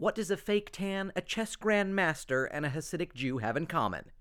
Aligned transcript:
What 0.00 0.14
does 0.14 0.30
a 0.30 0.36
fake 0.36 0.70
tan, 0.70 1.10
a 1.16 1.20
chess 1.20 1.56
grandmaster, 1.56 2.46
and 2.52 2.64
a 2.64 2.70
Hasidic 2.70 3.14
Jew 3.14 3.38
have 3.38 3.56
in 3.56 3.66
common? 3.66 4.12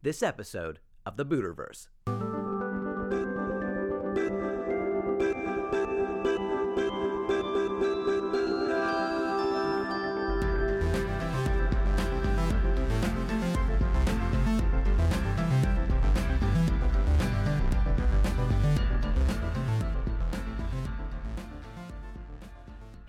This 0.00 0.22
episode 0.22 0.78
of 1.04 1.18
the 1.18 1.26
Buterverse. 1.26 1.88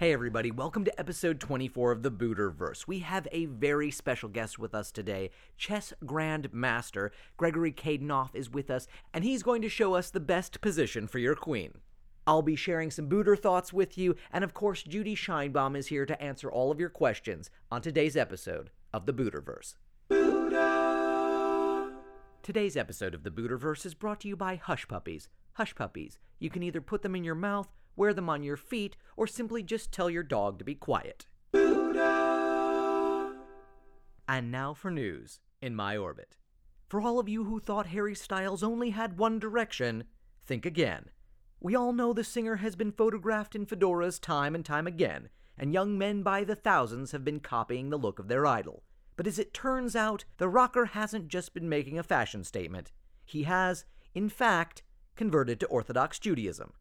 Hey 0.07 0.13
everybody, 0.13 0.51
welcome 0.51 0.85
to 0.85 0.97
episode 0.97 1.37
24 1.41 1.91
of 1.91 2.01
the 2.01 2.09
Buterverse. 2.09 2.87
We 2.87 2.99
have 2.99 3.27
a 3.33 3.47
very 3.47 3.91
special 3.91 4.29
guest 4.29 4.57
with 4.57 4.73
us 4.73 4.89
today. 4.89 5.31
Chess 5.57 5.91
Grandmaster 6.05 7.09
Gregory 7.35 7.73
Kaidanov 7.73 8.29
is 8.33 8.49
with 8.49 8.71
us, 8.71 8.87
and 9.13 9.25
he's 9.25 9.43
going 9.43 9.61
to 9.63 9.67
show 9.67 9.95
us 9.95 10.09
the 10.09 10.21
best 10.21 10.61
position 10.61 11.07
for 11.07 11.19
your 11.19 11.35
queen. 11.35 11.79
I'll 12.25 12.41
be 12.41 12.55
sharing 12.55 12.89
some 12.89 13.09
Buter 13.09 13.37
thoughts 13.37 13.73
with 13.73 13.97
you, 13.97 14.15
and 14.31 14.45
of 14.45 14.53
course, 14.53 14.81
Judy 14.81 15.13
Scheinbaum 15.13 15.75
is 15.75 15.87
here 15.87 16.05
to 16.05 16.23
answer 16.23 16.49
all 16.49 16.71
of 16.71 16.79
your 16.79 16.87
questions 16.87 17.49
on 17.69 17.81
today's 17.81 18.15
episode 18.15 18.69
of 18.93 19.07
the 19.07 19.13
Buterverse. 19.13 19.75
Today's 22.43 22.77
episode 22.77 23.13
of 23.13 23.23
the 23.23 23.29
Buterverse 23.29 23.85
is 23.85 23.93
brought 23.93 24.21
to 24.21 24.29
you 24.29 24.37
by 24.37 24.55
Hush 24.55 24.87
Puppies. 24.87 25.27
Hush 25.55 25.75
Puppies. 25.75 26.17
You 26.39 26.49
can 26.49 26.63
either 26.63 26.79
put 26.79 27.01
them 27.01 27.13
in 27.13 27.25
your 27.25 27.35
mouth 27.35 27.67
wear 27.97 28.13
them 28.13 28.29
on 28.29 28.43
your 28.43 28.55
feet, 28.55 28.95
or 29.17 29.27
simply 29.27 29.61
just 29.63 29.91
tell 29.91 30.09
your 30.09 30.23
dog 30.23 30.59
to 30.59 30.65
be 30.65 30.75
quiet. 30.75 31.25
And 34.29 34.51
now 34.51 34.73
for 34.73 34.91
news 34.91 35.39
in 35.61 35.75
my 35.75 35.97
orbit. 35.97 36.37
For 36.87 37.01
all 37.01 37.19
of 37.19 37.27
you 37.27 37.43
who 37.43 37.59
thought 37.59 37.87
Harry 37.87 38.15
Styles 38.15 38.63
only 38.63 38.91
had 38.91 39.17
one 39.17 39.39
direction, 39.39 40.05
think 40.45 40.65
again. 40.65 41.09
We 41.59 41.75
all 41.75 41.91
know 41.91 42.13
the 42.13 42.23
singer 42.23 42.57
has 42.57 42.75
been 42.75 42.91
photographed 42.91 43.55
in 43.55 43.65
fedoras 43.65 44.21
time 44.21 44.55
and 44.55 44.63
time 44.63 44.87
again, 44.87 45.29
and 45.57 45.73
young 45.73 45.97
men 45.97 46.21
by 46.21 46.43
the 46.43 46.55
thousands 46.55 47.11
have 47.11 47.25
been 47.25 47.39
copying 47.39 47.89
the 47.89 47.97
look 47.97 48.19
of 48.19 48.27
their 48.27 48.45
idol. 48.45 48.83
But 49.15 49.27
as 49.27 49.39
it 49.39 49.53
turns 49.53 49.95
out, 49.95 50.23
the 50.37 50.47
rocker 50.47 50.85
hasn't 50.85 51.27
just 51.29 51.53
been 51.53 51.67
making 51.67 51.97
a 51.97 52.03
fashion 52.03 52.43
statement. 52.43 52.91
He 53.25 53.43
has, 53.43 53.83
in 54.13 54.29
fact, 54.29 54.83
converted 55.15 55.59
to 55.59 55.65
Orthodox 55.67 56.19
Judaism. 56.19 56.73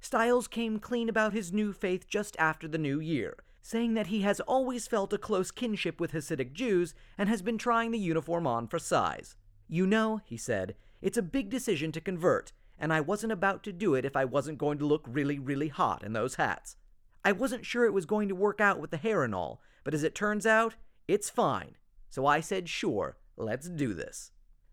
Styles 0.00 0.48
came 0.48 0.78
clean 0.78 1.08
about 1.08 1.32
his 1.32 1.52
new 1.52 1.72
faith 1.72 2.08
just 2.08 2.34
after 2.38 2.66
the 2.66 2.78
new 2.78 2.98
year, 3.00 3.36
saying 3.62 3.94
that 3.94 4.06
he 4.06 4.22
has 4.22 4.40
always 4.40 4.86
felt 4.88 5.12
a 5.12 5.18
close 5.18 5.50
kinship 5.50 6.00
with 6.00 6.12
Hasidic 6.12 6.52
Jews 6.52 6.94
and 7.18 7.28
has 7.28 7.42
been 7.42 7.58
trying 7.58 7.90
the 7.90 7.98
uniform 7.98 8.46
on 8.46 8.66
for 8.66 8.78
size. 8.78 9.36
You 9.68 9.86
know, 9.86 10.20
he 10.24 10.36
said, 10.36 10.74
it's 11.02 11.18
a 11.18 11.22
big 11.22 11.50
decision 11.50 11.92
to 11.92 12.00
convert, 12.00 12.52
and 12.78 12.92
I 12.92 13.00
wasn't 13.00 13.32
about 13.32 13.62
to 13.64 13.72
do 13.72 13.94
it 13.94 14.04
if 14.04 14.16
I 14.16 14.24
wasn't 14.24 14.58
going 14.58 14.78
to 14.78 14.86
look 14.86 15.04
really, 15.06 15.38
really 15.38 15.68
hot 15.68 16.02
in 16.02 16.14
those 16.14 16.36
hats. 16.36 16.76
I 17.24 17.32
wasn't 17.32 17.66
sure 17.66 17.84
it 17.84 17.92
was 17.92 18.06
going 18.06 18.28
to 18.28 18.34
work 18.34 18.60
out 18.60 18.80
with 18.80 18.90
the 18.90 18.96
hair 18.96 19.22
and 19.22 19.34
all, 19.34 19.60
but 19.84 19.92
as 19.92 20.02
it 20.02 20.14
turns 20.14 20.46
out, 20.46 20.76
it's 21.06 21.28
fine. 21.28 21.76
So 22.08 22.26
I 22.26 22.40
said, 22.40 22.68
sure, 22.68 23.18
let's 23.36 23.68
do 23.68 23.92
this. 23.92 24.32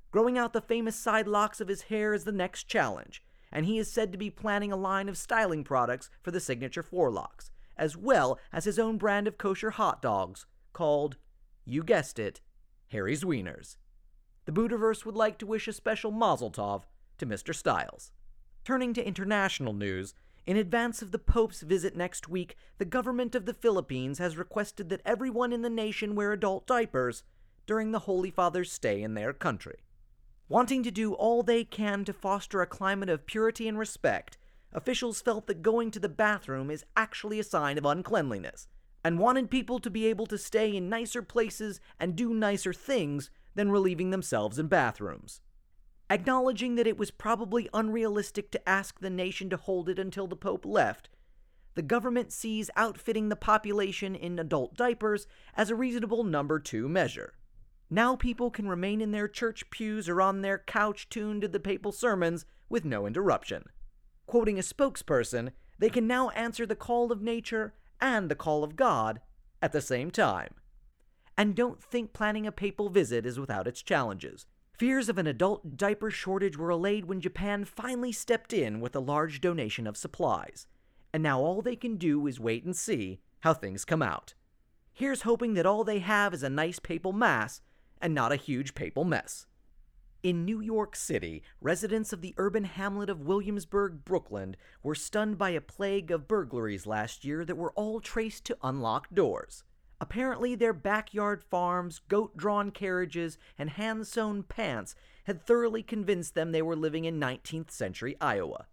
Growing 0.09 0.37
out 0.37 0.53
the 0.53 0.61
famous 0.61 0.95
side 0.95 1.27
locks 1.27 1.59
of 1.59 1.67
his 1.67 1.83
hair 1.83 2.13
is 2.13 2.23
the 2.23 2.31
next 2.31 2.63
challenge, 2.63 3.21
and 3.51 3.65
he 3.65 3.77
is 3.77 3.91
said 3.91 4.11
to 4.11 4.17
be 4.17 4.29
planning 4.29 4.71
a 4.71 4.77
line 4.77 5.09
of 5.09 5.17
styling 5.17 5.63
products 5.63 6.09
for 6.21 6.31
the 6.31 6.39
signature 6.39 6.83
forelocks, 6.83 7.49
as 7.77 7.95
well 7.95 8.39
as 8.51 8.65
his 8.65 8.79
own 8.79 8.97
brand 8.97 9.27
of 9.27 9.37
kosher 9.37 9.71
hot 9.71 10.01
dogs 10.01 10.45
called, 10.73 11.17
you 11.65 11.83
guessed 11.83 12.19
it, 12.19 12.41
Harry's 12.89 13.23
Wieners. 13.23 13.77
The 14.45 14.51
Buterverse 14.51 15.05
would 15.05 15.15
like 15.15 15.37
to 15.39 15.45
wish 15.45 15.67
a 15.67 15.73
special 15.73 16.11
mazel 16.11 16.51
tov 16.51 16.83
to 17.17 17.25
Mr. 17.25 17.53
Styles. 17.53 18.11
Turning 18.63 18.93
to 18.93 19.05
international 19.05 19.73
news, 19.73 20.13
in 20.45 20.55
advance 20.55 21.01
of 21.01 21.11
the 21.11 21.19
Pope's 21.19 21.61
visit 21.61 21.95
next 21.95 22.29
week, 22.29 22.55
the 22.77 22.85
government 22.85 23.35
of 23.35 23.45
the 23.45 23.53
Philippines 23.53 24.19
has 24.19 24.37
requested 24.37 24.87
that 24.89 25.01
everyone 25.05 25.51
in 25.51 25.61
the 25.61 25.69
nation 25.69 26.15
wear 26.15 26.31
adult 26.31 26.65
diapers 26.65 27.23
during 27.65 27.91
the 27.91 27.99
Holy 27.99 28.31
Father's 28.31 28.71
stay 28.71 29.01
in 29.01 29.13
their 29.13 29.33
country. 29.33 29.79
Wanting 30.49 30.81
to 30.83 30.91
do 30.91 31.13
all 31.13 31.43
they 31.43 31.65
can 31.65 32.05
to 32.05 32.13
foster 32.13 32.61
a 32.61 32.67
climate 32.67 33.09
of 33.09 33.25
purity 33.25 33.67
and 33.67 33.77
respect, 33.77 34.37
officials 34.71 35.21
felt 35.21 35.47
that 35.47 35.61
going 35.61 35.91
to 35.91 35.99
the 35.99 36.07
bathroom 36.07 36.71
is 36.71 36.85
actually 36.95 37.39
a 37.39 37.43
sign 37.43 37.77
of 37.77 37.85
uncleanliness, 37.85 38.67
and 39.03 39.19
wanted 39.19 39.51
people 39.51 39.79
to 39.79 39.89
be 39.89 40.05
able 40.07 40.25
to 40.27 40.37
stay 40.37 40.75
in 40.75 40.87
nicer 40.89 41.21
places 41.21 41.81
and 41.99 42.15
do 42.15 42.33
nicer 42.33 42.71
things 42.71 43.29
than 43.55 43.71
relieving 43.71 44.11
themselves 44.11 44.57
in 44.57 44.67
bathrooms. 44.67 45.41
Acknowledging 46.09 46.75
that 46.75 46.87
it 46.87 46.97
was 46.97 47.11
probably 47.11 47.69
unrealistic 47.73 48.49
to 48.51 48.69
ask 48.69 49.01
the 49.01 49.09
nation 49.09 49.49
to 49.49 49.57
hold 49.57 49.89
it 49.89 49.99
until 49.99 50.27
the 50.27 50.37
Pope 50.37 50.65
left, 50.65 51.09
the 51.75 51.81
government 51.81 52.31
sees 52.31 52.71
outfitting 52.75 53.29
the 53.29 53.35
population 53.35 54.15
in 54.15 54.39
adult 54.39 54.75
diapers 54.75 55.27
as 55.53 55.69
a 55.69 55.75
reasonable 55.75 56.23
number 56.23 56.59
two 56.59 56.87
measure. 56.87 57.33
Now 57.89 58.15
people 58.15 58.51
can 58.51 58.67
remain 58.67 58.99
in 58.99 59.11
their 59.11 59.27
church 59.27 59.69
pews 59.69 60.09
or 60.09 60.21
on 60.21 60.41
their 60.41 60.57
couch 60.57 61.07
tuned 61.09 61.41
to 61.43 61.47
the 61.47 61.59
papal 61.59 61.91
sermons 61.91 62.45
with 62.69 62.83
no 62.83 63.05
interruption. 63.05 63.65
Quoting 64.25 64.59
a 64.59 64.61
spokesperson, 64.61 65.51
they 65.79 65.89
can 65.89 66.05
now 66.05 66.29
answer 66.31 66.65
the 66.65 66.75
call 66.75 67.11
of 67.11 67.21
nature 67.21 67.73
and 68.01 68.29
the 68.29 68.35
call 68.35 68.63
of 68.63 68.75
God 68.75 69.21
at 69.61 69.71
the 69.71 69.81
same 69.81 70.11
time. 70.11 70.55
And 71.37 71.55
don't 71.55 71.81
think 71.81 72.13
planning 72.13 72.45
a 72.45 72.51
papal 72.51 72.89
visit 72.89 73.25
is 73.25 73.39
without 73.39 73.67
its 73.67 73.81
challenges. 73.81 74.47
Fears 74.73 75.07
of 75.07 75.17
an 75.17 75.27
adult 75.27 75.77
diaper 75.77 76.11
shortage 76.11 76.57
were 76.57 76.69
allayed 76.69 77.05
when 77.05 77.21
Japan 77.21 77.63
finally 77.63 78.11
stepped 78.11 78.53
in 78.53 78.79
with 78.79 78.95
a 78.95 78.99
large 78.99 79.39
donation 79.39 79.87
of 79.87 79.95
supplies. 79.95 80.67
And 81.13 81.23
now 81.23 81.39
all 81.39 81.61
they 81.61 81.75
can 81.75 81.95
do 81.95 82.27
is 82.27 82.39
wait 82.39 82.65
and 82.65 82.75
see 82.75 83.21
how 83.41 83.53
things 83.53 83.85
come 83.85 84.01
out. 84.01 84.33
Here's 84.93 85.21
hoping 85.21 85.53
that 85.53 85.65
all 85.65 85.83
they 85.83 85.99
have 85.99 86.33
is 86.33 86.43
a 86.43 86.49
nice 86.49 86.79
papal 86.79 87.13
mass 87.13 87.61
and 88.01 88.13
not 88.13 88.31
a 88.31 88.37
huge 88.37 88.75
papal 88.75 89.03
mess. 89.03 89.45
In 90.23 90.45
New 90.45 90.59
York 90.59 90.95
City, 90.95 91.43
residents 91.61 92.11
of 92.11 92.21
the 92.21 92.33
urban 92.37 92.63
hamlet 92.63 93.09
of 93.09 93.21
Williamsburg, 93.21 94.03
Brooklyn, 94.03 94.55
were 94.81 94.95
stunned 94.95 95.37
by 95.37 95.51
a 95.51 95.61
plague 95.61 96.11
of 96.11 96.27
burglaries 96.27 96.87
last 96.87 97.23
year 97.23 97.45
that 97.45 97.55
were 97.55 97.71
all 97.73 98.01
traced 98.01 98.43
to 98.45 98.57
unlocked 98.63 99.13
doors. 99.13 99.63
Apparently, 100.01 100.53
their 100.55 100.73
backyard 100.73 101.43
farms, 101.43 101.99
goat 102.07 102.35
drawn 102.35 102.71
carriages, 102.71 103.37
and 103.57 103.69
hand 103.71 104.05
sewn 104.05 104.43
pants 104.43 104.95
had 105.25 105.41
thoroughly 105.41 105.83
convinced 105.83 106.35
them 106.35 106.51
they 106.51 106.61
were 106.61 106.75
living 106.75 107.05
in 107.05 107.19
19th 107.19 107.71
century 107.71 108.15
Iowa. 108.19 108.67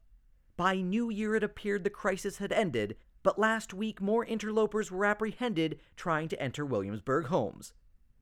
By 0.56 0.77
New 0.77 1.11
Year, 1.11 1.35
it 1.35 1.45
appeared 1.45 1.85
the 1.85 1.91
crisis 1.91 2.39
had 2.39 2.53
ended, 2.53 2.97
but 3.23 3.39
last 3.39 3.75
week 3.75 4.01
more 4.01 4.25
interlopers 4.25 4.91
were 4.91 5.05
apprehended 5.05 5.81
trying 5.97 6.29
to 6.29 6.41
enter 6.41 6.65
Williamsburg 6.65 7.27
homes. 7.27 7.73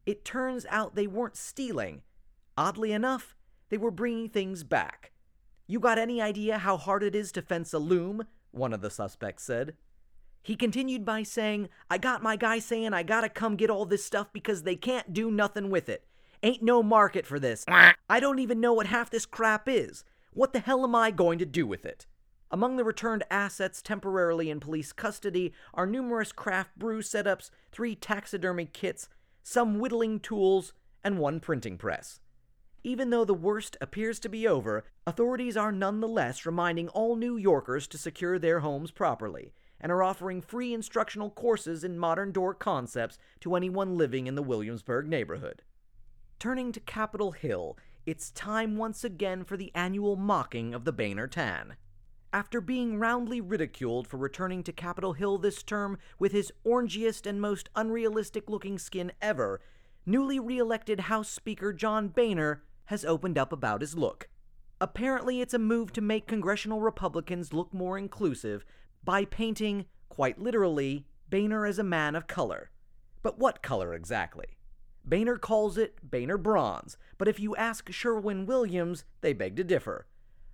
It 0.05 0.25
turns 0.25 0.67
out 0.69 0.95
they 0.95 1.07
weren't 1.07 1.37
stealing. 1.37 2.03
Oddly 2.57 2.93
enough, 2.93 3.37
they 3.69 3.79
were 3.79 3.91
bringing 3.91 4.29
things 4.29 4.65
back. 4.65 5.13
You 5.67 5.81
got 5.81 5.99
any 5.99 6.21
idea 6.21 6.59
how 6.59 6.77
hard 6.77 7.03
it 7.03 7.15
is 7.15 7.33
to 7.33 7.43
fence 7.43 7.73
a 7.73 7.79
loom? 7.79 8.27
One 8.51 8.73
of 8.73 8.81
the 8.81 8.91
suspects 8.91 9.45
said. 9.45 9.75
He 10.43 10.57
continued 10.57 11.05
by 11.05 11.23
saying, 11.23 11.69
I 11.89 11.99
got 11.99 12.23
my 12.23 12.37
guy 12.37 12.59
saying 12.59 12.93
I 12.93 13.05
gotta 13.05 13.29
come 13.29 13.57
get 13.57 13.71
all 13.71 13.87
this 13.87 14.05
stuff 14.05 14.33
because 14.33 14.65
they 14.65 14.77
can't 14.77 15.13
do 15.13 15.31
nothing 15.31 15.71
with 15.71 15.89
it. 15.89 16.05
Ain't 16.43 16.63
no 16.63 16.83
market 16.83 17.25
for 17.25 17.39
this. 17.39 17.65
I 17.69 18.19
don't 18.19 18.41
even 18.41 18.61
know 18.61 18.73
what 18.73 18.89
half 18.89 19.09
this 19.09 19.25
crap 19.25 19.69
is. 19.69 20.03
What 20.33 20.53
the 20.53 20.59
hell 20.59 20.83
am 20.83 20.97
I 20.97 21.13
going 21.13 21.39
to 21.39 21.47
do 21.47 21.67
with 21.67 21.87
it? 21.87 22.07
Among 22.51 22.77
the 22.77 22.85
returned 22.85 23.23
assets 23.31 23.81
temporarily 23.81 24.51
in 24.51 24.59
police 24.59 24.93
custody 24.93 25.55
are 25.73 25.87
numerous 25.87 26.33
craft 26.33 26.77
brew 26.77 27.01
setups, 27.01 27.51
three 27.71 27.95
taxidermy 27.95 28.67
kits, 28.67 29.09
some 29.43 29.79
whittling 29.79 30.21
tools, 30.21 30.73
and 31.05 31.19
one 31.19 31.41
printing 31.41 31.77
press. 31.77 32.21
Even 32.85 33.11
though 33.11 33.25
the 33.25 33.35
worst 33.35 33.77
appears 33.81 34.19
to 34.21 34.29
be 34.29 34.47
over, 34.47 34.85
authorities 35.07 35.57
are 35.57 35.71
nonetheless 35.71 36.45
reminding 36.45 36.89
all 36.89 37.15
New 37.17 37.37
Yorkers 37.37 37.87
to 37.89 37.99
secure 37.99 38.39
their 38.39 38.61
homes 38.61 38.91
properly 38.91 39.53
and 39.81 39.91
are 39.91 40.03
offering 40.03 40.41
free 40.41 40.73
instructional 40.73 41.31
courses 41.31 41.85
in 41.85 41.99
modern 41.99 42.33
door 42.33 42.55
concepts 42.55 43.19
to 43.41 43.55
anyone 43.55 43.97
living 43.97 44.27
in 44.27 44.35
the 44.35 44.43
Williamsburg 44.43 45.09
neighborhood. 45.09 45.63
Turning 46.39 46.73
to 46.73 46.81
Capitol 46.81 47.33
Hill, 47.33 47.77
it's 48.05 48.31
time 48.33 48.77
once 48.77 49.05
again 49.05 49.45
for 49.45 49.57
the 49.57 49.73
annual 49.75 50.17
mocking 50.17 50.75
of 50.75 50.85
the 50.85 50.93
Boehner 50.93 51.29
Tan. 51.29 51.77
After 52.35 52.63
being 52.63 52.99
roundly 52.99 53.43
ridiculed 53.43 54.09
for 54.09 54.17
returning 54.17 54.63
to 54.63 54.73
Capitol 54.73 55.13
Hill 55.13 55.37
this 55.37 55.63
term 55.63 55.99
with 56.19 56.33
his 56.33 56.51
orangiest 56.65 57.27
and 57.27 57.39
most 57.39 57.69
unrealistic 57.77 58.49
looking 58.49 58.79
skin 58.79 59.13
ever, 59.21 59.61
newly 60.07 60.41
re 60.41 60.57
elected 60.57 61.01
House 61.01 61.29
Speaker 61.29 61.75
John 61.75 62.09
Boehner 62.09 62.63
has 62.87 63.05
opened 63.05 63.37
up 63.37 63.53
about 63.53 63.83
his 63.83 63.99
look. 63.99 64.31
Apparently, 64.81 65.43
it's 65.43 65.53
a 65.53 65.59
move 65.59 65.93
to 65.93 66.01
make 66.01 66.27
congressional 66.27 66.81
Republicans 66.81 67.53
look 67.53 67.75
more 67.75 67.99
inclusive 67.99 68.65
by 69.05 69.27
painting, 69.27 69.85
quite 70.09 70.41
literally, 70.41 71.05
Boehner 71.29 71.67
as 71.67 71.79
a 71.79 71.85
man 71.85 72.15
of 72.15 72.27
color. 72.27 72.71
But 73.23 73.39
what 73.39 73.63
color 73.63 73.93
exactly? 73.93 74.57
Boehner 75.05 75.37
calls 75.37 75.77
it 75.77 75.99
Boehner 76.03 76.39
Bronze, 76.39 76.97
but 77.19 77.29
if 77.29 77.39
you 77.39 77.55
ask 77.57 77.93
Sherwin 77.93 78.47
Williams, 78.47 79.05
they 79.21 79.35
beg 79.35 79.55
to 79.57 79.65
differ. 79.65 80.07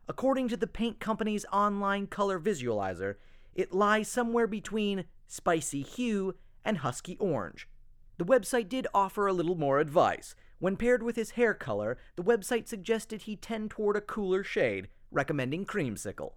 According 0.09 0.49
to 0.49 0.57
the 0.57 0.67
paint 0.67 1.01
company's 1.01 1.45
online 1.53 2.07
color 2.07 2.41
visualizer, 2.41 3.17
it 3.55 3.75
lies 3.75 4.09
somewhere 4.09 4.47
between 4.47 5.05
spicy 5.27 5.83
hue 5.83 6.35
and 6.65 6.79
husky 6.79 7.17
orange. 7.19 7.69
The 8.17 8.25
website 8.25 8.69
did 8.69 8.87
offer 8.95 9.27
a 9.27 9.33
little 9.33 9.55
more 9.55 9.79
advice. 9.79 10.35
When 10.59 10.77
paired 10.77 11.03
with 11.03 11.17
his 11.17 11.33
hair 11.33 11.55
color, 11.55 11.99
the 12.17 12.25
website 12.25 12.67
suggested 12.67 13.23
he 13.23 13.37
tend 13.37 13.71
toward 13.71 13.97
a 13.97 14.01
cooler 14.01 14.43
shade, 14.43 14.89
recommending 15.11 15.67
creamsicle. 15.67 16.33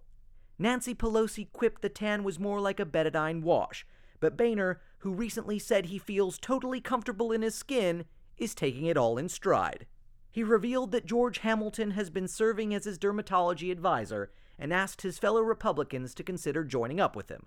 Nancy 0.58 0.94
Pelosi 0.94 1.50
quipped 1.50 1.82
the 1.82 1.88
tan 1.88 2.22
was 2.22 2.38
more 2.38 2.60
like 2.60 2.78
a 2.78 2.86
betadine 2.86 3.42
wash, 3.42 3.86
but 4.20 4.36
Boehner, 4.36 4.80
who 4.98 5.12
recently 5.12 5.58
said 5.58 5.86
he 5.86 5.98
feels 5.98 6.38
totally 6.38 6.80
comfortable 6.80 7.32
in 7.32 7.42
his 7.42 7.54
skin, 7.54 8.04
is 8.36 8.54
taking 8.54 8.86
it 8.86 8.96
all 8.96 9.18
in 9.18 9.28
stride. 9.28 9.86
He 10.32 10.42
revealed 10.42 10.92
that 10.92 11.04
George 11.04 11.38
Hamilton 11.38 11.90
has 11.90 12.08
been 12.08 12.26
serving 12.26 12.74
as 12.74 12.84
his 12.84 12.98
dermatology 12.98 13.70
advisor 13.70 14.32
and 14.58 14.72
asked 14.72 15.02
his 15.02 15.18
fellow 15.18 15.42
Republicans 15.42 16.14
to 16.14 16.24
consider 16.24 16.64
joining 16.64 16.98
up 16.98 17.14
with 17.14 17.28
him. 17.28 17.44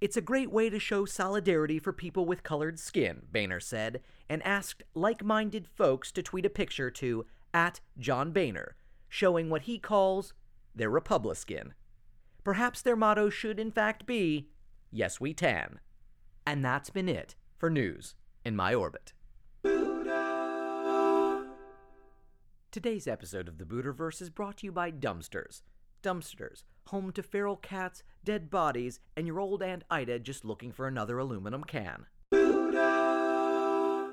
It's 0.00 0.16
a 0.16 0.22
great 0.22 0.50
way 0.50 0.70
to 0.70 0.78
show 0.78 1.04
solidarity 1.04 1.80
for 1.80 1.92
people 1.92 2.24
with 2.24 2.44
colored 2.44 2.78
skin, 2.78 3.22
Boehner 3.32 3.58
said, 3.58 4.00
and 4.28 4.46
asked 4.46 4.84
like 4.94 5.24
minded 5.24 5.66
folks 5.66 6.12
to 6.12 6.22
tweet 6.22 6.46
a 6.46 6.50
picture 6.50 6.90
to 6.92 7.26
at 7.52 7.80
John 7.98 8.30
Boehner, 8.30 8.76
showing 9.08 9.50
what 9.50 9.62
he 9.62 9.78
calls 9.78 10.32
their 10.74 10.90
Republiskin. 10.90 11.72
Perhaps 12.44 12.80
their 12.80 12.96
motto 12.96 13.28
should 13.28 13.58
in 13.58 13.72
fact 13.72 14.06
be, 14.06 14.48
Yes, 14.92 15.20
we 15.20 15.34
tan. 15.34 15.80
And 16.46 16.64
that's 16.64 16.90
been 16.90 17.08
it 17.08 17.34
for 17.58 17.68
news 17.68 18.14
in 18.44 18.56
my 18.56 18.72
orbit. 18.72 19.12
Today's 22.72 23.08
episode 23.08 23.48
of 23.48 23.58
the 23.58 23.64
Buterverse 23.64 24.22
is 24.22 24.30
brought 24.30 24.58
to 24.58 24.66
you 24.66 24.70
by 24.70 24.92
Dumpsters. 24.92 25.62
Dumpsters, 26.04 26.62
home 26.86 27.10
to 27.10 27.20
feral 27.20 27.56
cats, 27.56 28.04
dead 28.22 28.48
bodies, 28.48 29.00
and 29.16 29.26
your 29.26 29.40
old 29.40 29.60
Aunt 29.60 29.82
Ida 29.90 30.20
just 30.20 30.44
looking 30.44 30.70
for 30.70 30.86
another 30.86 31.18
aluminum 31.18 31.64
can. 31.64 32.06
Buddha! 32.30 34.12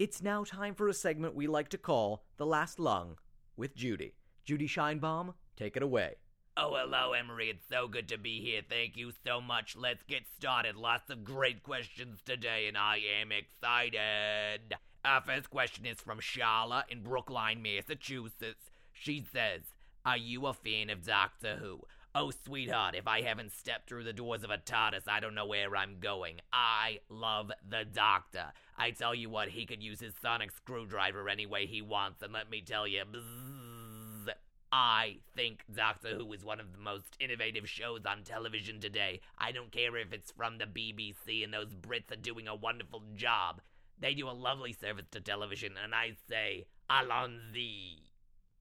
It's 0.00 0.20
now 0.20 0.42
time 0.42 0.74
for 0.74 0.88
a 0.88 0.92
segment 0.92 1.36
we 1.36 1.46
like 1.46 1.68
to 1.68 1.78
call 1.78 2.24
The 2.36 2.44
Last 2.44 2.80
Lung 2.80 3.16
with 3.56 3.76
Judy. 3.76 4.16
Judy 4.44 4.66
Scheinbaum, 4.66 5.34
take 5.56 5.76
it 5.76 5.84
away. 5.84 6.16
Oh, 6.56 6.74
hello, 6.74 7.12
Emery. 7.12 7.50
It's 7.50 7.68
so 7.70 7.86
good 7.86 8.08
to 8.08 8.18
be 8.18 8.40
here. 8.40 8.62
Thank 8.68 8.96
you 8.96 9.12
so 9.24 9.40
much. 9.40 9.76
Let's 9.76 10.02
get 10.08 10.22
started. 10.36 10.74
Lots 10.74 11.10
of 11.10 11.22
great 11.22 11.62
questions 11.62 12.18
today, 12.24 12.66
and 12.66 12.76
I 12.76 12.98
am 13.20 13.30
excited. 13.30 14.74
Our 15.04 15.20
first 15.20 15.50
question 15.50 15.86
is 15.86 16.00
from 16.00 16.20
Charlotte 16.20 16.86
in 16.88 17.02
Brookline, 17.02 17.62
Massachusetts. 17.62 18.70
She 18.92 19.24
says, 19.32 19.62
Are 20.04 20.16
you 20.16 20.46
a 20.46 20.52
fan 20.52 20.90
of 20.90 21.04
Doctor 21.06 21.56
Who? 21.56 21.80
Oh, 22.14 22.30
sweetheart, 22.30 22.94
if 22.94 23.06
I 23.06 23.20
haven't 23.20 23.52
stepped 23.52 23.88
through 23.88 24.04
the 24.04 24.12
doors 24.12 24.42
of 24.42 24.50
a 24.50 24.56
TARDIS, 24.56 25.06
I 25.06 25.20
don't 25.20 25.34
know 25.34 25.46
where 25.46 25.76
I'm 25.76 26.00
going. 26.00 26.40
I 26.52 27.00
love 27.10 27.52
the 27.68 27.84
Doctor. 27.84 28.52
I 28.78 28.90
tell 28.90 29.14
you 29.14 29.28
what, 29.28 29.50
he 29.50 29.66
could 29.66 29.82
use 29.82 30.00
his 30.00 30.14
sonic 30.20 30.50
screwdriver 30.50 31.28
any 31.28 31.44
way 31.44 31.66
he 31.66 31.82
wants, 31.82 32.22
and 32.22 32.32
let 32.32 32.50
me 32.50 32.62
tell 32.62 32.86
you, 32.86 33.02
bzzz, 33.04 34.30
I 34.72 35.18
think 35.34 35.64
Doctor 35.72 36.16
Who 36.16 36.32
is 36.32 36.44
one 36.44 36.58
of 36.58 36.72
the 36.72 36.78
most 36.78 37.16
innovative 37.20 37.68
shows 37.68 38.00
on 38.06 38.24
television 38.24 38.80
today. 38.80 39.20
I 39.38 39.52
don't 39.52 39.70
care 39.70 39.96
if 39.96 40.12
it's 40.12 40.32
from 40.32 40.58
the 40.58 40.64
BBC 40.64 41.44
and 41.44 41.52
those 41.52 41.74
Brits 41.74 42.10
are 42.10 42.16
doing 42.16 42.48
a 42.48 42.54
wonderful 42.54 43.02
job. 43.14 43.60
They 43.98 44.14
do 44.14 44.28
a 44.28 44.30
lovely 44.30 44.72
service 44.72 45.06
to 45.12 45.20
television, 45.20 45.74
and 45.82 45.94
I 45.94 46.12
say, 46.28 46.66
Allons-y. 46.90 47.98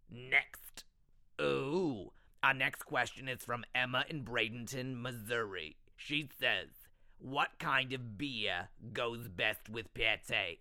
Next. 0.10 0.84
Ooh. 1.42 2.12
Our 2.42 2.54
next 2.54 2.84
question 2.84 3.28
is 3.28 3.44
from 3.44 3.66
Emma 3.74 4.06
in 4.10 4.24
Bradenton, 4.24 5.02
Missouri. 5.02 5.78
She 5.98 6.30
says, 6.40 6.68
What 7.18 7.58
kind 7.60 7.92
of 7.92 8.18
beer 8.18 8.70
goes 8.94 9.28
best 9.28 9.68
with 9.70 9.94
pate? 9.94 10.60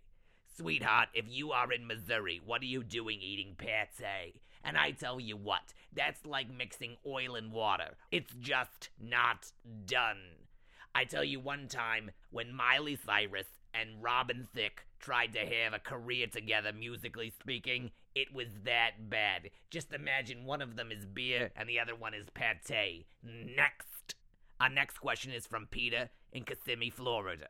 Sweetheart, 0.57 1.09
if 1.15 1.27
you 1.29 1.53
are 1.53 1.73
in 1.73 1.87
Missouri, 1.87 2.41
what 2.45 2.63
are 2.63 2.67
you 2.67 2.83
doing 2.83 3.21
eating 3.21 3.55
pate? 3.57 4.41
And 4.65 4.79
I 4.79 4.93
tell 4.93 5.21
you 5.21 5.37
what, 5.37 5.75
that's 5.93 6.25
like 6.25 6.51
mixing 6.51 6.97
oil 7.07 7.35
and 7.35 7.53
water. 7.53 7.97
It's 8.11 8.33
just 8.41 8.89
not 9.01 9.53
done. 9.85 10.21
I 10.95 11.05
tell 11.05 11.25
you 11.25 11.41
one 11.41 11.69
time 11.69 12.13
when 12.31 12.55
Miley 12.55 12.97
Cyrus 12.97 13.49
and 13.75 14.03
Robin 14.03 14.47
Thicke 14.55 14.87
tried 15.01 15.33
to 15.35 15.41
have 15.41 15.73
a 15.75 15.79
career 15.79 16.27
together, 16.27 16.73
musically 16.73 17.33
speaking, 17.41 17.91
it 18.15 18.33
was 18.33 18.49
that 18.65 19.11
bad. 19.11 19.51
Just 19.71 19.93
imagine 19.93 20.45
one 20.45 20.63
of 20.63 20.77
them 20.77 20.91
is 20.93 21.05
beer 21.05 21.51
and 21.57 21.69
the 21.69 21.81
other 21.81 21.95
one 21.95 22.15
is 22.15 22.27
pate. 22.33 23.07
Next. 23.23 24.15
Our 24.61 24.69
next 24.71 24.99
question 24.99 25.33
is 25.33 25.47
from 25.47 25.67
Peter 25.67 26.11
in 26.33 26.45
Kissimmee, 26.45 26.91
Florida. 26.91 27.49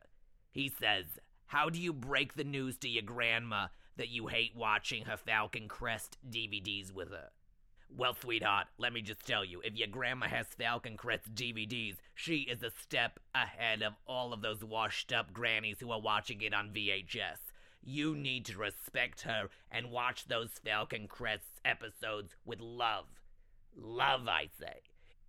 He 0.50 0.68
says, 0.68 1.04
How 1.46 1.68
do 1.68 1.78
you 1.78 1.92
break 1.92 2.34
the 2.34 2.44
news 2.44 2.76
to 2.78 2.88
your 2.88 3.02
grandma 3.02 3.66
that 3.96 4.08
you 4.08 4.26
hate 4.28 4.52
watching 4.56 5.04
her 5.04 5.16
Falcon 5.16 5.68
Crest 5.68 6.18
DVDs 6.28 6.92
with 6.92 7.10
her. 7.10 7.30
Well, 7.96 8.16
sweetheart, 8.20 8.66
let 8.76 8.92
me 8.92 9.02
just 9.02 9.24
tell 9.24 9.44
you, 9.44 9.60
if 9.62 9.76
your 9.76 9.86
grandma 9.86 10.26
has 10.26 10.48
Falcon 10.48 10.96
Crest 10.96 11.32
DVDs, 11.32 11.94
she 12.12 12.38
is 12.38 12.64
a 12.64 12.72
step 12.72 13.20
ahead 13.32 13.82
of 13.84 13.92
all 14.04 14.32
of 14.32 14.42
those 14.42 14.64
washed 14.64 15.12
up 15.12 15.32
grannies 15.32 15.76
who 15.78 15.92
are 15.92 16.00
watching 16.00 16.42
it 16.42 16.52
on 16.52 16.70
VHS. 16.70 17.52
You 17.84 18.16
need 18.16 18.46
to 18.46 18.58
respect 18.58 19.20
her 19.22 19.48
and 19.70 19.92
watch 19.92 20.26
those 20.26 20.50
Falcon 20.64 21.06
Crest 21.06 21.60
episodes 21.64 22.34
with 22.44 22.58
love. 22.60 23.06
Love, 23.76 24.26
I 24.26 24.48
say. 24.58 24.80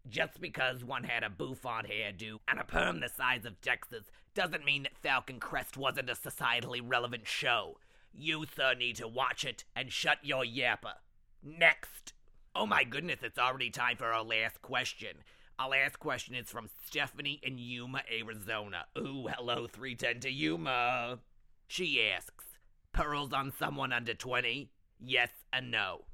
Just 0.09 0.41
because 0.41 0.83
one 0.83 1.03
had 1.03 1.23
a 1.23 1.29
bouffant 1.29 1.87
hairdo 1.87 2.39
and 2.47 2.59
a 2.59 2.63
perm 2.63 2.99
the 2.99 3.09
size 3.09 3.45
of 3.45 3.61
Texas 3.61 4.05
doesn't 4.33 4.65
mean 4.65 4.83
that 4.83 4.97
Falcon 4.97 5.39
Crest 5.39 5.77
wasn't 5.77 6.09
a 6.09 6.13
societally 6.13 6.81
relevant 6.83 7.27
show. 7.27 7.77
You, 8.11 8.43
sir, 8.55 8.73
need 8.73 8.95
to 8.95 9.07
watch 9.07 9.45
it 9.45 9.65
and 9.75 9.93
shut 9.93 10.17
your 10.23 10.43
yapper. 10.43 10.95
Next. 11.43 12.14
Oh 12.57 12.65
my 12.65 12.85
goodness, 12.85 13.19
it's 13.21 13.37
already 13.37 13.69
time 13.69 13.97
for 13.97 14.13
our 14.13 14.23
last 14.23 14.61
question. 14.61 15.17
Our 15.59 15.71
last 15.71 15.99
question 15.99 16.35
is 16.35 16.49
from 16.49 16.69
Stephanie 16.85 17.41
in 17.43 17.57
Yuma, 17.57 18.03
Arizona. 18.09 18.85
Ooh, 18.97 19.27
hello, 19.27 19.67
310 19.67 20.21
to 20.21 20.29
Yuma. 20.31 21.19
She 21.67 22.01
asks, 22.01 22.45
Pearls 22.93 23.33
on 23.33 23.51
someone 23.59 23.91
under 23.91 24.13
20? 24.13 24.71
Yes 25.01 25.31
and 25.51 25.69
no. 25.69 26.05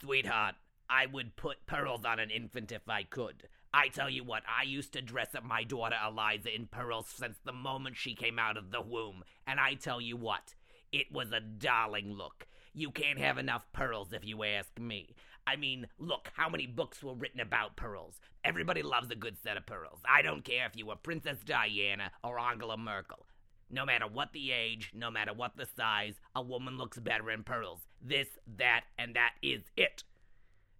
Sweetheart, 0.00 0.54
I 0.88 1.04
would 1.04 1.36
put 1.36 1.66
pearls 1.66 2.06
on 2.06 2.18
an 2.18 2.30
infant 2.30 2.72
if 2.72 2.88
I 2.88 3.02
could. 3.02 3.48
I 3.74 3.88
tell 3.88 4.08
you 4.08 4.24
what, 4.24 4.44
I 4.48 4.62
used 4.62 4.94
to 4.94 5.02
dress 5.02 5.34
up 5.34 5.44
my 5.44 5.62
daughter 5.62 5.96
Eliza 6.08 6.54
in 6.54 6.68
pearls 6.68 7.06
since 7.06 7.36
the 7.44 7.52
moment 7.52 7.98
she 7.98 8.14
came 8.14 8.38
out 8.38 8.56
of 8.56 8.70
the 8.70 8.80
womb. 8.80 9.24
And 9.46 9.60
I 9.60 9.74
tell 9.74 10.00
you 10.00 10.16
what, 10.16 10.54
it 10.90 11.12
was 11.12 11.32
a 11.32 11.40
darling 11.40 12.14
look. 12.14 12.46
You 12.74 12.90
can't 12.90 13.18
have 13.18 13.36
enough 13.36 13.70
pearls 13.74 14.14
if 14.14 14.24
you 14.24 14.44
ask 14.44 14.78
me. 14.78 15.14
I 15.46 15.56
mean, 15.56 15.86
look, 15.98 16.30
how 16.34 16.48
many 16.48 16.66
books 16.66 17.02
were 17.02 17.14
written 17.14 17.40
about 17.40 17.76
pearls? 17.76 18.20
Everybody 18.44 18.82
loves 18.82 19.10
a 19.10 19.16
good 19.16 19.36
set 19.42 19.56
of 19.56 19.66
pearls. 19.66 20.00
I 20.04 20.22
don't 20.22 20.44
care 20.44 20.66
if 20.66 20.76
you 20.76 20.86
were 20.86 20.96
Princess 20.96 21.38
Diana 21.44 22.10
or 22.22 22.38
Angela 22.38 22.76
Merkel. 22.76 23.26
No 23.70 23.86
matter 23.86 24.06
what 24.06 24.32
the 24.32 24.52
age, 24.52 24.92
no 24.94 25.10
matter 25.10 25.32
what 25.32 25.56
the 25.56 25.66
size, 25.76 26.14
a 26.34 26.42
woman 26.42 26.76
looks 26.76 26.98
better 26.98 27.30
in 27.30 27.42
pearls. 27.42 27.80
This, 28.00 28.28
that, 28.58 28.84
and 28.98 29.16
that 29.16 29.32
is 29.42 29.62
it. 29.76 30.04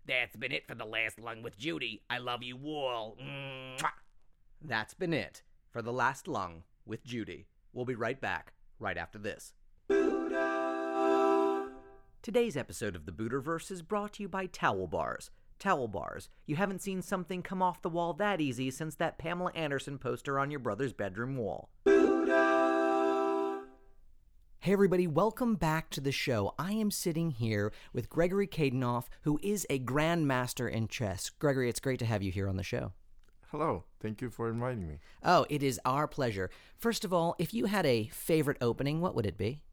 That's 0.06 0.36
been 0.36 0.52
it 0.52 0.66
for 0.66 0.74
the 0.74 0.84
last 0.84 1.18
lung 1.18 1.42
with 1.42 1.56
Judy. 1.56 2.02
I 2.10 2.18
love 2.18 2.42
you 2.42 2.58
all. 2.64 3.16
Mwah. 3.22 3.90
That's 4.60 4.94
been 4.94 5.14
it 5.14 5.42
for 5.70 5.80
the 5.80 5.92
last 5.92 6.28
lung 6.28 6.64
with 6.84 7.04
Judy. 7.04 7.46
We'll 7.72 7.84
be 7.84 7.94
right 7.94 8.20
back 8.20 8.52
right 8.78 8.98
after 8.98 9.18
this. 9.18 9.54
Today's 12.22 12.56
episode 12.56 12.94
of 12.94 13.04
the 13.04 13.10
Buterverse 13.10 13.68
is 13.72 13.82
brought 13.82 14.12
to 14.12 14.22
you 14.22 14.28
by 14.28 14.46
Towel 14.46 14.86
Bars. 14.86 15.32
Towel 15.58 15.88
Bars. 15.88 16.28
You 16.46 16.54
haven't 16.54 16.80
seen 16.80 17.02
something 17.02 17.42
come 17.42 17.60
off 17.60 17.82
the 17.82 17.88
wall 17.88 18.12
that 18.12 18.40
easy 18.40 18.70
since 18.70 18.94
that 18.94 19.18
Pamela 19.18 19.50
Anderson 19.56 19.98
poster 19.98 20.38
on 20.38 20.48
your 20.48 20.60
brother's 20.60 20.92
bedroom 20.92 21.36
wall. 21.36 21.68
Hey 24.60 24.72
everybody, 24.72 25.08
welcome 25.08 25.56
back 25.56 25.90
to 25.90 26.00
the 26.00 26.12
show. 26.12 26.54
I 26.60 26.70
am 26.74 26.92
sitting 26.92 27.32
here 27.32 27.72
with 27.92 28.08
Gregory 28.08 28.46
Kaidanov, 28.46 29.06
who 29.22 29.40
is 29.42 29.66
a 29.68 29.80
grandmaster 29.80 30.70
in 30.70 30.86
chess. 30.86 31.28
Gregory, 31.28 31.68
it's 31.68 31.80
great 31.80 31.98
to 31.98 32.06
have 32.06 32.22
you 32.22 32.30
here 32.30 32.48
on 32.48 32.56
the 32.56 32.62
show. 32.62 32.92
Hello, 33.50 33.82
thank 34.00 34.20
you 34.20 34.30
for 34.30 34.48
inviting 34.48 34.86
me. 34.86 35.00
Oh, 35.24 35.44
it 35.50 35.64
is 35.64 35.80
our 35.84 36.06
pleasure. 36.06 36.50
First 36.78 37.04
of 37.04 37.12
all, 37.12 37.34
if 37.40 37.52
you 37.52 37.64
had 37.64 37.84
a 37.84 38.10
favorite 38.12 38.58
opening, 38.60 39.00
what 39.00 39.16
would 39.16 39.26
it 39.26 39.36
be? 39.36 39.64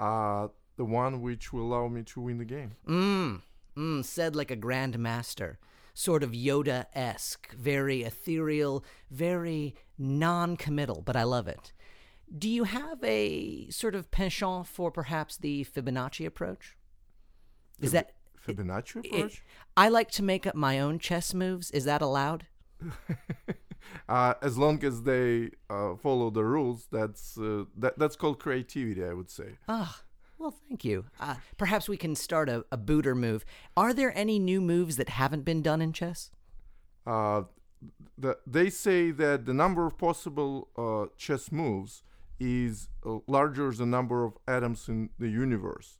Uh, 0.00 0.48
the 0.82 0.86
one 0.86 1.22
which 1.22 1.52
will 1.52 1.62
allow 1.62 1.86
me 1.86 2.02
to 2.02 2.20
win 2.20 2.38
the 2.38 2.44
game. 2.44 2.72
Mmm, 2.88 3.40
mm, 3.76 4.04
said 4.04 4.34
like 4.34 4.50
a 4.50 4.56
grandmaster. 4.56 5.58
Sort 5.94 6.24
of 6.24 6.32
Yoda 6.32 6.86
esque, 6.92 7.54
very 7.54 8.02
ethereal, 8.02 8.84
very 9.08 9.76
non 9.96 10.56
committal, 10.56 11.00
but 11.00 11.14
I 11.14 11.22
love 11.22 11.46
it. 11.46 11.72
Do 12.36 12.48
you 12.48 12.64
have 12.64 12.98
a 13.04 13.68
sort 13.70 13.94
of 13.94 14.10
penchant 14.10 14.66
for 14.66 14.90
perhaps 14.90 15.36
the 15.36 15.64
Fibonacci 15.64 16.26
approach? 16.26 16.76
Is 17.80 17.92
that 17.92 18.14
Fibonacci 18.44 19.04
it- 19.04 19.14
approach? 19.14 19.44
I 19.76 19.88
like 19.88 20.10
to 20.12 20.24
make 20.24 20.48
up 20.48 20.56
my 20.56 20.80
own 20.80 20.98
chess 20.98 21.32
moves. 21.32 21.70
Is 21.70 21.84
that 21.84 22.02
allowed? 22.02 22.46
uh, 24.08 24.34
as 24.42 24.58
long 24.58 24.82
as 24.82 25.02
they 25.02 25.50
uh, 25.70 25.94
follow 25.94 26.30
the 26.30 26.44
rules, 26.44 26.88
that's 26.90 27.38
uh, 27.38 27.66
that, 27.76 27.98
that's 28.00 28.16
called 28.16 28.40
creativity, 28.40 29.04
I 29.04 29.12
would 29.12 29.30
say. 29.30 29.58
Ah, 29.68 30.00
well, 30.42 30.54
thank 30.68 30.84
you. 30.84 31.06
Uh, 31.20 31.36
perhaps 31.56 31.88
we 31.88 31.96
can 31.96 32.16
start 32.16 32.48
a, 32.48 32.64
a 32.72 32.76
booter 32.76 33.14
move. 33.14 33.44
Are 33.76 33.94
there 33.94 34.12
any 34.16 34.38
new 34.38 34.60
moves 34.60 34.96
that 34.96 35.08
haven't 35.08 35.44
been 35.44 35.62
done 35.62 35.80
in 35.80 35.92
chess? 35.92 36.30
Uh, 37.06 37.42
the, 38.18 38.36
they 38.46 38.68
say 38.68 39.12
that 39.12 39.46
the 39.46 39.54
number 39.54 39.86
of 39.86 39.96
possible 39.96 40.68
uh, 40.76 41.14
chess 41.16 41.52
moves 41.52 42.02
is 42.40 42.88
uh, 43.06 43.18
larger 43.28 43.70
than 43.70 43.78
the 43.78 43.96
number 43.96 44.24
of 44.24 44.32
atoms 44.48 44.88
in 44.88 45.10
the 45.18 45.28
universe. 45.28 45.98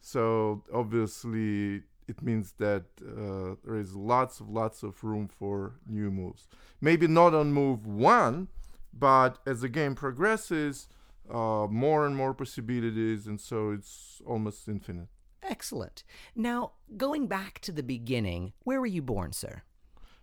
So 0.00 0.64
obviously, 0.72 1.82
it 2.08 2.22
means 2.22 2.54
that 2.58 2.84
uh, 3.02 3.56
there 3.64 3.76
is 3.76 3.94
lots 3.94 4.40
of 4.40 4.48
lots 4.48 4.82
of 4.82 5.02
room 5.04 5.28
for 5.28 5.74
new 5.86 6.10
moves. 6.10 6.48
Maybe 6.80 7.06
not 7.06 7.34
on 7.34 7.52
move 7.52 7.86
one, 7.86 8.48
but 8.92 9.38
as 9.46 9.60
the 9.60 9.68
game 9.68 9.94
progresses, 9.94 10.88
uh, 11.30 11.66
more 11.70 12.06
and 12.06 12.16
more 12.16 12.34
possibilities, 12.34 13.26
and 13.26 13.40
so 13.40 13.70
it's 13.70 14.20
almost 14.26 14.68
infinite. 14.68 15.08
Excellent. 15.42 16.04
Now, 16.34 16.72
going 16.96 17.26
back 17.26 17.58
to 17.60 17.72
the 17.72 17.82
beginning, 17.82 18.52
where 18.60 18.80
were 18.80 18.86
you 18.86 19.02
born, 19.02 19.32
sir? 19.32 19.62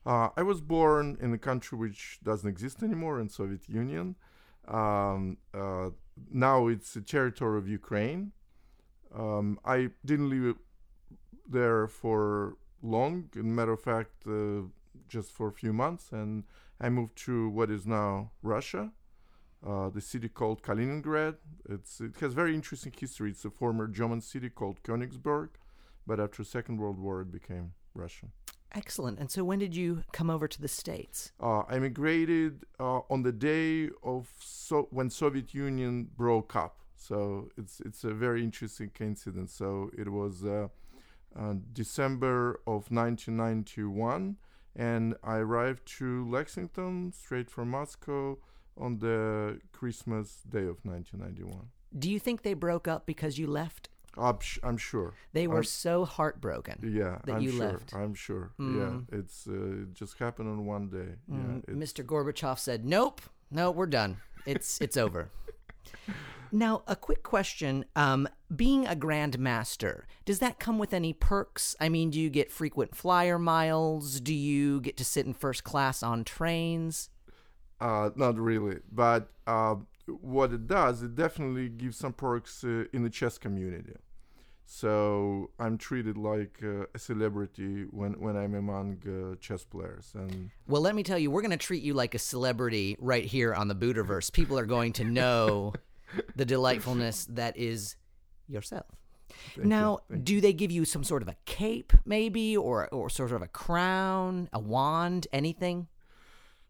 Uh, 0.05 0.29
I 0.36 0.41
was 0.41 0.62
born 0.62 1.17
in 1.22 1.31
a 1.34 1.38
country 1.38 1.77
which 1.77 2.20
doesn't 2.24 2.50
exist 2.50 2.81
anymore, 2.81 3.20
in 3.20 3.29
Soviet 3.29 3.70
Union. 3.70 4.15
Um, 4.67 5.38
uh, 5.53 5.89
now 6.31 6.67
it's 6.67 6.96
a 6.96 7.01
territory 7.01 7.58
of 7.60 7.67
Ukraine. 7.67 8.31
Um, 9.13 9.60
I 9.65 9.89
didn't 10.05 10.29
live 10.29 10.55
there 11.48 11.88
for 11.88 12.58
long. 12.81 13.29
As 13.36 13.41
a 13.41 13.43
matter 13.43 13.74
of 13.74 13.81
fact, 13.81 14.25
uh, 14.27 14.63
just 15.08 15.31
for 15.31 15.48
a 15.50 15.51
few 15.51 15.74
months, 15.74 16.12
and 16.12 16.46
I 16.79 16.89
moved 16.89 17.15
to 17.25 17.50
what 17.50 17.70
is 17.70 17.86
now 17.86 18.31
Russia, 18.41 18.91
uh, 19.65 19.89
the 19.89 20.01
city 20.01 20.30
called 20.30 20.63
Kaliningrad. 20.63 21.36
It's 21.70 22.01
it 22.01 22.20
has 22.20 22.34
very 22.34 22.56
interesting 22.56 22.94
history. 22.98 23.32
It's 23.32 23.46
a 23.46 23.51
former 23.51 23.88
German 23.88 24.22
city 24.22 24.50
called 24.50 24.82
Königsberg, 24.84 25.50
but 26.08 26.20
after 26.20 26.44
Second 26.44 26.77
World 26.77 27.00
War, 27.00 27.22
it 27.22 27.32
became 27.32 27.74
Russian. 27.94 28.32
Excellent. 28.74 29.20
And 29.20 29.30
so, 29.30 29.44
when 29.44 29.60
did 29.60 29.75
you 29.75 30.03
come 30.13 30.30
over 30.30 30.48
to 30.48 30.62
the 30.62 30.68
States? 30.68 31.34
Uh, 31.39 31.60
I 31.70 31.75
immigrated 31.75 32.65
uh, 32.80 33.01
on 33.10 33.22
the 33.24 33.34
day 33.34 33.89
of 34.03 34.30
so 34.39 34.88
when 34.91 35.10
Soviet 35.10 35.53
Union 35.53 36.10
broke 36.15 36.56
up. 36.56 36.77
So 36.96 37.50
it's 37.58 37.82
it's 37.82 38.03
a 38.03 38.13
very 38.13 38.44
interesting 38.44 38.91
coincidence. 38.98 39.53
So 39.53 39.91
it 39.98 40.10
was 40.10 40.46
uh, 40.46 40.70
uh, 41.38 41.56
December 41.74 42.62
of 42.65 42.89
1991, 42.91 44.38
and 44.75 45.15
I 45.24 45.36
arrived 45.38 45.86
to 45.98 46.30
Lexington 46.30 47.12
straight 47.12 47.50
from 47.50 47.70
Moscow 47.70 48.38
on 48.78 49.00
the 49.00 49.60
Christmas 49.72 50.42
day 50.50 50.66
of 50.66 50.78
1991. 50.84 51.68
Do 51.98 52.10
you 52.10 52.20
think 52.20 52.42
they 52.44 52.54
broke 52.54 52.88
up 52.88 53.06
because 53.06 53.38
you 53.38 53.48
left? 53.48 53.90
I'm, 54.18 54.40
sh- 54.40 54.60
I'm 54.63 54.78
sure. 54.78 55.13
They 55.34 55.48
were 55.48 55.56
I'm- 55.56 55.63
so 55.63 56.06
heartbroken. 56.06 56.80
Yeah, 56.84 57.20
that 57.25 57.36
I'm 57.36 57.42
you 57.42 57.51
sure. 57.51 57.60
left. 57.72 57.94
I'm 57.94 58.13
sure. 58.13 58.51
Mm. 58.60 58.78
Yeah, 59.10 59.20
it's 59.20 59.48
uh, 59.48 59.54
it 59.84 59.94
just 59.94 60.18
happened 60.20 60.50
on 60.50 60.66
one 60.66 60.90
day. 60.90 61.16
Mm, 61.32 61.63
Yeah, 61.68 61.74
Mr. 61.75 62.04
Gorbachev 62.06 62.60
said, 62.60 62.86
"Nope, 62.86 63.22
no, 63.50 63.72
we're 63.72 63.86
done. 63.88 64.18
It's 64.46 64.80
it's 64.82 64.98
over." 64.98 65.30
Now, 66.54 66.84
a 66.86 66.98
quick 66.98 67.24
question: 67.24 67.86
um, 67.96 68.28
Being 68.54 68.86
a 68.86 68.94
grandmaster, 68.94 70.04
does 70.25 70.40
that 70.40 70.60
come 70.60 70.78
with 70.78 70.94
any 70.94 71.13
perks? 71.13 71.78
I 71.80 71.88
mean, 71.88 72.10
do 72.10 72.20
you 72.20 72.30
get 72.30 72.51
frequent 72.51 72.94
flyer 72.94 73.40
miles? 73.40 74.20
Do 74.20 74.34
you 74.34 74.82
get 74.82 74.98
to 74.98 75.06
sit 75.06 75.25
in 75.25 75.34
first 75.34 75.63
class 75.63 76.04
on 76.04 76.25
trains? 76.25 77.10
Uh, 77.82 78.12
not 78.16 78.38
really, 78.38 78.78
but 78.92 79.32
uh, 79.48 79.76
what 80.06 80.54
it 80.54 80.68
does, 80.68 81.02
it 81.02 81.16
definitely 81.16 81.68
gives 81.68 81.98
some 81.98 82.14
perks 82.14 82.64
uh, 82.64 82.86
in 82.94 83.04
the 83.04 83.10
chess 83.10 83.40
community. 83.40 83.96
So 84.66 85.50
I'm 85.60 85.78
treated 85.78 86.16
like 86.16 86.60
uh, 86.64 86.86
a 86.94 87.00
celebrity 87.00 87.86
when, 87.90 88.14
when 88.14 88.38
I'm 88.38 88.54
among 88.54 89.00
uh, 89.06 89.36
chess 89.42 89.66
players, 89.66 90.12
and 90.14 90.52
Well, 90.68 90.82
let 90.82 90.96
me 90.96 91.04
tell 91.04 91.18
you, 91.18 91.32
we're 91.32 91.42
going 91.42 91.52
to 91.52 91.58
treat 91.58 91.84
you 91.84 91.94
like 91.94 92.14
a 92.14 92.20
celebrity 92.20 92.96
right 93.00 93.26
here 93.26 93.54
on 93.54 93.68
the 93.68 93.76
Buterverse. 93.76 94.32
People 94.32 94.58
are 94.60 94.66
going 94.66 94.94
to 94.94 95.04
know 95.04 95.74
the 96.36 96.46
delightfulness 96.46 97.26
that 97.32 97.58
is 97.58 97.96
yourself. 98.48 98.86
Thank 99.56 99.68
now, 99.68 100.00
thank 100.10 100.24
do 100.24 100.40
they 100.40 100.54
give 100.54 100.72
you 100.72 100.86
some 100.86 101.04
sort 101.04 101.22
of 101.22 101.28
a 101.28 101.36
cape, 101.46 101.94
maybe, 102.06 102.56
or 102.56 102.88
or 102.90 103.10
sort 103.10 103.32
of 103.32 103.42
a 103.42 103.48
crown, 103.48 104.50
a 104.54 104.60
wand, 104.60 105.28
anything? 105.34 105.88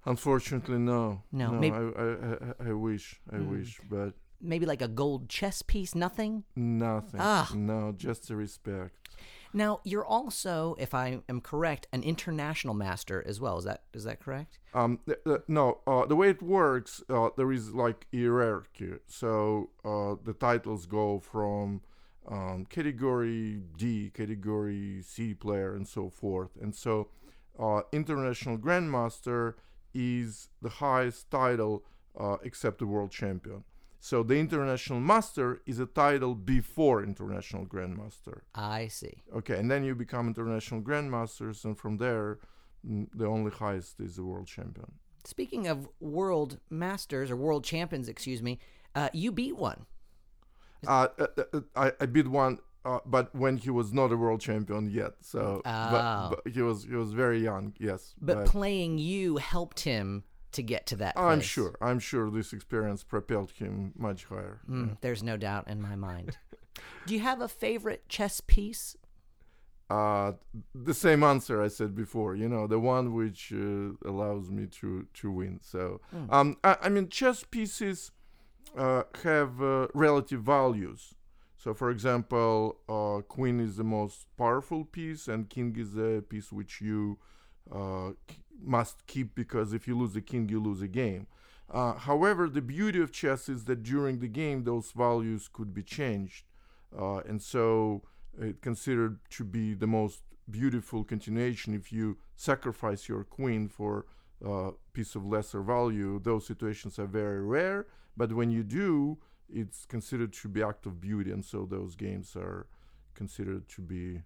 Unfortunately, 0.06 0.78
no, 0.78 1.24
No, 1.32 1.52
no. 1.52 1.60
maybe- 1.60 1.76
I, 1.76 1.80
I, 1.80 2.68
I, 2.68 2.70
I 2.70 2.74
wish, 2.74 3.20
I 3.32 3.36
Mm. 3.38 3.50
wish, 3.50 3.80
but 3.90 4.14
Maybe 4.44 4.66
like 4.66 4.82
a 4.82 4.88
gold 4.88 5.30
chess 5.30 5.62
piece? 5.62 5.94
Nothing. 5.94 6.44
nothing. 6.56 7.20
Ah. 7.22 7.52
No, 7.56 7.92
just 7.96 8.28
the 8.28 8.36
respect. 8.36 8.96
Now, 9.54 9.82
you're 9.84 10.06
also, 10.06 10.76
if 10.80 10.96
I 10.96 11.22
am 11.30 11.42
correct, 11.42 11.86
an 11.94 12.02
international 12.02 12.74
master 12.74 13.24
as 13.28 13.40
well. 13.40 13.60
Is 13.60 13.66
that 13.66 13.84
is 13.94 14.04
that 14.06 14.20
correct? 14.20 14.58
Um, 14.74 14.98
th- 15.06 15.20
th- 15.26 15.42
no, 15.48 15.82
uh, 15.86 16.06
the 16.08 16.16
way 16.16 16.30
it 16.30 16.42
works, 16.42 17.04
uh, 17.08 17.30
there 17.38 17.52
is 17.52 17.74
like 17.76 18.08
hierarchy. 18.12 18.94
So 19.06 19.70
uh, 19.86 20.16
the 20.24 20.34
titles 20.34 20.88
go 20.88 21.20
from 21.20 21.82
um, 22.28 22.66
category 22.66 23.62
D, 23.78 24.10
category 24.12 25.04
C 25.04 25.36
player, 25.36 25.76
and 25.76 25.88
so 25.88 26.10
forth. 26.10 26.52
And 26.60 26.74
so, 26.74 27.10
uh, 27.60 27.82
international 27.92 28.58
grandmaster 28.58 29.54
is 29.94 30.50
the 30.62 30.70
highest 30.70 31.30
title 31.32 31.84
uh, 32.20 32.38
except 32.44 32.80
the 32.80 32.86
world 32.86 33.12
champion. 33.12 33.64
So 34.00 34.24
the 34.24 34.36
international 34.40 35.00
master 35.00 35.62
is 35.68 35.80
a 35.80 35.86
title 35.86 36.34
before 36.34 37.04
international 37.04 37.68
grandmaster. 37.68 38.42
I 38.56 38.88
see. 38.88 39.24
Okay, 39.36 39.58
and 39.60 39.70
then 39.70 39.84
you 39.84 39.94
become 39.94 40.28
international 40.28 40.82
grandmasters, 40.82 41.64
and 41.66 41.78
from 41.78 41.98
there, 41.98 42.40
mm, 42.88 43.08
the 43.14 43.28
only 43.28 43.52
highest 43.52 44.00
is 44.00 44.16
the 44.16 44.24
world 44.24 44.48
champion. 44.48 44.94
Speaking 45.24 45.68
of 45.68 45.88
world 46.00 46.60
masters 46.72 47.30
or 47.30 47.36
world 47.36 47.64
champions, 47.64 48.10
excuse 48.10 48.42
me, 48.42 48.58
uh, 48.96 49.10
you 49.14 49.32
beat 49.32 49.56
one. 49.56 49.86
Uh, 50.88 51.08
uh, 51.20 51.28
uh, 51.54 51.60
I, 51.76 51.92
I 52.02 52.06
beat 52.08 52.28
one, 52.28 52.58
uh, 52.86 53.00
but 53.06 53.34
when 53.36 53.58
he 53.58 53.70
was 53.70 53.94
not 53.94 54.12
a 54.12 54.18
world 54.18 54.42
champion 54.42 54.90
yet, 54.90 55.14
so 55.22 55.62
Oh. 55.66 55.90
but, 55.92 56.30
but 56.44 56.54
he 56.54 56.62
was 56.62 56.84
he 56.86 56.96
was 56.96 57.12
very 57.14 57.40
young. 57.40 57.74
Yes, 57.80 58.16
But 58.22 58.46
playing 58.48 58.98
you 58.98 59.38
helped 59.38 59.82
him 59.82 60.24
to 60.54 60.62
get 60.64 60.86
to 60.88 60.96
that. 60.98 61.14
I'm 61.18 61.42
sure. 61.42 61.76
I'm 61.82 62.00
sure 62.00 62.30
this 62.30 62.52
experience 62.54 63.04
propelled 63.04 63.52
him 63.52 63.94
much 63.98 64.26
higher. 64.26 64.60
Mm, 64.70 64.98
There's 65.02 65.24
no 65.24 65.38
doubt 65.38 65.68
in 65.68 65.82
my 65.82 65.96
mind. 65.96 66.38
Do 67.06 67.14
you 67.14 67.22
have 67.22 67.40
a 67.42 67.48
favorite 67.48 68.08
chess 68.10 68.42
piece? 68.42 68.98
Uh, 69.90 70.34
the 70.74 70.94
same 70.94 71.22
answer 71.24 71.62
I 71.62 71.68
said 71.68 71.94
before. 71.96 72.34
You 72.36 72.48
know, 72.48 72.66
the 72.66 72.80
one 72.80 73.14
which 73.14 73.52
uh, 73.54 73.92
allows 74.10 74.50
me 74.50 74.68
to 74.80 75.06
to 75.16 75.32
win. 75.32 75.60
So, 75.62 76.00
Hmm. 76.12 76.26
um, 76.30 76.58
I, 76.64 76.78
I 76.84 76.90
mean, 76.90 77.10
chess 77.10 77.44
pieces 77.44 78.12
uh, 78.78 79.04
have 79.24 79.62
uh, 79.62 79.88
relative 79.94 80.42
values. 80.44 81.14
So, 81.64 81.76
for 81.76 81.92
example, 81.92 82.80
uh, 82.90 83.22
queen 83.28 83.60
is 83.60 83.76
the 83.76 83.84
most 83.84 84.26
powerful 84.36 84.84
piece, 84.84 85.28
and 85.28 85.48
king 85.48 85.76
is 85.78 85.96
a 85.96 86.24
piece 86.24 86.52
which 86.52 86.82
you 86.82 87.20
uh, 87.72 88.14
must 88.60 89.06
keep 89.06 89.36
because 89.36 89.72
if 89.72 89.88
you 89.88 89.96
lose 89.96 90.14
the 90.14 90.22
king, 90.22 90.50
you 90.50 90.60
lose 90.60 90.82
a 90.82 90.88
game. 90.88 91.28
Uh, 91.70 91.94
however, 91.94 92.50
the 92.50 92.64
beauty 92.64 93.00
of 93.00 93.12
chess 93.12 93.48
is 93.48 93.66
that 93.66 93.84
during 93.84 94.18
the 94.18 94.28
game, 94.28 94.64
those 94.64 94.92
values 94.92 95.48
could 95.54 95.72
be 95.72 95.84
changed, 95.84 96.46
uh, 97.00 97.18
and 97.30 97.44
so 97.44 98.02
it's 98.40 98.58
considered 98.62 99.20
to 99.30 99.44
be 99.44 99.76
the 99.76 99.86
most 99.86 100.22
beautiful 100.50 101.04
continuation 101.04 101.76
if 101.76 101.94
you 101.94 102.18
sacrifice 102.36 103.08
your 103.08 103.24
queen 103.24 103.70
for 103.70 104.08
a 104.44 104.72
piece 104.94 105.14
of 105.14 105.28
lesser 105.28 105.62
value. 105.62 106.20
Those 106.20 106.48
situations 106.48 106.98
are 106.98 107.06
very 107.06 107.46
rare, 107.46 107.86
but 108.18 108.34
when 108.34 108.50
you 108.50 108.64
do, 108.64 109.20
it's 109.54 109.86
considered 109.86 110.34
to 110.34 110.48
be 110.48 110.64
act 110.64 110.86
of 110.86 111.02
beauty, 111.02 111.32
and 111.32 111.44
so 111.44 111.66
those 111.70 111.96
games 111.96 112.36
are 112.36 112.68
considered 113.14 113.68
to 113.70 113.82
be 113.82 114.22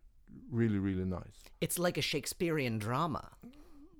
really, 0.51 0.79
really 0.79 1.05
nice. 1.05 1.43
It's 1.61 1.79
like 1.79 1.97
a 1.97 2.01
Shakespearean 2.01 2.77
drama. 2.77 3.31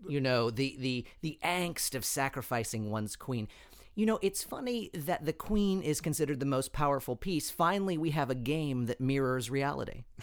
You 0.08 0.22
know, 0.22 0.52
the 0.52 0.76
the 0.80 1.06
the 1.22 1.40
angst 1.44 1.96
of 1.96 2.06
sacrificing 2.06 2.92
one's 2.92 3.16
queen. 3.16 3.48
You 3.96 4.06
know, 4.06 4.20
it's 4.22 4.44
funny 4.44 4.90
that 4.94 5.26
the 5.26 5.34
queen 5.34 5.82
is 5.82 6.02
considered 6.02 6.42
the 6.42 6.46
most 6.46 6.74
powerful 6.74 7.16
piece. 7.16 7.50
Finally, 7.50 7.98
we 7.98 8.12
have 8.12 8.30
a 8.30 8.36
game 8.36 8.88
that 8.88 9.00
mirrors 9.00 9.50
reality. 9.50 10.04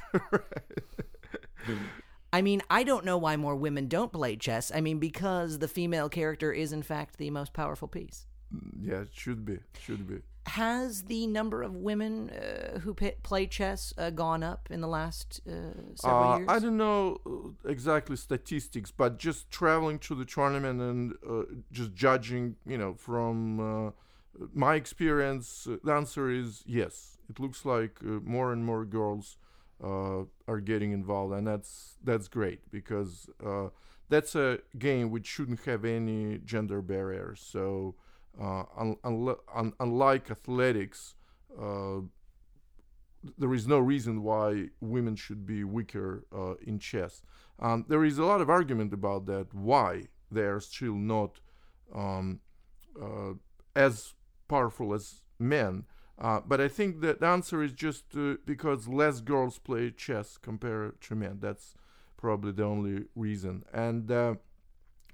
I 2.34 2.42
mean, 2.42 2.62
I 2.70 2.82
don't 2.82 3.04
know 3.04 3.18
why 3.18 3.36
more 3.36 3.56
women 3.56 3.88
don't 3.88 4.12
play 4.12 4.36
chess. 4.36 4.70
I 4.74 4.80
mean, 4.80 4.98
because 4.98 5.58
the 5.58 5.68
female 5.68 6.08
character 6.08 6.52
is 6.52 6.72
in 6.72 6.82
fact 6.82 7.16
the 7.16 7.30
most 7.30 7.52
powerful 7.54 7.88
piece. 7.88 8.26
Mm, 8.54 8.72
yeah, 8.80 9.00
it 9.00 9.08
should 9.12 9.44
be, 9.44 9.58
should 9.80 10.06
be. 10.06 10.20
Has 10.46 11.04
the 11.04 11.26
number 11.28 11.62
of 11.62 11.76
women 11.76 12.30
uh, 12.30 12.80
who 12.80 12.94
p- 12.94 13.12
play 13.22 13.46
chess 13.46 13.94
uh, 13.96 14.10
gone 14.10 14.42
up 14.42 14.68
in 14.70 14.80
the 14.80 14.88
last 14.88 15.40
uh, 15.46 15.52
several 15.94 16.34
Uh, 16.34 16.38
years? 16.38 16.48
I 16.48 16.58
don't 16.58 16.76
know 16.76 17.20
uh, 17.24 17.68
exactly 17.70 18.16
statistics, 18.16 18.90
but 18.90 19.18
just 19.18 19.50
traveling 19.50 19.98
to 20.00 20.14
the 20.16 20.24
tournament 20.24 20.80
and 20.80 21.14
uh, 21.28 21.44
just 21.70 21.94
judging, 21.94 22.56
you 22.66 22.76
know, 22.76 22.94
from 22.94 23.60
uh, 23.60 23.90
my 24.52 24.74
experience, 24.74 25.66
uh, 25.70 25.76
the 25.84 25.92
answer 25.92 26.28
is 26.28 26.64
yes. 26.66 27.18
It 27.30 27.38
looks 27.38 27.64
like 27.64 28.00
uh, 28.02 28.18
more 28.24 28.52
and 28.52 28.64
more 28.64 28.84
girls 28.84 29.38
uh, 29.82 30.24
are 30.48 30.60
getting 30.60 30.92
involved, 30.92 31.32
and 31.34 31.46
that's 31.46 31.96
that's 32.04 32.28
great 32.28 32.60
because 32.70 33.28
uh, 33.46 33.68
that's 34.08 34.34
a 34.34 34.58
game 34.76 35.10
which 35.10 35.26
shouldn't 35.26 35.64
have 35.66 35.84
any 35.84 36.38
gender 36.44 36.82
barriers. 36.82 37.40
So, 37.40 37.94
un- 38.40 38.96
unle- 39.04 39.40
un- 39.54 39.74
unlike 39.80 40.30
athletics. 40.30 41.14
Uh, 41.58 42.00
there 43.38 43.54
is 43.54 43.68
no 43.68 43.78
reason 43.78 44.22
why 44.22 44.68
women 44.80 45.14
should 45.14 45.46
be 45.46 45.62
weaker 45.62 46.24
uh, 46.34 46.54
in 46.66 46.78
chess. 46.78 47.22
Um, 47.58 47.84
there 47.88 48.04
is 48.04 48.18
a 48.18 48.24
lot 48.24 48.40
of 48.40 48.50
argument 48.50 48.92
about 48.92 49.26
that. 49.26 49.54
Why 49.54 50.08
they 50.30 50.42
are 50.42 50.60
still 50.60 50.94
not 50.94 51.40
um, 51.94 52.40
uh, 53.00 53.34
as 53.76 54.14
powerful 54.48 54.92
as 54.94 55.22
men. 55.38 55.84
Uh, 56.18 56.40
but 56.46 56.60
I 56.60 56.68
think 56.68 57.00
that 57.00 57.20
the 57.20 57.26
answer 57.26 57.62
is 57.62 57.72
just 57.72 58.04
uh, 58.16 58.34
because 58.44 58.88
less 58.88 59.20
girls 59.20 59.58
play 59.58 59.90
chess 59.90 60.36
compared 60.36 61.00
to 61.02 61.14
men. 61.14 61.38
That's 61.40 61.74
probably 62.16 62.52
the 62.52 62.64
only 62.64 63.04
reason. 63.14 63.64
And 63.72 64.10
uh, 64.10 64.34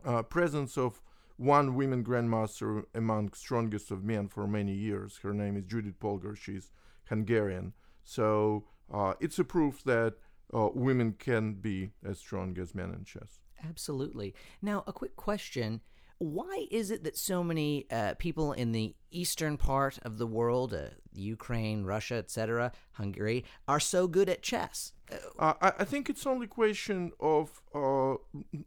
uh, 0.05 0.23
presence 0.23 0.77
of 0.77 1.01
one 1.39 1.75
women 1.77 2.05
grandmaster 2.05 2.85
among 2.95 3.33
strongest 3.33 3.91
of 3.91 4.05
men 4.05 4.29
for 4.29 4.47
many 4.47 4.75
years. 4.75 5.21
Her 5.23 5.33
name 5.33 5.57
is 5.57 5.65
Judith 5.65 5.99
Polgar. 5.99 6.37
She's 6.37 6.71
Hungarian. 7.09 7.73
So 8.05 8.65
uh, 8.93 9.15
it's 9.21 9.39
a 9.39 9.45
proof 9.45 9.83
that 9.85 10.15
uh, 10.53 10.69
women 10.75 11.15
can 11.19 11.55
be 11.55 11.93
as 12.05 12.19
strong 12.19 12.59
as 12.59 12.75
men 12.75 12.91
in 12.91 13.05
chess. 13.05 13.39
Absolutely. 13.67 14.35
Now, 14.61 14.85
a 14.87 14.93
quick 14.93 15.17
question. 15.17 15.81
Why 16.19 16.67
is 16.71 16.91
it 16.91 17.05
that 17.05 17.17
so 17.17 17.45
many 17.45 17.87
uh, 17.91 18.15
people 18.19 18.53
in 18.53 18.73
the 18.73 18.95
eastern 19.11 19.57
part 19.57 19.99
of 20.03 20.19
the 20.19 20.27
world, 20.27 20.75
uh, 20.75 20.89
Ukraine, 21.15 21.85
Russia, 21.85 22.17
etc., 22.17 22.73
Hungary, 22.93 23.45
are 23.69 23.79
so 23.79 24.09
good 24.09 24.29
at 24.29 24.43
chess? 24.43 24.93
Uh, 25.39 25.55
I, 25.61 25.73
I 25.79 25.85
think 25.85 26.11
it's 26.11 26.27
only 26.27 26.49
question 26.49 27.13
of 27.21 27.63
uh, 27.73 28.15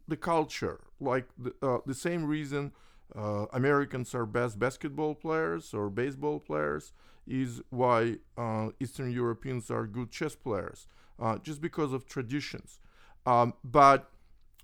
the 0.08 0.16
culture. 0.16 0.80
Like 0.98 1.26
the, 1.38 1.52
uh, 1.62 1.78
the 1.84 1.94
same 1.94 2.24
reason 2.24 2.72
uh, 3.14 3.46
Americans 3.52 4.14
are 4.14 4.24
best 4.24 4.58
basketball 4.58 5.14
players 5.14 5.74
or 5.74 5.90
baseball 5.90 6.40
players 6.40 6.92
is 7.26 7.60
why 7.68 8.16
Eastern 8.80 9.12
Europeans 9.12 9.70
are 9.70 9.86
good 9.86 10.10
chess 10.10 10.34
players, 10.34 10.88
just 11.42 11.60
because 11.60 11.92
of 11.92 12.06
traditions. 12.06 12.80
Um, 13.26 13.54
but 13.62 14.10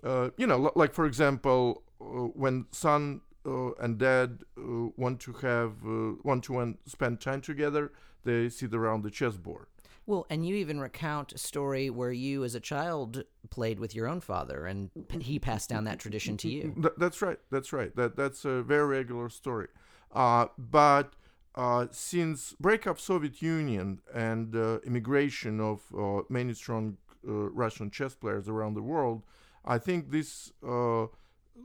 uh, 0.02 0.30
you 0.36 0.46
know, 0.46 0.72
like 0.74 0.94
for 0.94 1.06
example, 1.06 1.82
when 1.98 2.66
son 2.70 3.20
uh, 3.46 3.72
and 3.74 3.98
dad 3.98 4.40
uh, 4.56 4.88
want 4.96 5.20
to 5.20 5.32
have 5.34 5.72
uh, 5.84 6.12
want 6.22 6.44
to 6.44 6.52
want 6.52 6.78
spend 6.88 7.20
time 7.20 7.40
together, 7.40 7.92
they 8.24 8.48
sit 8.48 8.74
around 8.74 9.02
the 9.02 9.10
chessboard. 9.10 9.66
Well, 10.06 10.26
and 10.30 10.46
you 10.46 10.56
even 10.56 10.80
recount 10.80 11.34
a 11.34 11.38
story 11.38 11.90
where 11.90 12.12
you, 12.12 12.42
as 12.42 12.54
a 12.54 12.60
child, 12.60 13.24
played 13.50 13.78
with 13.78 13.94
your 13.94 14.08
own 14.08 14.20
father, 14.20 14.64
and 14.64 14.90
p- 15.08 15.20
he 15.20 15.38
passed 15.38 15.68
down 15.68 15.84
that 15.84 15.98
tradition 15.98 16.38
to 16.38 16.48
you. 16.48 16.90
That's 16.96 17.20
right. 17.20 17.38
That's 17.50 17.74
right. 17.74 17.94
That 17.94 18.16
that's 18.16 18.44
a 18.46 18.62
very 18.62 18.86
regular 18.86 19.28
story. 19.28 19.68
Uh, 20.10 20.46
but 20.56 21.12
uh, 21.54 21.88
since 21.90 22.54
breakup 22.58 22.96
of 22.96 23.00
Soviet 23.00 23.42
Union 23.42 24.00
and 24.14 24.56
uh, 24.56 24.78
immigration 24.86 25.60
of 25.60 25.82
uh, 25.94 26.22
many 26.30 26.54
strong 26.54 26.96
uh, 27.28 27.32
Russian 27.50 27.90
chess 27.90 28.14
players 28.14 28.48
around 28.48 28.74
the 28.74 28.82
world, 28.82 29.24
I 29.66 29.76
think 29.76 30.10
this 30.10 30.52
uh, 30.66 31.06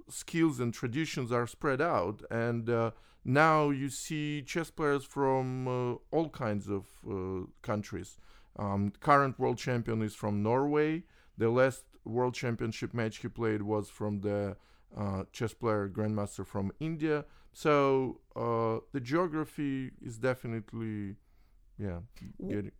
skills 0.09 0.59
and 0.59 0.73
traditions 0.73 1.31
are 1.31 1.47
spread 1.47 1.81
out, 1.81 2.21
and 2.29 2.69
uh, 2.69 2.91
now 3.25 3.69
you 3.69 3.89
see 3.89 4.41
chess 4.41 4.69
players 4.69 5.03
from 5.05 5.67
uh, 5.67 5.95
all 6.11 6.29
kinds 6.29 6.67
of 6.67 6.85
uh, 7.09 7.45
countries. 7.61 8.17
Um, 8.57 8.91
current 8.99 9.39
world 9.39 9.57
champion 9.57 10.01
is 10.01 10.13
from 10.13 10.43
Norway. 10.43 11.03
The 11.37 11.49
last 11.49 11.83
world 12.05 12.35
championship 12.35 12.93
match 12.93 13.17
he 13.17 13.27
played 13.27 13.61
was 13.61 13.89
from 13.89 14.21
the 14.21 14.57
uh, 14.95 15.23
chess 15.31 15.53
player 15.53 15.89
grandmaster 15.89 16.45
from 16.45 16.71
India. 16.79 17.25
So 17.53 18.19
uh, 18.35 18.79
the 18.91 18.99
geography 18.99 19.91
is 20.01 20.17
definitely, 20.17 21.15
yeah, 21.77 21.99
getting. 22.39 22.71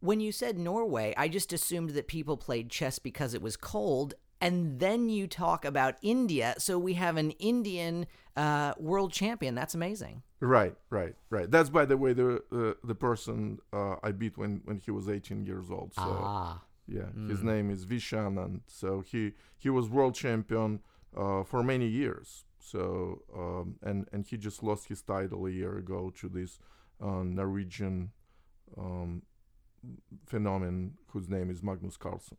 When 0.00 0.20
you 0.20 0.32
said 0.32 0.58
Norway, 0.58 1.12
I 1.16 1.28
just 1.28 1.52
assumed 1.52 1.90
that 1.90 2.08
people 2.08 2.36
played 2.36 2.70
chess 2.70 2.98
because 2.98 3.34
it 3.34 3.42
was 3.42 3.56
cold. 3.56 4.14
And 4.40 4.80
then 4.80 5.08
you 5.08 5.26
talk 5.26 5.64
about 5.64 5.96
India. 6.02 6.54
So 6.58 6.78
we 6.78 6.94
have 6.94 7.16
an 7.16 7.32
Indian 7.32 8.06
uh, 8.36 8.74
world 8.78 9.12
champion. 9.12 9.54
That's 9.54 9.74
amazing. 9.74 10.22
Right, 10.40 10.74
right, 10.88 11.14
right. 11.28 11.50
That's 11.50 11.68
by 11.68 11.84
the 11.84 11.98
way 11.98 12.14
the 12.14 12.42
uh, 12.50 12.72
the 12.82 12.94
person 12.94 13.58
uh, 13.72 13.96
I 14.02 14.12
beat 14.12 14.38
when 14.38 14.62
when 14.64 14.78
he 14.78 14.90
was 14.90 15.08
18 15.08 15.44
years 15.44 15.70
old. 15.70 15.92
So 15.94 16.02
ah. 16.02 16.62
yeah, 16.88 17.12
his 17.28 17.42
name 17.42 17.70
is 17.70 17.84
Vishan, 17.84 18.42
and 18.42 18.62
so 18.66 19.02
he 19.02 19.32
he 19.58 19.68
was 19.68 19.90
world 19.90 20.14
champion 20.14 20.80
uh, 21.14 21.44
for 21.44 21.62
many 21.62 21.86
years. 21.86 22.46
So 22.58 23.22
um, 23.36 23.76
and 23.82 24.06
and 24.12 24.26
he 24.26 24.38
just 24.38 24.62
lost 24.62 24.88
his 24.88 25.02
title 25.02 25.46
a 25.46 25.50
year 25.50 25.76
ago 25.76 26.10
to 26.20 26.28
this 26.30 26.58
uh, 27.02 27.22
Norwegian 27.22 28.12
um, 28.78 29.22
phenomenon 30.26 30.94
whose 31.08 31.28
name 31.28 31.50
is 31.50 31.62
Magnus 31.62 31.98
Carlsen. 31.98 32.38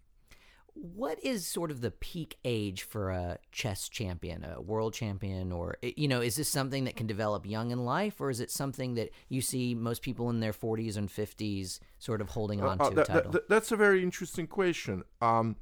What 0.74 1.24
is 1.24 1.46
sort 1.46 1.70
of 1.70 1.82
the 1.82 1.92
peak 1.92 2.38
age 2.46 2.84
for 2.84 3.12
a 3.12 3.38
chess 3.52 3.90
champion, 3.90 4.46
a 4.46 4.62
world 4.62 4.94
champion, 4.94 5.52
or 5.52 5.76
you 5.82 6.08
know, 6.08 6.22
is 6.22 6.36
this 6.38 6.48
something 6.48 6.86
that 6.86 6.96
can 6.96 7.08
develop 7.08 7.46
young 7.46 7.72
in 7.72 7.84
life, 7.84 8.22
or 8.22 8.30
is 8.30 8.40
it 8.40 8.50
something 8.50 8.96
that 8.96 9.10
you 9.28 9.42
see 9.42 9.76
most 9.76 10.02
people 10.02 10.30
in 10.30 10.40
their 10.40 10.54
40s 10.54 10.96
and 10.96 11.10
50s 11.10 11.80
sort 12.00 12.22
of 12.22 12.30
holding 12.30 12.62
on 12.62 12.80
Uh, 12.80 12.84
uh, 12.86 12.90
to 12.90 12.96
that- 12.96 13.06
title? 13.08 13.32
that- 13.32 13.50
that's 13.50 13.72
a 13.72 13.76
very 13.76 14.02
interesting 14.02 14.48
question 14.48 15.04
um, 15.22 15.58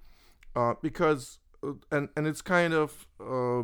uh, 0.55 0.75
because 0.81 1.39
uh, 1.63 1.73
and 1.91 2.09
and 2.15 2.27
it's 2.27 2.41
kind 2.41 2.73
of 2.73 3.07
uh, 3.19 3.63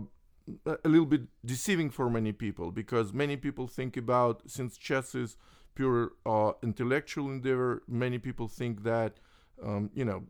a 0.83 0.89
little 0.89 1.05
bit 1.05 1.21
deceiving 1.45 1.89
for 1.91 2.09
many 2.09 2.31
people 2.31 2.71
because 2.71 3.13
many 3.13 3.37
people 3.37 3.67
think 3.67 3.95
about 3.97 4.41
since 4.49 4.77
chess 4.77 5.13
is 5.15 5.37
pure 5.75 6.13
uh, 6.25 6.51
intellectual 6.63 7.29
endeavor 7.29 7.83
many 7.87 8.17
people 8.19 8.47
think 8.47 8.83
that 8.83 9.19
um, 9.63 9.89
you 9.93 10.05
know 10.05 10.23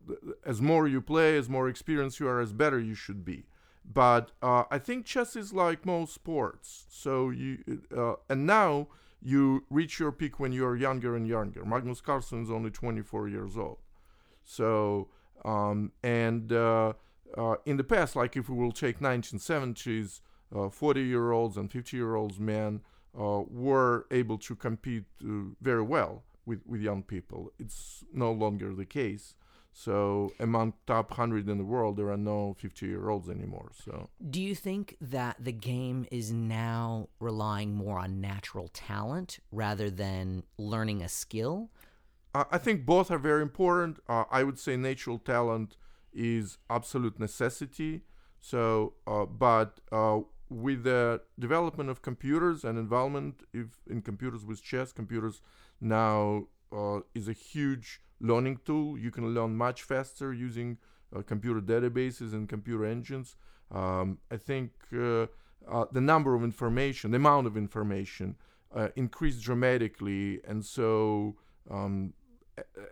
as 0.46 0.62
more 0.62 0.88
you 0.88 1.02
play 1.02 1.38
as 1.38 1.50
more 1.50 1.68
experience 1.68 2.20
you 2.20 2.28
are 2.28 2.40
as 2.40 2.54
better 2.54 2.80
you 2.80 2.96
should 2.96 3.26
be 3.26 3.46
but 3.94 4.32
uh, 4.42 4.64
I 4.72 4.80
think 4.80 5.06
chess 5.06 5.36
is 5.36 5.54
like 5.54 5.86
most 5.86 6.14
sports. 6.14 6.86
So 6.90 7.30
you 7.30 7.60
uh, 7.96 8.16
and 8.30 8.46
now 8.46 8.88
you 9.22 9.66
reach 9.70 10.00
your 10.00 10.12
peak 10.12 10.40
when 10.40 10.52
you 10.52 10.66
are 10.66 10.76
younger 10.76 11.16
and 11.16 11.28
younger. 11.28 11.66
Magnus 11.66 12.02
Carlsen 12.02 12.44
is 12.44 12.52
only 12.52 12.70
24 12.70 13.28
years 13.28 13.58
old. 13.58 13.78
So 14.44 15.10
um, 15.44 15.92
and 16.04 16.52
uh, 16.52 16.94
uh, 17.38 17.56
in 17.66 17.78
the 17.78 17.84
past, 17.84 18.16
like 18.16 18.36
if 18.36 18.50
we 18.50 18.56
will 18.56 18.72
take 18.72 19.00
1970s, 19.00 20.22
40 20.72 21.02
year 21.02 21.32
olds 21.32 21.58
and 21.58 21.72
50 21.72 21.98
year 21.98 22.16
olds 22.16 22.40
men 22.40 22.82
uh, 23.18 23.42
were 23.48 24.08
able 24.10 24.38
to 24.38 24.56
compete 24.56 25.04
uh, 25.24 25.54
very 25.62 25.82
well 25.82 26.24
with, 26.46 26.62
with 26.66 26.82
young 26.82 27.04
people. 27.04 27.52
It's 27.60 28.04
no 28.14 28.32
longer 28.32 28.74
the 28.74 28.86
case. 28.86 29.36
So 29.78 30.32
among 30.40 30.74
top 30.88 31.12
100 31.12 31.50
in 31.50 31.58
the 31.58 31.66
world, 31.66 31.98
there 31.98 32.10
are 32.10 32.18
no 32.18 32.56
50 32.60 32.86
year 32.86 33.10
olds 33.10 33.30
anymore. 33.30 33.72
So 33.74 34.10
Do 34.30 34.42
you 34.42 34.56
think 34.56 34.96
that 35.02 35.36
the 35.38 35.52
game 35.52 36.06
is 36.12 36.32
now 36.32 37.10
relying 37.20 37.76
more 37.76 38.00
on 38.00 38.22
natural 38.22 38.70
talent 38.70 39.40
rather 39.52 39.90
than 39.90 40.44
learning 40.58 41.02
a 41.02 41.10
skill? 41.10 41.72
I 42.34 42.46
I 42.52 42.58
think 42.58 42.86
both 42.86 43.12
are 43.12 43.18
very 43.18 43.42
important. 43.42 44.00
Uh, 44.08 44.24
I 44.32 44.44
would 44.44 44.60
say 44.60 44.78
natural 44.78 45.20
talent 45.20 45.76
is 46.14 46.58
absolute 46.70 47.20
necessity. 47.20 48.04
So, 48.40 48.94
uh, 49.08 49.26
but 49.26 49.80
uh, 49.92 50.20
with 50.50 50.84
the 50.84 51.22
development 51.40 51.90
of 51.90 52.02
computers 52.02 52.64
and 52.64 52.78
involvement 52.78 53.44
in 53.54 54.02
computers 54.02 54.46
with 54.46 54.62
chess, 54.62 54.92
computers 54.92 55.42
now 55.82 56.48
uh, 56.72 57.00
is 57.14 57.28
a 57.28 57.34
huge 57.34 58.02
learning 58.20 58.60
tool. 58.66 58.98
You 58.98 59.12
can 59.12 59.34
learn 59.34 59.56
much 59.56 59.84
faster 59.84 60.34
using 60.34 60.78
uh, 61.16 61.22
computer 61.22 61.62
databases 61.62 62.34
and 62.34 62.48
computer 62.48 62.86
engines. 62.86 63.36
Um, 63.72 64.20
I 64.32 64.38
think 64.38 64.72
uh, 64.94 65.28
uh, 65.68 65.86
the 65.92 66.02
number 66.02 66.36
of 66.36 66.44
information, 66.44 67.12
the 67.12 67.18
amount 67.18 67.48
of 67.48 67.58
information, 67.58 68.36
uh, 68.76 68.90
increased 68.96 69.44
dramatically, 69.44 70.42
and 70.48 70.64
so 70.64 71.38
um, 71.72 72.14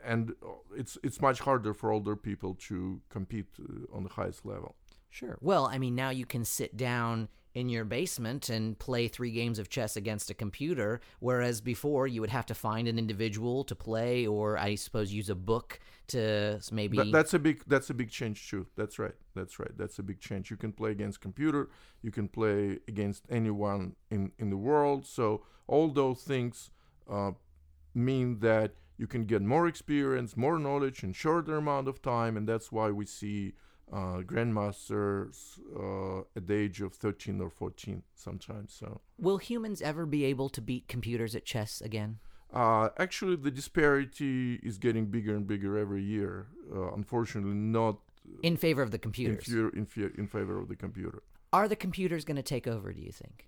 and 0.04 0.32
uh, 0.44 0.50
it's 0.76 0.98
it's 1.04 1.22
much 1.22 1.40
harder 1.40 1.74
for 1.74 1.92
older 1.92 2.16
people 2.16 2.56
to 2.56 3.02
compete 3.10 3.48
on 3.94 4.04
the 4.04 4.10
highest 4.10 4.46
level. 4.46 4.76
Sure. 5.10 5.38
Well, 5.42 5.68
I 5.68 5.78
mean, 5.78 5.94
now 5.94 6.10
you 6.10 6.26
can 6.26 6.44
sit 6.44 6.76
down 6.76 7.30
in 7.56 7.70
your 7.70 7.86
basement 7.86 8.50
and 8.50 8.78
play 8.80 9.08
three 9.08 9.32
games 9.32 9.60
of 9.60 9.70
chess 9.70 9.96
against 9.96 10.30
a 10.30 10.34
computer, 10.34 11.00
whereas 11.20 11.62
before 11.62 12.08
you 12.08 12.22
would 12.22 12.30
have 12.30 12.46
to 12.48 12.56
find 12.56 12.88
an 12.88 12.98
individual 12.98 13.64
to 13.66 13.76
play, 13.76 14.26
or 14.26 14.58
I 14.58 14.76
suppose 14.76 15.14
use 15.14 15.30
a 15.30 15.36
book 15.36 15.80
to 16.08 16.60
maybe. 16.72 16.98
That, 16.98 17.12
that's 17.12 17.34
a 17.34 17.40
big 17.40 17.64
that's 17.68 17.90
a 17.90 17.94
big 17.94 18.10
change 18.10 18.50
too. 18.50 18.68
That's 18.76 18.98
right. 18.98 19.16
That's 19.36 19.60
right. 19.60 19.72
That's 19.78 20.00
a 20.00 20.04
big 20.04 20.20
change. 20.20 20.50
You 20.50 20.58
can 20.58 20.72
play 20.72 20.92
against 20.92 21.22
computer. 21.22 21.70
You 22.02 22.12
can 22.12 22.28
play 22.28 22.80
against 22.88 23.26
anyone 23.30 23.96
in 24.10 24.32
in 24.40 24.50
the 24.50 24.58
world. 24.58 25.06
So 25.06 25.44
all 25.68 25.90
those 25.90 26.24
things 26.24 26.72
uh, 27.10 27.32
mean 27.94 28.40
that 28.40 28.74
you 28.98 29.08
can 29.08 29.26
get 29.26 29.42
more 29.42 29.68
experience, 29.68 30.36
more 30.38 30.58
knowledge 30.58 31.04
in 31.04 31.14
shorter 31.14 31.58
amount 31.58 31.88
of 31.88 32.02
time, 32.02 32.38
and 32.38 32.48
that's 32.48 32.72
why 32.72 32.90
we 32.90 33.06
see 33.06 33.54
uh, 33.94 34.22
grandmasters 34.24 35.60
uh, 35.78 36.24
at 36.36 36.48
the 36.48 36.54
age 36.56 36.82
of 36.82 36.94
13 36.94 37.40
or 37.40 37.50
14 37.50 38.02
sometimes. 38.16 38.74
So. 38.74 39.02
Will 39.20 39.38
humans 39.38 39.82
ever 39.82 40.06
be 40.06 40.26
able 40.26 40.50
to 40.50 40.62
beat 40.62 40.88
computers 40.88 41.36
at 41.36 41.46
chess 41.46 41.80
again? 41.82 42.20
Uh, 42.52 42.90
actually, 42.98 43.36
the 43.36 43.52
disparity 43.52 44.60
is 44.64 44.78
getting 44.78 45.06
bigger 45.08 45.36
and 45.36 45.46
bigger 45.48 45.78
every 45.78 46.04
year. 46.04 46.48
Uh, 46.74 46.94
unfortunately, 46.94 47.54
not 47.54 47.98
In 48.42 48.58
favor 48.58 48.82
of 48.82 48.92
the 48.92 48.98
in, 48.98 49.02
computers. 49.02 49.48
in, 49.48 49.86
fear, 49.86 50.12
in 50.18 50.28
favor 50.28 50.60
of 50.60 50.68
the 50.68 50.76
computer. 50.76 51.24
Are 51.52 51.68
the 51.68 51.76
computers 51.76 52.26
going 52.26 52.38
to 52.38 52.44
take 52.44 52.68
over, 52.68 52.92
do 52.94 53.02
you 53.02 53.12
think, 53.12 53.48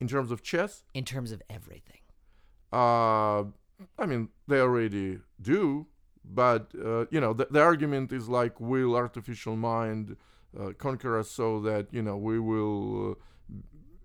In 0.00 0.08
terms 0.08 0.30
of 0.30 0.42
chess, 0.42 0.84
in 0.94 1.04
terms 1.04 1.32
of 1.32 1.42
everything? 1.48 2.00
uh, 2.72 3.44
I 3.98 4.06
mean, 4.06 4.28
they 4.46 4.60
already 4.60 5.18
do, 5.40 5.86
but 6.24 6.72
uh, 6.84 7.06
you 7.10 7.20
know, 7.20 7.32
the, 7.32 7.46
the 7.50 7.60
argument 7.60 8.12
is 8.12 8.28
like, 8.28 8.60
will 8.60 8.94
artificial 8.96 9.56
mind 9.56 10.16
uh, 10.58 10.72
conquer 10.78 11.18
us 11.18 11.30
so 11.30 11.60
that 11.60 11.92
you 11.92 12.02
know 12.02 12.16
we 12.16 12.38
will 12.38 13.12
uh, 13.12 13.14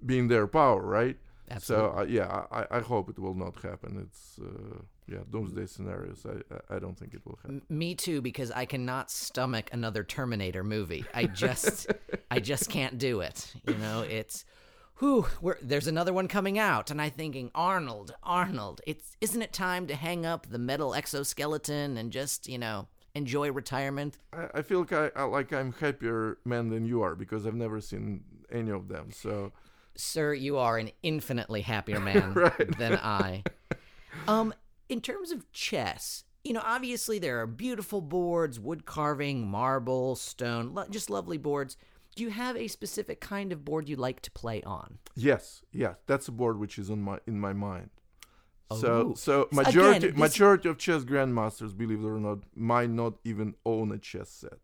be 0.06 0.18
in 0.20 0.28
their 0.28 0.48
power, 0.48 0.82
right? 0.82 1.18
Absolutely. 1.50 1.90
So 1.92 1.98
uh, 2.00 2.04
yeah, 2.04 2.46
I, 2.52 2.78
I 2.78 2.80
hope 2.80 3.10
it 3.10 3.20
will 3.20 3.36
not 3.36 3.56
happen. 3.62 4.00
It's 4.08 4.40
uh, 4.40 4.78
yeah, 5.08 5.20
doomsday 5.30 5.68
scenarios. 5.68 6.26
I 6.26 6.38
I- 6.54 6.76
I 6.76 6.80
don't 6.80 6.98
think 6.98 7.14
it 7.14 7.22
will 7.26 7.38
happen. 7.44 7.62
Me 7.70 7.94
too, 7.96 8.22
because 8.22 8.50
I 8.52 8.66
cannot 8.66 9.12
stomach 9.12 9.70
another 9.72 10.04
Terminator 10.04 10.64
movie. 10.64 11.06
I 11.14 11.26
just, 11.26 11.92
I 12.32 12.40
just 12.40 12.70
can't 12.70 12.98
do 12.98 13.20
it. 13.22 13.54
You 13.68 13.76
know, 13.76 14.02
it's, 14.02 14.46
whew, 15.00 15.28
we're, 15.42 15.58
there's 15.62 15.88
another 15.88 16.14
one 16.14 16.28
coming 16.28 16.58
out, 16.58 16.90
and 16.92 17.02
I'm 17.02 17.12
thinking, 17.12 17.52
Arnold, 17.54 18.16
Arnold, 18.24 18.82
it's, 18.88 19.16
isn't 19.22 19.42
it 19.42 19.54
time 19.54 19.88
to 19.88 19.96
hang 19.96 20.26
up 20.26 20.48
the 20.50 20.58
metal 20.60 20.94
exoskeleton 20.94 21.98
and 21.98 22.12
just, 22.12 22.48
you 22.48 22.58
know, 22.58 22.88
enjoy 23.14 23.52
retirement? 23.52 24.18
I, 24.34 24.48
I 24.56 24.62
feel 24.62 24.80
like, 24.80 24.94
I, 24.94 25.12
I, 25.16 25.24
like 25.24 25.52
I'm 25.54 25.74
happier 25.74 26.38
man 26.46 26.70
than 26.70 26.86
you 26.86 27.02
are 27.02 27.16
because 27.16 27.46
I've 27.46 27.56
never 27.56 27.82
seen 27.82 28.24
any 28.52 28.72
of 28.72 28.88
them. 28.88 29.12
So 29.12 29.52
Sir, 29.96 30.34
you 30.34 30.58
are 30.58 30.78
an 30.78 30.92
infinitely 31.04 31.62
happier 31.62 32.00
man 32.00 32.34
Right. 32.36 32.78
than 32.78 32.96
I. 32.98 33.44
Um, 34.28 34.54
in 34.90 35.02
terms 35.02 35.32
of 35.32 35.50
chess, 35.52 36.24
you 36.44 36.54
know, 36.54 36.62
obviously 36.64 37.18
there 37.18 37.42
are 37.42 37.48
beautiful 37.48 38.02
boards, 38.02 38.60
wood 38.60 38.86
carving, 38.86 39.48
marble, 39.48 40.16
stone, 40.16 40.74
lo- 40.74 40.86
just 40.90 41.10
lovely 41.10 41.38
boards. 41.38 41.78
Do 42.16 42.24
you 42.24 42.30
have 42.30 42.56
a 42.56 42.68
specific 42.68 43.20
kind 43.20 43.52
of 43.52 43.66
board 43.66 43.90
you 43.90 43.96
like 43.98 44.22
to 44.22 44.32
play 44.32 44.62
on? 44.64 45.00
yes, 45.16 45.62
yeah, 45.72 45.94
that's 46.08 46.28
a 46.28 46.32
board 46.32 46.58
which 46.60 46.78
is 46.80 46.90
on 46.90 47.02
my 47.02 47.20
in 47.28 47.40
my 47.40 47.54
mind. 47.54 47.90
Oh. 48.72 48.80
So 48.82 49.14
so 49.16 49.42
Again, 49.52 49.64
majority 49.66 50.08
this- 50.08 50.18
majority 50.18 50.70
of 50.70 50.78
chess 50.78 51.04
grandmasters, 51.04 51.76
believe 51.78 52.00
it 52.04 52.08
or 52.08 52.20
not, 52.20 52.40
might 52.56 52.90
not 52.90 53.14
even 53.24 53.56
own 53.66 53.92
a 53.92 53.98
chess 53.98 54.30
set. 54.30 54.60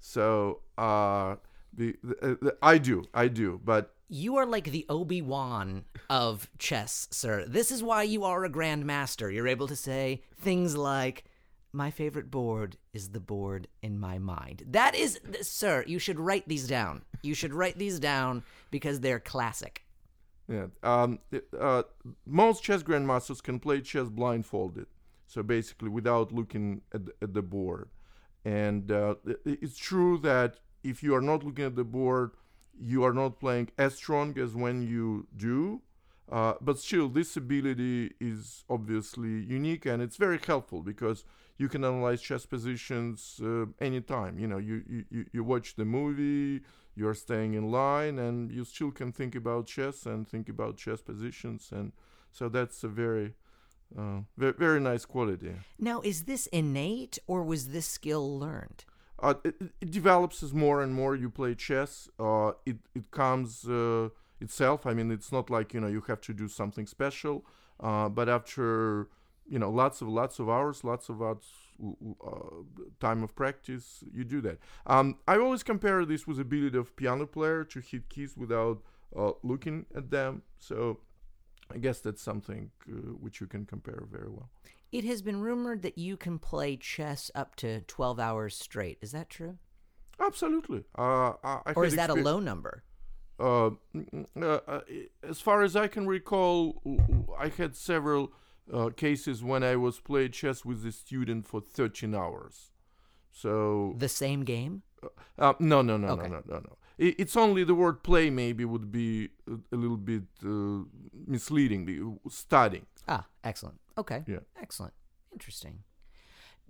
So 0.00 0.60
uh, 0.78 1.36
the, 1.72 1.96
the, 2.02 2.16
uh, 2.32 2.34
the 2.40 2.56
I 2.62 2.78
do 2.78 3.04
I 3.14 3.28
do, 3.28 3.60
but 3.62 3.94
You 4.08 4.36
are 4.38 4.46
like 4.46 4.64
the 4.72 4.84
Obi 4.88 5.22
Wan 5.22 5.84
of 6.08 6.48
chess, 6.58 7.06
sir. 7.12 7.44
This 7.46 7.70
is 7.70 7.82
why 7.82 8.02
you 8.02 8.24
are 8.24 8.44
a 8.44 8.50
grandmaster. 8.50 9.32
You're 9.32 9.46
able 9.48 9.68
to 9.68 9.76
say 9.76 10.22
things 10.40 10.76
like, 10.76 11.24
"My 11.72 11.90
favorite 11.90 12.30
board 12.30 12.76
is 12.92 13.10
the 13.10 13.20
board 13.20 13.68
in 13.82 13.98
my 13.98 14.18
mind." 14.18 14.64
That 14.66 14.94
is, 14.94 15.20
sir. 15.42 15.84
You 15.86 15.98
should 15.98 16.18
write 16.18 16.48
these 16.48 16.66
down. 16.66 17.02
You 17.22 17.34
should 17.34 17.54
write 17.54 17.78
these 17.78 17.98
down 17.98 18.42
because 18.70 19.00
they're 19.00 19.20
classic. 19.20 19.84
Yeah. 20.48 20.66
Um, 20.82 21.20
uh, 21.58 21.84
most 22.26 22.62
chess 22.64 22.82
grandmasters 22.82 23.42
can 23.42 23.60
play 23.60 23.80
chess 23.80 24.08
blindfolded, 24.08 24.86
so 25.26 25.42
basically 25.42 25.88
without 25.88 26.32
looking 26.32 26.82
at 26.92 27.06
the, 27.06 27.12
at 27.22 27.34
the 27.34 27.42
board. 27.42 27.88
And 28.44 28.90
uh, 28.90 29.14
it's 29.44 29.76
true 29.76 30.18
that 30.18 30.56
if 30.82 31.02
you 31.02 31.14
are 31.14 31.20
not 31.20 31.44
looking 31.44 31.66
at 31.66 31.76
the 31.76 31.84
board, 31.84 32.32
you 32.78 33.04
are 33.04 33.12
not 33.12 33.38
playing 33.38 33.70
as 33.78 33.94
strong 33.94 34.38
as 34.38 34.54
when 34.54 34.82
you 34.82 35.26
do. 35.36 35.82
Uh, 36.30 36.54
but 36.60 36.78
still, 36.78 37.08
this 37.08 37.36
ability 37.36 38.12
is 38.20 38.64
obviously 38.70 39.42
unique 39.42 39.84
and 39.84 40.00
it's 40.00 40.16
very 40.16 40.38
helpful 40.38 40.80
because 40.80 41.24
you 41.60 41.68
can 41.68 41.84
analyze 41.84 42.20
chess 42.22 42.46
positions 42.46 43.38
uh, 43.44 43.66
anytime. 43.88 44.38
You 44.42 44.48
know, 44.50 44.56
you, 44.68 44.76
you, 44.88 45.26
you- 45.34 45.44
watch 45.44 45.68
the 45.80 45.84
movie, 45.84 46.62
you're 46.98 47.18
staying 47.26 47.52
in 47.60 47.64
line, 47.70 48.18
and 48.18 48.50
you 48.50 48.64
still 48.64 48.90
can 49.00 49.12
think 49.12 49.34
about 49.42 49.66
chess 49.66 50.06
and 50.06 50.26
think 50.26 50.48
about 50.48 50.72
chess 50.84 51.00
positions. 51.02 51.62
And 51.78 51.92
so 52.32 52.48
that's 52.48 52.82
a 52.82 52.88
very, 52.88 53.34
uh, 53.98 54.20
very, 54.38 54.54
very 54.66 54.80
nice 54.80 55.04
quality. 55.04 55.52
Now, 55.78 56.00
is 56.02 56.24
this 56.24 56.46
innate 56.60 57.18
or 57.26 57.42
was 57.42 57.62
this 57.74 57.86
skill 57.98 58.24
learned? 58.44 58.80
Uh, 59.22 59.34
it, 59.44 59.54
it- 59.60 59.72
it 59.84 59.90
develops 59.90 60.42
as 60.42 60.52
more 60.54 60.78
and 60.84 60.92
more 60.94 61.14
you 61.14 61.28
play 61.40 61.54
chess. 61.54 62.08
Uh, 62.18 62.52
it 62.64 62.78
it 62.94 63.06
comes 63.10 63.68
uh, 63.68 64.08
itself. 64.40 64.86
I 64.90 64.92
mean, 64.94 65.10
it's 65.16 65.30
not 65.30 65.50
like 65.50 65.74
you 65.74 65.80
know 65.82 65.90
you 65.96 66.00
have 66.10 66.22
to 66.28 66.32
do 66.42 66.48
something 66.48 66.86
special. 66.86 67.44
Uh, 67.88 68.08
but 68.18 68.28
after 68.28 69.08
you 69.50 69.58
know 69.58 69.68
lots 69.70 70.00
of 70.00 70.08
lots 70.08 70.38
of 70.38 70.48
hours, 70.48 70.84
lots 70.84 71.08
of 71.08 71.20
hours, 71.20 71.44
uh, 72.24 72.62
time 73.00 73.22
of 73.22 73.34
practice, 73.34 74.04
you 74.14 74.24
do 74.24 74.40
that. 74.40 74.58
Um, 74.86 75.18
I 75.26 75.36
always 75.38 75.62
compare 75.62 76.04
this 76.04 76.26
with 76.26 76.38
ability 76.38 76.78
of 76.78 76.94
piano 76.96 77.26
player 77.26 77.64
to 77.64 77.80
hit 77.80 78.08
keys 78.08 78.36
without 78.36 78.82
uh, 79.14 79.32
looking 79.42 79.86
at 79.94 80.10
them. 80.10 80.42
So 80.58 81.00
I 81.74 81.78
guess 81.78 81.98
that's 82.00 82.22
something 82.22 82.70
uh, 82.88 82.92
which 83.20 83.40
you 83.40 83.48
can 83.48 83.66
compare 83.66 84.04
very 84.10 84.30
well. 84.30 84.50
It 84.92 85.04
has 85.04 85.20
been 85.20 85.40
rumored 85.40 85.82
that 85.82 85.98
you 85.98 86.16
can 86.16 86.38
play 86.38 86.76
chess 86.76 87.30
up 87.34 87.56
to 87.56 87.80
12 87.82 88.18
hours 88.18 88.56
straight. 88.56 88.98
Is 89.00 89.12
that 89.12 89.30
true? 89.30 89.58
Absolutely. 90.20 90.84
Uh, 90.96 91.32
I, 91.42 91.60
I 91.66 91.72
Or 91.74 91.84
is 91.84 91.96
that 91.96 92.10
a 92.10 92.14
low 92.14 92.38
number? 92.40 92.84
uh, 93.38 93.70
mm, 93.96 94.26
uh, 94.40 94.60
uh, 94.68 94.80
as 95.22 95.40
far 95.40 95.62
as 95.62 95.74
I 95.74 95.88
can 95.88 96.06
recall, 96.06 96.82
I 97.38 97.48
had 97.48 97.74
several 97.74 98.32
uh, 98.72 98.90
cases 98.96 99.42
when 99.42 99.62
I 99.62 99.76
was 99.76 100.00
playing 100.00 100.32
chess 100.32 100.64
with 100.64 100.84
a 100.86 100.92
student 100.92 101.46
for 101.46 101.60
13 101.60 102.14
hours. 102.14 102.70
So 103.30 103.94
The 103.98 104.08
same 104.08 104.44
game? 104.44 104.82
uh, 105.38 105.54
no, 105.58 105.82
no, 105.82 105.96
no, 105.96 106.08
Okay. 106.08 106.28
no, 106.28 106.42
no, 106.46 106.54
no, 106.54 106.58
no. 106.60 106.76
It's 106.98 107.34
only 107.36 107.64
the 107.64 107.74
word 107.74 108.02
play 108.02 108.28
maybe 108.28 108.64
would 108.66 108.92
be 108.92 109.30
a, 109.48 109.54
a 109.74 109.76
little 109.76 109.96
bit 109.96 110.24
uh, 110.44 110.84
misleading. 111.26 112.18
Studying. 112.28 112.84
Ah, 113.08 113.26
excellent. 113.42 113.80
Okay. 113.96 114.22
Yeah. 114.26 114.40
Excellent. 114.60 114.92
Interesting. 115.32 115.84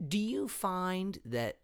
Do 0.07 0.19
you 0.19 0.47
find 0.47 1.19
that 1.25 1.57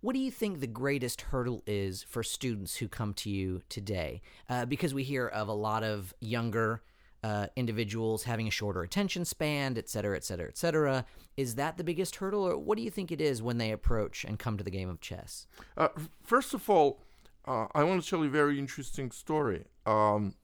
what 0.00 0.12
do 0.12 0.18
you 0.20 0.30
think 0.30 0.60
the 0.60 0.66
greatest 0.66 1.22
hurdle 1.22 1.62
is 1.66 2.02
for 2.02 2.22
students 2.22 2.76
who 2.76 2.86
come 2.88 3.14
to 3.14 3.30
you 3.30 3.62
today? 3.70 4.20
Uh, 4.48 4.66
because 4.66 4.92
we 4.92 5.02
hear 5.02 5.26
of 5.26 5.48
a 5.48 5.52
lot 5.54 5.82
of 5.82 6.12
younger 6.20 6.82
uh, 7.22 7.46
individuals 7.56 8.24
having 8.24 8.46
a 8.46 8.50
shorter 8.50 8.82
attention 8.82 9.24
span, 9.24 9.76
et 9.76 9.88
cetera, 9.88 10.16
et 10.16 10.24
cetera, 10.24 10.48
et 10.48 10.56
cetera. 10.56 11.04
Is 11.36 11.56
that 11.56 11.76
the 11.76 11.84
biggest 11.84 12.16
hurdle, 12.16 12.46
or 12.46 12.56
what 12.56 12.76
do 12.76 12.82
you 12.82 12.90
think 12.90 13.10
it 13.10 13.20
is 13.20 13.42
when 13.42 13.58
they 13.58 13.72
approach 13.72 14.24
and 14.24 14.38
come 14.38 14.56
to 14.56 14.64
the 14.64 14.70
game 14.70 14.88
of 14.88 15.00
chess? 15.00 15.46
Uh, 15.76 15.88
first 16.22 16.54
of 16.54 16.68
all, 16.70 17.02
uh, 17.46 17.66
I 17.74 17.82
want 17.84 18.02
to 18.02 18.08
tell 18.08 18.20
you 18.20 18.26
a 18.26 18.30
very 18.30 18.58
interesting 18.58 19.10
story. 19.10 19.64
Um, 19.86 20.34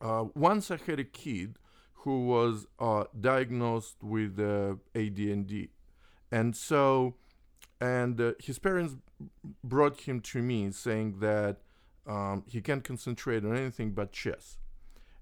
uh, 0.00 0.26
once 0.34 0.70
I 0.70 0.78
had 0.86 0.98
a 0.98 1.04
kid 1.04 1.56
who 1.94 2.26
was 2.26 2.66
uh, 2.78 3.04
diagnosed 3.18 3.96
with 4.02 4.36
ADHD, 4.36 5.68
and 6.30 6.56
so, 6.56 7.14
and 7.80 8.34
his 8.40 8.58
parents 8.58 8.96
brought 9.62 10.00
him 10.00 10.20
to 10.20 10.42
me 10.42 10.70
saying 10.72 11.20
that 11.20 11.58
um, 12.06 12.42
he 12.48 12.60
can't 12.60 12.82
concentrate 12.82 13.44
on 13.44 13.56
anything 13.56 13.92
but 13.92 14.10
chess, 14.12 14.58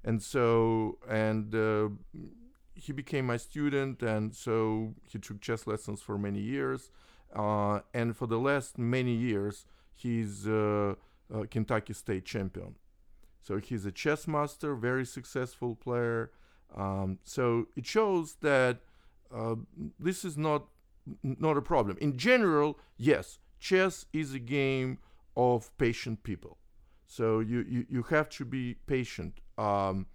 and 0.05 0.23
so, 0.23 0.99
and 1.09 1.55
uh, 1.55 1.89
he 2.75 2.93
became 2.93 3.27
my 3.27 3.37
student, 3.37 4.03
and 4.03 4.35
so 4.35 4.95
he 5.07 5.19
took 5.19 5.41
chess 5.41 5.67
lessons 5.67 6.01
for 6.01 6.19
many 6.19 6.41
years, 6.41 6.91
uh, 7.35 7.81
and 7.93 8.17
for 8.17 8.27
the 8.27 8.39
last 8.39 8.79
many 8.79 9.15
years, 9.15 9.67
he's 9.95 10.49
uh, 10.49 10.95
uh, 11.33 11.45
Kentucky 11.51 11.93
State 11.93 12.25
champion. 12.25 12.77
So 13.43 13.59
he's 13.59 13.87
a 13.87 13.93
chess 13.93 14.27
master, 14.27 14.75
very 14.75 15.07
successful 15.07 15.75
player. 15.75 16.31
Um, 16.77 17.19
so 17.25 17.67
it 17.77 17.87
shows 17.87 18.37
that 18.43 18.79
uh, 19.35 19.57
this 19.99 20.25
is 20.25 20.37
not 20.37 20.67
not 21.23 21.57
a 21.57 21.63
problem. 21.63 21.97
In 22.01 22.17
general, 22.17 22.79
yes, 22.97 23.39
chess 23.59 24.07
is 24.13 24.35
a 24.35 24.39
game 24.39 24.99
of 25.37 25.77
patient 25.79 26.23
people. 26.23 26.59
So 27.07 27.41
you, 27.41 27.65
you, 27.69 27.87
you 27.89 28.03
have 28.05 28.29
to 28.31 28.45
be 28.45 28.75
patient. 28.87 29.41
Um, 29.61 30.07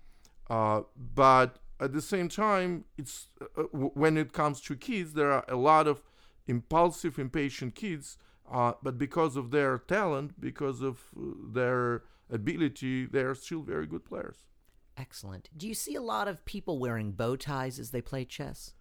uh, 0.49 0.81
but 1.15 1.49
at 1.79 1.91
the 1.93 2.01
same 2.01 2.29
time, 2.29 2.71
it's 2.97 3.27
uh, 3.41 3.63
w- 3.73 3.91
when 3.93 4.17
it 4.17 4.29
comes 4.34 4.62
to 4.67 4.75
kids, 4.75 5.13
there 5.13 5.31
are 5.31 5.45
a 5.47 5.55
lot 5.71 5.86
of 5.88 6.01
impulsive, 6.47 7.19
impatient 7.19 7.75
kids. 7.75 8.17
Uh, 8.51 8.73
but 8.86 8.97
because 8.97 9.36
of 9.36 9.45
their 9.51 9.77
talent, 9.79 10.39
because 10.39 10.81
of 10.81 10.95
uh, 11.17 11.21
their 11.60 12.03
ability, 12.29 13.05
they 13.13 13.21
are 13.29 13.36
still 13.36 13.62
very 13.73 13.88
good 13.88 14.03
players. 14.05 14.45
Excellent. 14.97 15.49
Do 15.58 15.67
you 15.67 15.73
see 15.73 15.95
a 15.95 16.01
lot 16.01 16.27
of 16.27 16.45
people 16.45 16.79
wearing 16.79 17.12
bow 17.12 17.36
ties 17.36 17.79
as 17.79 17.89
they 17.91 18.01
play 18.01 18.23
chess? 18.25 18.73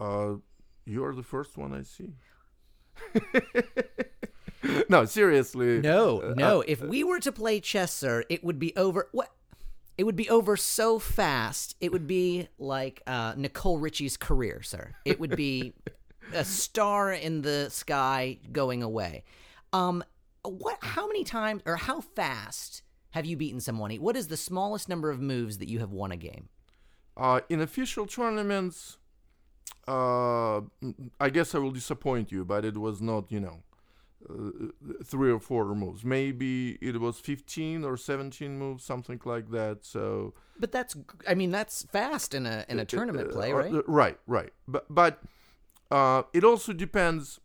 Uh, 0.00 0.34
you're 0.86 1.14
the 1.14 1.22
first 1.22 1.56
one 1.56 1.72
I 1.72 1.82
see. 1.82 2.14
no, 4.88 5.04
seriously. 5.04 5.80
No, 5.80 6.20
Uh, 6.20 6.34
no. 6.36 6.60
uh, 6.60 6.64
if 6.66 6.80
we 6.82 7.04
were 7.04 7.20
to 7.20 7.32
play 7.32 7.60
chess, 7.60 7.92
sir, 7.92 8.24
it 8.28 8.42
would 8.42 8.58
be 8.58 8.74
over. 8.76 9.08
What? 9.12 9.30
It 9.96 10.04
would 10.04 10.16
be 10.16 10.28
over 10.28 10.56
so 10.56 10.98
fast. 10.98 11.76
It 11.80 11.92
would 11.92 12.06
be 12.06 12.48
like 12.58 13.02
uh, 13.06 13.34
Nicole 13.36 13.78
Richie's 13.78 14.16
career, 14.16 14.62
sir. 14.62 14.92
It 15.04 15.20
would 15.20 15.36
be 15.36 15.72
a 16.32 16.44
star 16.44 17.12
in 17.12 17.42
the 17.42 17.68
sky 17.70 18.38
going 18.50 18.82
away. 18.82 19.24
Um, 19.72 20.02
what? 20.42 20.78
How 20.80 21.06
many 21.06 21.24
times 21.24 21.62
or 21.64 21.76
how 21.76 22.00
fast 22.00 22.82
have 23.10 23.24
you 23.24 23.36
beaten 23.36 23.60
someone? 23.60 23.94
What 23.96 24.16
is 24.16 24.28
the 24.28 24.36
smallest 24.36 24.88
number 24.88 25.10
of 25.10 25.20
moves 25.20 25.58
that 25.58 25.68
you 25.68 25.78
have 25.78 25.92
won 25.92 26.10
a 26.10 26.16
game? 26.16 26.48
Uh, 27.16 27.40
in 27.48 27.60
official 27.60 28.06
tournaments, 28.06 28.98
uh, 29.86 30.60
I 31.20 31.30
guess 31.30 31.54
I 31.54 31.58
will 31.58 31.70
disappoint 31.70 32.32
you, 32.32 32.44
but 32.44 32.64
it 32.64 32.76
was 32.76 33.00
not, 33.00 33.30
you 33.30 33.38
know, 33.38 33.62
three 35.04 35.30
or 35.30 35.40
four 35.40 35.74
moves. 35.74 36.04
Maybe 36.04 36.78
it 36.80 37.00
was 37.00 37.18
15 37.18 37.84
or 37.84 37.96
17 37.96 38.58
moves, 38.58 38.84
something 38.84 39.20
like 39.24 39.50
that. 39.50 39.84
So 39.84 40.34
But 40.58 40.72
that's, 40.72 40.96
I 41.28 41.34
mean, 41.34 41.50
that's 41.50 41.82
fast 41.92 42.34
in 42.34 42.46
a 42.46 42.64
in 42.68 42.78
a 42.78 42.84
tournament 42.84 43.30
play, 43.30 43.52
Uh, 43.52 43.56
right? 43.56 43.74
uh, 43.74 43.82
right, 43.86 44.18
right. 44.26 44.52
But 44.66 44.86
but 44.88 45.22
uh, 45.90 46.22
it 46.32 46.44
also 46.44 46.72
depends 46.72 47.40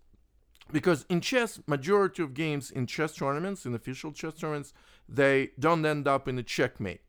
because 0.72 1.06
in 1.10 1.22
chess, 1.22 1.60
majority 1.68 2.24
of 2.24 2.34
games 2.34 2.72
in 2.72 2.86
chess 2.88 3.16
tournaments, 3.16 3.66
in 3.66 3.74
official 3.74 4.12
chess 4.12 4.36
tournaments, 4.36 4.74
they 5.08 5.52
don't 5.60 5.86
end 5.86 6.08
up 6.08 6.28
in 6.28 6.38
a 6.40 6.44
checkmate. 6.44 7.02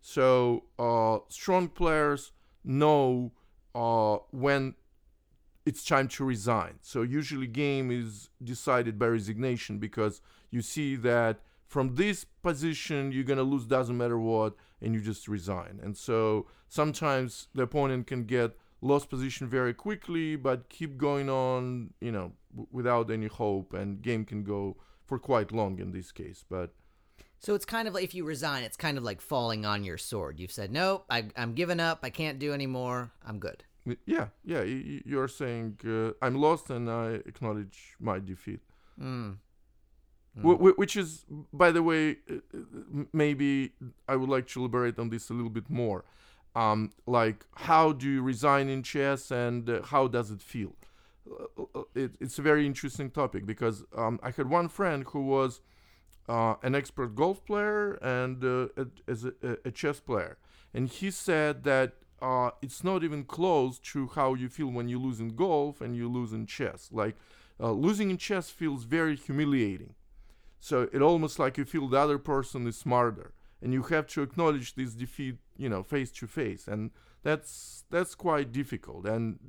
So 0.00 0.64
uh, 0.78 1.18
strong 1.28 1.68
players 1.68 2.32
know 2.64 3.32
uh, 3.74 4.16
when 4.30 4.74
it's 5.64 5.84
time 5.84 6.08
to 6.08 6.24
resign. 6.24 6.74
So 6.80 7.02
usually 7.02 7.46
game 7.46 7.90
is 7.90 8.30
decided 8.42 8.98
by 8.98 9.06
resignation 9.06 9.78
because 9.78 10.20
you 10.50 10.60
see 10.62 10.96
that 10.96 11.40
from 11.66 11.94
this 11.94 12.24
position 12.42 13.12
you're 13.12 13.24
gonna 13.24 13.42
lose 13.42 13.66
doesn't 13.66 13.96
matter 13.96 14.18
what 14.18 14.54
and 14.80 14.94
you 14.94 15.00
just 15.00 15.28
resign. 15.28 15.80
And 15.82 15.96
so 15.96 16.46
sometimes 16.68 17.48
the 17.54 17.62
opponent 17.62 18.06
can 18.06 18.24
get 18.24 18.56
lost 18.80 19.08
position 19.08 19.46
very 19.46 19.72
quickly 19.72 20.36
but 20.36 20.68
keep 20.68 20.98
going 20.98 21.30
on, 21.30 21.94
you 22.00 22.10
know, 22.10 22.32
w- 22.50 22.68
without 22.72 23.10
any 23.10 23.28
hope 23.28 23.72
and 23.72 24.02
game 24.02 24.24
can 24.24 24.42
go 24.42 24.76
for 25.04 25.18
quite 25.18 25.52
long 25.52 25.78
in 25.78 25.92
this 25.92 26.10
case. 26.10 26.44
But 26.48 26.74
So 27.38 27.54
it's 27.54 27.64
kind 27.64 27.86
of 27.88 27.94
like 27.94 28.04
if 28.04 28.14
you 28.14 28.24
resign, 28.24 28.64
it's 28.64 28.76
kind 28.76 28.98
of 28.98 29.04
like 29.04 29.20
falling 29.20 29.64
on 29.64 29.84
your 29.84 29.98
sword. 29.98 30.38
You've 30.38 30.52
said, 30.52 30.70
"Nope, 30.70 31.04
I, 31.10 31.28
I'm 31.36 31.54
giving 31.54 31.80
up. 31.80 32.00
I 32.02 32.10
can't 32.10 32.38
do 32.38 32.52
anymore. 32.52 33.12
I'm 33.24 33.38
good." 33.38 33.64
Yeah, 34.06 34.28
yeah, 34.44 34.62
you're 34.62 35.28
saying 35.28 35.78
uh, 35.86 36.12
I'm 36.24 36.36
lost 36.36 36.70
and 36.70 36.90
I 36.90 37.20
acknowledge 37.26 37.94
my 38.00 38.18
defeat. 38.18 38.60
Mm. 39.00 39.38
Wh- 40.40 40.78
which 40.78 40.96
is, 40.96 41.26
by 41.52 41.72
the 41.72 41.82
way, 41.82 42.16
uh, 42.30 42.34
uh, 42.34 43.04
maybe 43.12 43.72
I 44.08 44.16
would 44.16 44.30
like 44.30 44.46
to 44.48 44.60
elaborate 44.60 44.98
on 44.98 45.10
this 45.10 45.28
a 45.30 45.34
little 45.34 45.50
bit 45.50 45.68
more. 45.68 46.04
Um, 46.54 46.92
like, 47.06 47.44
how 47.54 47.92
do 47.92 48.08
you 48.08 48.22
resign 48.22 48.68
in 48.68 48.82
chess 48.82 49.30
and 49.30 49.68
uh, 49.68 49.82
how 49.82 50.06
does 50.06 50.30
it 50.30 50.40
feel? 50.40 50.74
Uh, 51.30 51.82
it, 51.94 52.12
it's 52.20 52.38
a 52.38 52.42
very 52.42 52.66
interesting 52.66 53.10
topic 53.10 53.46
because 53.46 53.84
um, 53.96 54.20
I 54.22 54.30
had 54.30 54.48
one 54.48 54.68
friend 54.68 55.04
who 55.08 55.26
was 55.26 55.60
uh, 56.28 56.54
an 56.62 56.74
expert 56.74 57.14
golf 57.14 57.44
player 57.44 57.94
and 57.94 58.42
uh, 58.44 58.68
a, 58.76 58.86
as 59.08 59.24
a, 59.24 59.32
a 59.64 59.70
chess 59.70 60.00
player, 60.00 60.38
and 60.74 60.88
he 60.88 61.10
said 61.10 61.64
that 61.64 61.94
uh, 62.22 62.50
it's 62.62 62.84
not 62.84 63.02
even 63.02 63.24
close 63.24 63.78
to 63.80 64.06
how 64.14 64.34
you 64.34 64.48
feel 64.48 64.68
when 64.68 64.88
you 64.88 64.98
lose 64.98 65.18
in 65.18 65.34
golf 65.34 65.80
and 65.80 65.96
you 65.96 66.08
lose 66.08 66.32
in 66.32 66.46
chess. 66.46 66.88
Like, 66.92 67.16
uh, 67.60 67.72
losing 67.72 68.10
in 68.10 68.16
chess 68.16 68.48
feels 68.48 68.84
very 68.84 69.16
humiliating. 69.16 69.94
So 70.60 70.88
it 70.92 71.02
almost 71.02 71.40
like 71.40 71.58
you 71.58 71.64
feel 71.64 71.88
the 71.88 71.98
other 71.98 72.18
person 72.18 72.66
is 72.68 72.76
smarter, 72.76 73.32
and 73.60 73.72
you 73.72 73.82
have 73.82 74.06
to 74.08 74.22
acknowledge 74.22 74.76
this 74.76 74.94
defeat, 74.94 75.38
you 75.56 75.68
know, 75.68 75.82
face 75.82 76.12
to 76.12 76.28
face, 76.28 76.68
and 76.68 76.92
that's 77.24 77.84
that's 77.90 78.14
quite 78.14 78.52
difficult. 78.52 79.04
And 79.04 79.40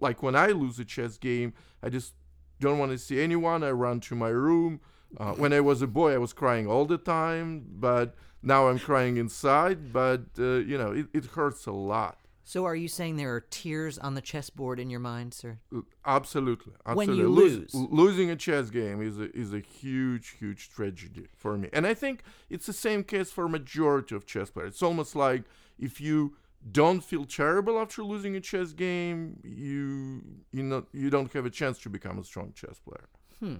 like 0.00 0.24
when 0.24 0.34
I 0.34 0.48
lose 0.48 0.80
a 0.80 0.84
chess 0.84 1.18
game, 1.18 1.54
I 1.84 1.88
just 1.88 2.14
don't 2.58 2.78
want 2.80 2.90
to 2.90 2.98
see 2.98 3.20
anyone. 3.20 3.62
I 3.62 3.70
run 3.70 4.00
to 4.00 4.16
my 4.16 4.28
room. 4.30 4.80
Uh, 5.16 5.34
when 5.34 5.52
I 5.52 5.60
was 5.60 5.82
a 5.82 5.86
boy, 5.86 6.14
I 6.14 6.18
was 6.18 6.32
crying 6.32 6.66
all 6.66 6.84
the 6.84 6.98
time, 6.98 7.64
but 7.78 8.16
now 8.46 8.68
I'm 8.68 8.78
crying 8.78 9.16
inside. 9.18 9.92
But 9.92 10.22
uh, 10.38 10.58
you 10.70 10.78
know, 10.78 10.92
it, 10.92 11.06
it 11.12 11.24
hurts 11.26 11.66
a 11.66 11.72
lot. 11.72 12.18
So 12.44 12.64
are 12.64 12.76
you 12.76 12.86
saying 12.86 13.16
there 13.16 13.34
are 13.34 13.40
tears 13.40 13.98
on 13.98 14.14
the 14.14 14.20
chessboard 14.20 14.78
in 14.78 14.88
your 14.88 15.00
mind, 15.00 15.34
sir? 15.34 15.58
Uh, 15.74 15.80
Absolutely, 16.04 16.74
When 16.94 17.12
you 17.12 17.28
Lose- 17.28 17.74
lose. 17.74 17.88
losing 17.90 18.30
a 18.30 18.36
chess 18.36 18.70
game 18.70 19.02
is 19.02 19.18
a, 19.18 19.36
is 19.36 19.52
a 19.52 19.58
huge, 19.58 20.36
huge 20.38 20.70
tragedy 20.70 21.26
for 21.36 21.58
me, 21.58 21.68
and 21.72 21.84
I 21.88 21.94
think 21.94 22.22
it's 22.48 22.66
the 22.66 22.72
same 22.72 23.02
case 23.02 23.32
for 23.32 23.48
majority 23.48 24.14
of 24.14 24.26
chess 24.26 24.48
players. 24.50 24.74
It's 24.74 24.82
almost 24.82 25.16
like 25.16 25.42
if 25.76 26.00
you 26.00 26.36
don't 26.70 27.02
feel 27.02 27.24
terrible 27.24 27.80
after 27.80 28.04
losing 28.04 28.36
a 28.36 28.40
chess 28.40 28.72
game, 28.72 29.40
you 29.42 30.22
you 30.52 30.62
know 30.62 30.84
you 30.92 31.10
don't 31.10 31.32
have 31.32 31.46
a 31.46 31.50
chance 31.50 31.78
to 31.80 31.88
become 31.90 32.16
a 32.16 32.24
strong 32.24 32.52
chess 32.54 32.78
player. 32.78 33.08
Hmm. 33.40 33.56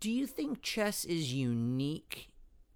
Do 0.00 0.10
you 0.10 0.26
think 0.26 0.60
chess 0.60 1.06
is 1.06 1.32
unique 1.32 2.28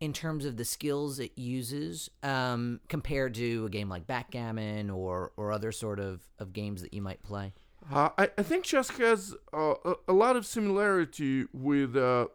in 0.02 0.12
terms 0.12 0.44
of 0.44 0.56
the 0.56 0.64
skills 0.64 1.20
it 1.20 1.30
uses 1.36 2.10
um, 2.24 2.80
compared 2.88 3.32
to 3.34 3.64
a 3.66 3.70
game 3.70 3.88
like 3.88 4.04
backgammon 4.04 4.90
or, 4.90 5.30
or 5.36 5.52
other 5.52 5.70
sort 5.70 6.00
of, 6.00 6.20
of 6.40 6.52
games 6.52 6.82
that 6.82 6.92
you 6.92 7.00
might 7.00 7.22
play? 7.22 7.52
Uh, 7.88 8.08
I, 8.18 8.28
I 8.36 8.42
think 8.42 8.64
chess 8.64 8.90
has 8.90 9.36
uh, 9.54 9.74
a, 9.84 9.94
a 10.08 10.12
lot 10.12 10.34
of 10.34 10.44
similarity 10.44 11.44
with 11.52 11.96
uh, 11.96 12.26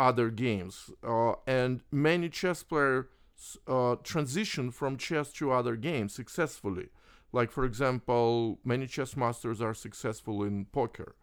other 0.00 0.30
games, 0.30 0.90
uh, 1.06 1.34
and 1.46 1.82
many 1.92 2.28
chess 2.28 2.64
players 2.64 3.06
uh, 3.68 3.94
transition 4.02 4.72
from 4.72 4.96
chess 4.96 5.32
to 5.34 5.52
other 5.52 5.76
games 5.76 6.12
successfully. 6.12 6.88
Like, 7.32 7.52
for 7.52 7.64
example, 7.64 8.58
many 8.64 8.88
chess 8.88 9.16
masters 9.16 9.62
are 9.62 9.74
successful 9.74 10.42
in 10.42 10.64
poker. 10.64 11.14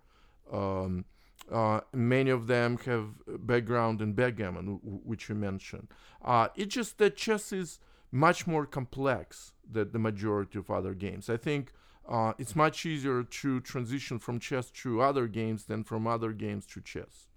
Um, 0.49 1.03
uh, 1.51 1.81
many 1.93 2.29
of 2.29 2.47
them 2.47 2.77
have 2.85 3.09
background 3.45 4.01
in 4.01 4.13
backgammon, 4.13 4.79
which 4.83 5.29
you 5.29 5.35
mentioned. 5.35 5.87
Uh, 6.23 6.49
it's 6.55 6.73
just 6.73 6.97
that 6.97 7.15
chess 7.15 7.51
is 7.51 7.79
much 8.11 8.47
more 8.47 8.65
complex 8.65 9.53
than 9.69 9.91
the 9.91 9.99
majority 9.99 10.57
of 10.57 10.69
other 10.69 10.93
games. 10.93 11.29
I 11.29 11.37
think 11.37 11.71
uh, 12.07 12.33
it's 12.37 12.55
much 12.55 12.85
easier 12.85 13.23
to 13.23 13.59
transition 13.61 14.19
from 14.19 14.39
chess 14.39 14.71
to 14.71 15.01
other 15.01 15.27
games 15.27 15.65
than 15.65 15.83
from 15.83 16.07
other 16.07 16.33
games 16.33 16.65
to 16.67 16.81
chess. 16.81 17.27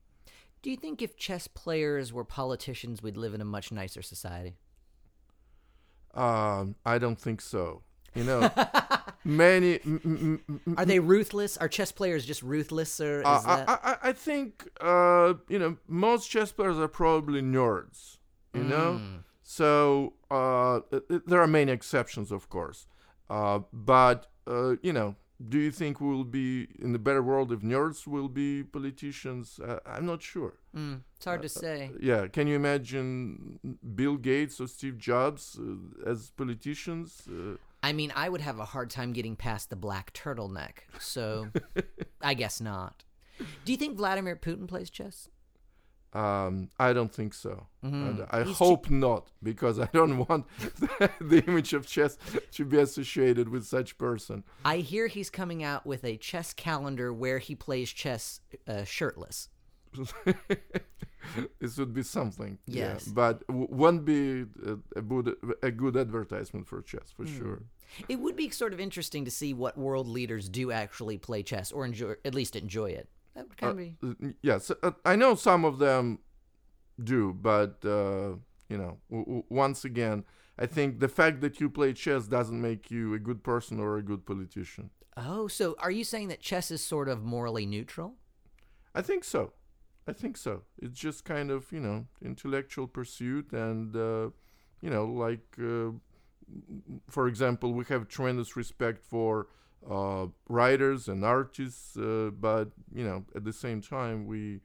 Do 0.62 0.70
you 0.70 0.76
think 0.76 1.02
if 1.02 1.16
chess 1.16 1.48
players 1.48 2.12
were 2.12 2.24
politicians, 2.24 3.02
we'd 3.02 3.16
live 3.16 3.34
in 3.34 3.40
a 3.40 3.44
much 3.44 3.72
nicer 3.72 4.00
society? 4.00 4.56
Um, 6.14 6.76
I 6.86 6.98
don't 6.98 7.18
think 7.18 7.40
so. 7.40 7.82
You 8.14 8.24
know, 8.24 8.50
many. 9.24 9.80
m- 9.84 10.40
m- 10.66 10.74
Are 10.76 10.84
they 10.84 10.98
ruthless? 11.00 11.56
Are 11.56 11.68
chess 11.68 11.92
players 11.92 12.24
just 12.24 12.42
ruthless, 12.42 13.00
or 13.00 13.20
is 13.20 13.26
Uh, 13.26 13.42
that? 13.56 13.68
I, 13.68 13.76
I, 13.92 13.96
I 14.08 14.12
think 14.12 14.68
uh, 14.80 15.34
you 15.48 15.58
know 15.58 15.76
most 15.88 16.30
chess 16.30 16.52
players 16.52 16.78
are 16.78 16.88
probably 16.88 17.40
nerds. 17.42 18.18
You 18.54 18.64
know, 18.64 19.00
Mm. 19.00 19.22
so 19.42 20.12
uh, 20.30 20.80
th- 20.90 21.02
th- 21.08 21.22
there 21.26 21.40
are 21.40 21.46
many 21.46 21.72
exceptions, 21.72 22.30
of 22.30 22.48
course. 22.50 22.86
Uh, 23.30 23.60
but 23.72 24.26
uh, 24.46 24.76
you 24.82 24.92
know, 24.92 25.16
do 25.48 25.58
you 25.58 25.70
think 25.70 26.00
we 26.02 26.08
will 26.08 26.24
be 26.42 26.68
in 26.78 26.94
a 26.94 26.98
better 26.98 27.22
world 27.22 27.50
if 27.50 27.60
nerds 27.60 28.06
will 28.06 28.28
be 28.28 28.62
politicians? 28.62 29.58
Uh, 29.58 29.78
I'm 29.86 30.04
not 30.04 30.20
sure. 30.22 30.52
Mm, 30.76 31.00
it's 31.16 31.24
hard 31.24 31.40
to 31.42 31.48
say. 31.48 31.90
Yeah, 31.98 32.26
can 32.28 32.46
you 32.46 32.56
imagine 32.56 33.58
Bill 33.94 34.18
Gates 34.18 34.60
or 34.60 34.66
Steve 34.68 34.98
Jobs 34.98 35.58
uh, 35.58 36.10
as 36.10 36.30
politicians? 36.30 37.26
I 37.82 37.92
mean, 37.92 38.12
I 38.14 38.28
would 38.28 38.40
have 38.40 38.58
a 38.60 38.64
hard 38.64 38.90
time 38.90 39.12
getting 39.12 39.36
past 39.36 39.70
the 39.70 39.76
black 39.76 40.12
turtleneck, 40.12 40.84
so 41.00 41.48
I 42.20 42.34
guess 42.34 42.60
not. 42.60 43.04
Do 43.64 43.72
you 43.72 43.78
think 43.78 43.96
Vladimir 43.96 44.36
Putin 44.36 44.68
plays 44.68 44.88
chess? 44.88 45.28
Um, 46.12 46.68
I 46.78 46.92
don't 46.92 47.12
think 47.12 47.32
so. 47.32 47.66
Mhm. 47.82 47.92
And 48.20 48.26
I 48.30 48.42
hope 48.42 48.90
not, 48.90 49.28
because 49.42 49.80
I 49.80 49.88
don't 49.92 50.18
want 50.28 50.46
the 50.58 51.42
image 51.46 51.72
of 51.72 51.86
chess 51.86 52.18
to 52.52 52.64
be 52.66 52.78
associated 52.78 53.48
with 53.48 53.64
such 53.64 53.96
person. 53.96 54.44
I 54.64 54.78
hear 54.78 55.06
he's 55.06 55.30
coming 55.30 55.62
out 55.64 55.86
with 55.86 56.04
a 56.04 56.18
chess 56.18 56.52
calendar 56.52 57.12
where 57.12 57.38
he 57.38 57.54
plays 57.54 57.90
chess 57.90 58.40
uh, 58.68 58.84
shirtless. 58.84 59.48
this 61.60 61.76
would 61.78 61.94
be 61.94 62.02
something. 62.02 62.58
Yes. 62.66 63.06
Yeah, 63.06 63.12
but 63.14 63.46
w- 63.46 63.68
won't 63.70 64.04
be 64.04 64.44
a, 64.66 64.78
a, 64.96 65.02
good, 65.02 65.36
a 65.62 65.70
good 65.70 65.96
advertisement 65.96 66.66
for 66.66 66.82
chess 66.82 67.12
for 67.14 67.26
sure. 67.26 67.62
It 68.08 68.16
would 68.16 68.36
be 68.36 68.50
sort 68.50 68.72
of 68.72 68.80
interesting 68.80 69.24
to 69.24 69.30
see 69.30 69.54
what 69.54 69.76
world 69.76 70.08
leaders 70.08 70.48
do 70.48 70.72
actually 70.72 71.18
play 71.18 71.42
chess 71.42 71.72
or 71.72 71.84
enjoy, 71.84 72.14
at 72.24 72.34
least 72.34 72.56
enjoy 72.56 72.90
it. 72.90 73.08
That 73.34 73.48
would 73.48 73.56
kind 73.56 73.70
of 73.70 73.76
be. 73.78 73.96
Uh, 74.02 74.32
yes, 74.42 74.70
uh, 74.82 74.90
I 75.04 75.16
know 75.16 75.34
some 75.34 75.64
of 75.64 75.78
them 75.78 76.18
do, 77.02 77.32
but 77.32 77.78
uh, 77.84 78.36
you 78.68 78.78
know, 78.78 78.98
w- 79.10 79.24
w- 79.24 79.44
once 79.48 79.84
again, 79.84 80.24
I 80.58 80.66
think 80.66 81.00
the 81.00 81.08
fact 81.08 81.40
that 81.40 81.60
you 81.60 81.70
play 81.70 81.92
chess 81.94 82.26
doesn't 82.26 82.60
make 82.60 82.90
you 82.90 83.14
a 83.14 83.18
good 83.18 83.42
person 83.42 83.80
or 83.80 83.96
a 83.96 84.02
good 84.02 84.26
politician. 84.26 84.90
Oh, 85.16 85.48
so 85.48 85.76
are 85.78 85.90
you 85.90 86.04
saying 86.04 86.28
that 86.28 86.40
chess 86.40 86.70
is 86.70 86.82
sort 86.82 87.08
of 87.08 87.22
morally 87.22 87.66
neutral? 87.66 88.14
I 88.94 89.02
think 89.02 89.24
so. 89.24 89.52
I 90.06 90.12
think 90.12 90.36
so. 90.36 90.62
It's 90.80 90.98
just 90.98 91.24
kind 91.24 91.50
of 91.50 91.70
you 91.72 91.80
know 91.80 92.06
intellectual 92.24 92.86
pursuit, 92.86 93.52
and 93.52 93.94
uh, 93.94 94.30
you 94.80 94.90
know, 94.90 95.04
like 95.06 95.56
uh, 95.58 95.92
for 97.08 97.28
example, 97.28 97.72
we 97.72 97.84
have 97.86 98.08
tremendous 98.08 98.56
respect 98.56 99.02
for 99.04 99.48
uh, 99.88 100.26
writers 100.48 101.08
and 101.08 101.24
artists, 101.24 101.96
uh, 101.96 102.30
but 102.38 102.70
you 102.94 103.04
know, 103.04 103.24
at 103.34 103.44
the 103.44 103.52
same 103.52 103.80
time, 103.80 104.26
we, 104.26 104.60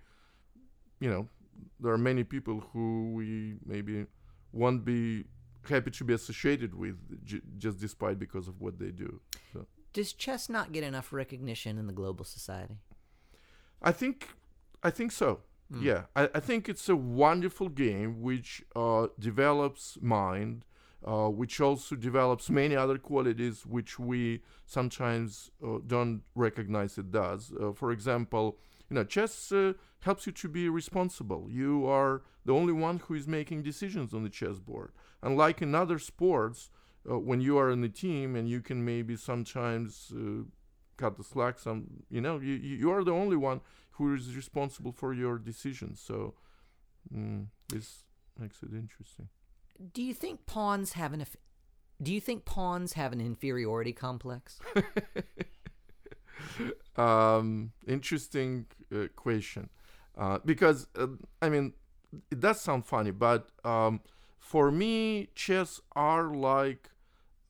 you 1.00 1.10
know, 1.10 1.28
there 1.80 1.92
are 1.92 1.98
many 1.98 2.24
people 2.24 2.64
who 2.74 3.14
we 3.14 3.56
maybe 3.66 4.06
won't 4.52 4.84
be 4.86 5.26
happy 5.70 5.92
to 5.92 6.04
be 6.04 6.14
associated 6.14 6.74
with 6.74 6.96
j- 7.26 7.42
just 7.58 7.80
despite 7.80 8.20
because 8.20 8.48
of 8.48 8.62
what 8.62 8.80
they 8.80 8.92
do. 8.92 9.20
So. 9.54 9.66
Does 9.94 10.14
chess 10.14 10.50
not 10.50 10.72
get 10.72 10.84
enough 10.84 11.12
recognition 11.12 11.78
in 11.78 11.88
the 11.88 11.94
global 11.94 12.24
society? 12.24 12.78
I 13.82 13.92
think, 13.92 14.30
I 14.84 14.90
think 14.90 15.12
so. 15.12 15.42
Yeah, 15.82 16.04
I, 16.16 16.30
I 16.34 16.40
think 16.40 16.70
it's 16.70 16.88
a 16.88 16.96
wonderful 16.96 17.68
game 17.68 18.22
which 18.22 18.64
uh, 18.74 19.08
develops 19.20 19.98
mind, 20.02 20.64
uh, 21.06 21.28
which 21.28 21.60
also 21.60 21.96
develops 21.96 22.50
many 22.50 22.74
other 22.74 22.98
qualities 22.98 23.66
which 23.66 24.00
we 24.00 24.42
sometimes 24.66 25.52
uh, 25.62 25.80
don't 25.86 26.22
recognize 26.36 26.98
it 26.98 27.12
does. 27.12 27.52
Uh, 27.62 27.74
for 27.74 27.92
example, 27.92 28.58
you 28.90 28.96
know, 28.96 29.04
chess 29.04 29.52
uh, 29.52 29.74
helps 30.00 30.26
you 30.26 30.32
to 30.32 30.48
be 30.48 30.70
responsible. 30.70 31.48
You 31.50 31.86
are 31.86 32.22
the 32.46 32.54
only 32.54 32.72
one 32.72 33.00
who 33.00 33.16
is 33.16 33.28
making 33.28 33.64
decisions 33.64 34.14
on 34.14 34.24
the 34.24 34.30
chessboard. 34.30 34.94
Unlike 35.22 35.62
in 35.64 35.76
other 35.76 36.00
sports, 36.00 36.70
uh, 37.10 37.20
when 37.20 37.42
you 37.42 37.58
are 37.58 37.70
in 37.70 37.82
the 37.82 37.90
team 37.90 38.38
and 38.38 38.48
you 38.48 38.62
can 38.62 38.86
maybe 38.86 39.18
sometimes 39.18 40.14
uh, 40.16 40.44
cut 40.96 41.18
the 41.18 41.24
slack, 41.26 41.60
some 41.60 41.88
you 42.10 42.22
know, 42.22 42.40
you 42.40 42.54
you 42.54 42.90
are 42.90 43.04
the 43.04 43.12
only 43.12 43.36
one 43.36 43.60
who 43.98 44.14
is 44.14 44.36
responsible 44.36 44.92
for 44.92 45.14
your 45.14 45.38
decisions. 45.38 46.00
So 46.00 46.36
mm, 47.14 47.48
this 47.70 48.04
makes 48.40 48.62
it 48.64 48.70
interesting. 48.74 49.30
Do 49.94 50.02
you 50.02 50.14
think 50.14 50.46
pawns 50.46 50.94
have 50.94 51.14
an? 51.14 51.26
Do 52.02 52.14
you 52.14 52.22
think 52.22 52.46
pawns 52.46 52.94
have 52.94 53.12
an 53.14 53.22
inferiority 53.22 53.94
complex? 53.94 54.60
um, 56.98 57.72
interesting 57.88 58.66
uh, 58.94 59.08
question 59.16 59.70
uh, 60.18 60.40
because 60.44 60.88
uh, 60.98 61.08
I 61.42 61.50
mean 61.50 61.74
it 62.32 62.40
does 62.40 62.62
sound 62.62 62.86
funny, 62.86 63.12
but 63.12 63.50
um, 63.64 64.02
for 64.40 64.72
me, 64.72 65.30
chess 65.36 65.82
are 65.96 66.34
like 66.34 66.90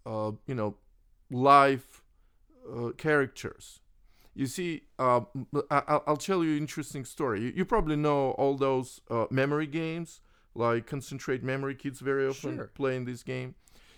uh, 0.06 0.32
you 0.46 0.56
know 0.56 0.76
live 1.30 2.04
uh, 2.70 2.90
characters. 2.98 3.80
You 4.38 4.45
see, 4.45 4.84
uh, 5.00 5.21
I- 5.71 5.84
I'll, 5.88 6.04
I'll 6.08 6.17
tell 6.17 6.43
you 6.43 6.52
an 6.52 6.58
interesting 6.60 7.06
story. 7.06 7.41
You, 7.41 7.54
you 7.56 7.65
probably 7.65 7.95
know 7.95 8.32
all 8.32 8.56
those 8.56 9.02
uh, 9.10 9.26
memory 9.32 9.65
games, 9.65 10.21
like 10.54 10.86
concentrate 10.86 11.43
memory. 11.43 11.73
Kids 11.73 12.00
very 12.02 12.28
often 12.28 12.58
Sure. 12.58 12.71
play 12.76 12.95
in 12.95 13.06
this 13.06 13.23
game. 13.23 13.56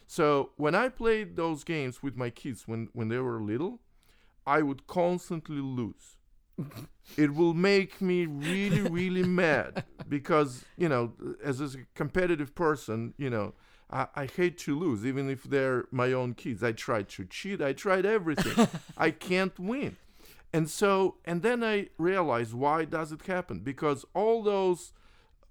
So 0.08 0.52
when 0.56 0.75
I 0.75 0.88
played 0.88 1.36
those 1.36 1.65
games 1.65 2.02
with 2.02 2.15
my 2.15 2.30
kids 2.30 2.67
when, 2.69 2.88
when 2.93 3.10
they 3.10 3.17
were 3.19 3.41
little, 3.41 3.82
I 4.47 4.62
would 4.62 4.88
constantly 4.88 5.58
lose. 5.60 6.15
it 7.17 7.34
will 7.34 7.54
make 7.54 8.02
me 8.02 8.25
really, 8.25 8.82
really 8.82 9.23
mad 9.23 9.84
because, 10.08 10.63
you 10.78 10.88
know, 10.88 11.13
as 11.43 11.60
a 11.62 11.69
competitive 11.95 12.56
person, 12.56 13.13
you 13.17 13.30
know, 13.30 13.54
I, 13.91 14.08
I 14.15 14.25
hate 14.25 14.58
to 14.60 14.78
lose, 14.80 15.06
even 15.06 15.30
if 15.30 15.43
they're 15.43 15.86
my 15.91 16.13
own 16.13 16.34
kids. 16.34 16.63
I 16.63 16.71
tried 16.71 17.10
to 17.10 17.25
cheat, 17.25 17.62
I 17.62 17.73
tried 17.73 18.06
everything. 18.06 18.67
I 18.97 19.12
can't 19.12 19.58
win. 19.60 19.97
And 20.52 20.70
so, 20.70 21.18
and 21.26 21.42
then 21.42 21.64
I 21.64 21.90
realized 21.98 22.54
why 22.54 22.86
does 22.86 23.12
it 23.12 23.26
happen? 23.26 23.60
Because 23.60 24.06
all 24.14 24.44
those 24.44 24.94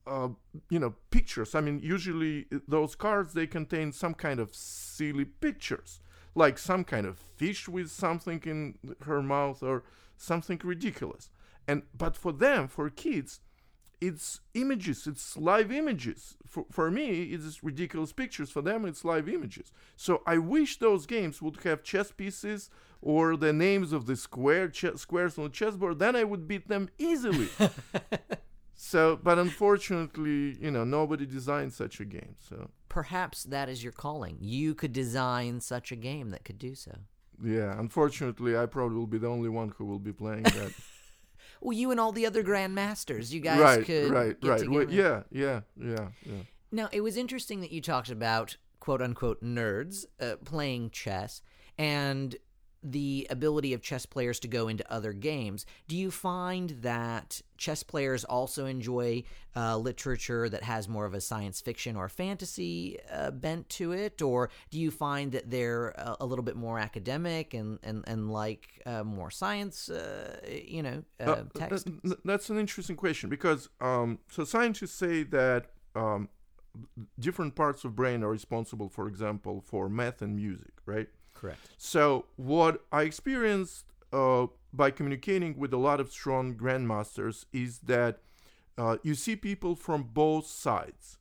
uh, 0.07 0.29
you 0.71 0.79
know 0.79 0.95
pictures 1.11 1.55
i 1.55 1.61
mean 1.61 1.79
usually 1.81 2.47
those 2.67 2.95
cards 2.95 3.35
they 3.35 3.47
contain 3.47 3.93
some 3.93 4.15
kind 4.15 4.41
of 4.41 4.55
silly 4.55 5.27
pictures 5.27 6.01
like 6.39 6.59
some 6.59 6.85
kind 6.85 7.05
of 7.05 7.19
fish 7.19 7.69
with 7.69 7.91
something 7.91 8.41
in 8.47 8.79
her 9.03 9.23
mouth 9.23 9.63
or 9.63 9.83
something 10.17 10.61
ridiculous. 10.65 11.31
And 11.67 11.83
but 11.97 12.17
for 12.17 12.33
them 12.33 12.69
for 12.69 12.89
kids 12.89 13.41
it's 14.01 14.41
images 14.55 15.07
it's 15.09 15.37
live 15.37 15.73
images. 15.73 16.37
For, 16.47 16.65
for 16.71 16.91
me 16.91 17.25
it's 17.25 17.63
ridiculous 17.63 18.13
pictures. 18.13 18.51
For 18.51 18.63
them 18.63 18.85
it's 18.85 19.05
live 19.05 19.29
images. 19.29 19.73
So 19.97 20.23
i 20.27 20.39
wish 20.39 20.79
those 20.79 21.05
games 21.07 21.43
would 21.43 21.63
have 21.65 21.83
chess 21.83 22.13
pieces 22.13 22.71
or 23.01 23.37
the 23.37 23.53
names 23.53 23.93
of 23.93 24.07
the 24.07 24.17
square 24.17 24.69
ch- 24.69 24.97
squares 24.97 25.39
on 25.39 25.45
the 25.45 25.51
chessboard 25.51 25.99
then 25.99 26.17
i 26.17 26.25
would 26.25 26.47
beat 26.49 26.69
them 26.69 26.89
easily 26.99 27.49
so, 28.75 29.19
but 29.23 29.39
unfortunately, 29.39 30.57
you 30.61 30.71
know, 30.71 30.85
nobody 30.85 31.27
designed 31.27 31.73
such 31.73 31.99
a 32.01 32.05
game. 32.05 32.37
So, 32.49 32.71
Perhaps 32.89 33.45
that 33.45 33.69
is 33.69 33.83
your 33.83 33.93
calling. 33.93 34.37
You 34.41 34.75
could 34.75 34.93
design 34.93 35.61
such 35.61 35.91
a 35.91 35.97
game 35.97 36.31
that 36.31 36.45
could 36.45 36.59
do 36.59 36.75
so. 36.75 36.93
yeah, 37.43 37.79
unfortunately, 37.79 38.57
I 38.57 38.67
probably 38.67 38.97
will 38.97 39.07
be 39.07 39.19
the 39.19 39.29
only 39.29 39.49
one 39.49 39.75
who 39.77 39.85
will 39.85 39.99
be 39.99 40.13
playing 40.13 40.45
that. 40.45 40.73
Well, 41.61 41.77
you 41.77 41.91
and 41.91 41.99
all 41.99 42.13
the 42.13 42.25
other 42.25 42.45
grandmasters, 42.45 43.33
you 43.33 43.41
guys 43.41 43.59
right, 43.59 43.85
could 43.85 44.11
right, 44.11 44.41
get 44.41 44.49
right. 44.49 44.71
Well, 44.71 44.89
yeah, 44.89 45.25
yeah, 45.33 45.63
yeah, 45.77 46.09
yeah. 46.25 46.43
Now, 46.71 46.89
it 46.93 47.01
was 47.01 47.17
interesting 47.17 47.63
that 47.63 47.73
you 47.73 47.81
talked 47.81 48.11
about 48.11 48.57
quote 48.79 49.03
unquote 49.03 49.43
nerds 49.43 50.05
uh, 50.21 50.37
playing 50.45 50.91
chess 50.91 51.43
and 51.77 52.37
the 52.90 53.27
ability 53.31 53.72
of 53.74 53.83
chess 53.83 54.07
players 54.07 54.40
to 54.40 54.48
go 54.48 54.68
into 54.68 54.90
other 54.92 55.12
games. 55.12 55.66
Do 55.87 55.96
you 55.96 56.11
find 56.11 56.70
that 56.83 57.40
chess 57.57 57.83
players 57.83 58.24
also 58.24 58.66
enjoy 58.66 59.24
uh, 59.57 59.77
literature 59.77 60.48
that 60.48 60.62
has 60.62 60.88
more 60.88 61.05
of 61.05 61.14
a 61.14 61.20
science 61.20 61.61
fiction 61.61 61.96
or 61.96 62.09
fantasy 62.09 62.98
uh, 63.12 63.31
bent 63.31 63.68
to 63.70 63.92
it? 63.92 64.22
Or 64.22 64.51
do 64.70 64.79
you 64.79 64.90
find 64.90 65.33
that 65.33 65.51
they're 65.51 65.88
a, 65.90 66.16
a 66.20 66.27
little 66.27 66.44
bit 66.44 66.57
more 66.57 66.79
academic 66.79 67.55
and, 67.55 67.79
and, 67.83 68.05
and 68.07 68.31
like 68.31 68.83
uh, 68.87 69.05
more 69.05 69.31
science, 69.31 69.88
uh, 69.88 70.38
you 70.46 70.83
know, 70.83 71.03
uh, 71.20 71.31
Uh, 71.31 71.44
text? 71.55 71.87
th- 71.87 72.03
th- 72.03 72.18
that's 72.24 72.51
an 72.51 72.59
interesting 72.59 72.96
question 72.96 73.29
because 73.29 73.68
um, 73.81 74.18
so 74.31 74.44
scientists 74.44 74.94
say 74.94 75.24
that 75.24 75.66
um, 75.94 76.29
different 77.18 77.55
parts 77.55 77.85
of 77.85 77.96
brain 77.96 78.22
are 78.22 78.31
responsible, 78.31 78.88
for 78.88 79.09
example, 79.09 79.61
for 79.61 79.88
math 79.88 80.22
and 80.22 80.37
music, 80.37 80.72
right? 80.87 81.09
Correct. 81.38 81.61
So 81.79 82.27
what 82.37 82.85
I 82.90 83.03
experienced 83.03 83.92
uh, 84.12 84.46
by 84.72 84.90
communicating 84.90 85.57
with 85.57 85.72
a 85.72 85.77
lot 85.77 86.01
of 86.01 86.11
strong 86.11 86.55
grandmasters 86.55 87.44
is 87.53 87.79
that 87.81 88.18
uh, 88.77 88.96
you 89.03 89.14
see 89.14 89.37
people 89.37 89.74
from 89.74 90.03
both 90.03 90.46
sides. 90.46 91.18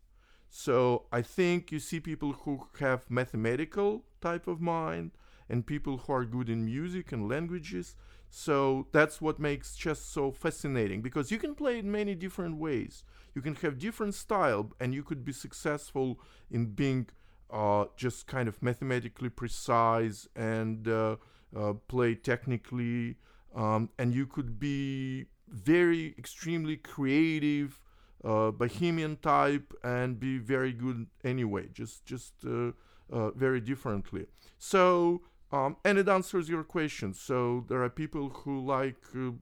So 0.50 1.06
I 1.12 1.22
think 1.22 1.72
you 1.72 1.80
see 1.80 2.00
people 2.00 2.34
who 2.34 2.68
have 2.80 3.10
mathematical 3.10 4.06
type 4.22 4.48
of 4.48 4.60
mind 4.62 5.12
and 5.50 5.66
people 5.66 5.98
who 5.98 6.14
are 6.14 6.26
good 6.26 6.50
in 6.50 6.66
music 6.66 7.12
and 7.12 7.30
languages. 7.30 7.96
So 8.30 8.88
that's 8.92 9.22
what 9.22 9.40
makes 9.40 9.76
chess 9.76 10.00
so 10.00 10.32
fascinating 10.32 11.02
because 11.02 11.32
you 11.32 11.38
can 11.38 11.56
play 11.56 11.80
it 11.80 11.86
many 11.86 12.16
different 12.16 12.58
ways. 12.58 13.04
You 13.36 13.42
can 13.42 13.56
have 13.56 13.78
different 13.78 14.16
style 14.16 14.72
and 14.80 14.94
you 14.94 15.04
could 15.04 15.24
be 15.24 15.32
successful 15.34 16.20
in 16.50 16.68
being 16.68 17.08
uh, 17.50 17.86
just 17.96 18.28
kind 18.28 18.48
of 18.48 18.62
mathematically 18.62 19.30
precise 19.30 20.28
and 20.36 20.88
uh, 20.88 21.16
uh, 21.56 21.74
play 21.88 22.16
technically, 22.16 23.16
um, 23.56 23.90
and 23.98 24.14
you 24.14 24.26
could 24.26 24.60
be 24.60 25.26
very 25.50 26.14
extremely 26.18 26.76
creative, 26.76 27.80
uh, 28.24 28.52
bohemian 28.52 29.18
type, 29.18 29.74
and 29.84 30.20
be 30.20 30.38
very 30.38 30.74
good 30.74 31.08
anyway, 31.24 31.68
just 31.72 32.06
just 32.06 32.34
uh, 32.46 32.72
uh, 33.12 33.32
very 33.32 33.62
differently. 33.62 34.26
So. 34.58 35.22
Um, 35.50 35.78
and 35.86 35.98
it 35.98 36.10
answers 36.10 36.50
your 36.50 36.66
question. 36.66 37.14
So 37.14 37.64
there 37.70 37.82
are 37.82 37.90
people 37.90 38.28
who 38.28 38.60
like 38.60 38.98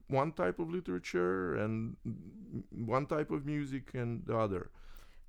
one 0.06 0.30
type 0.30 0.60
of 0.60 0.70
literature 0.70 1.56
and 1.56 1.96
one 2.70 3.06
type 3.06 3.32
of 3.32 3.44
music 3.44 3.90
and 3.94 4.24
the 4.24 4.38
other. 4.38 4.70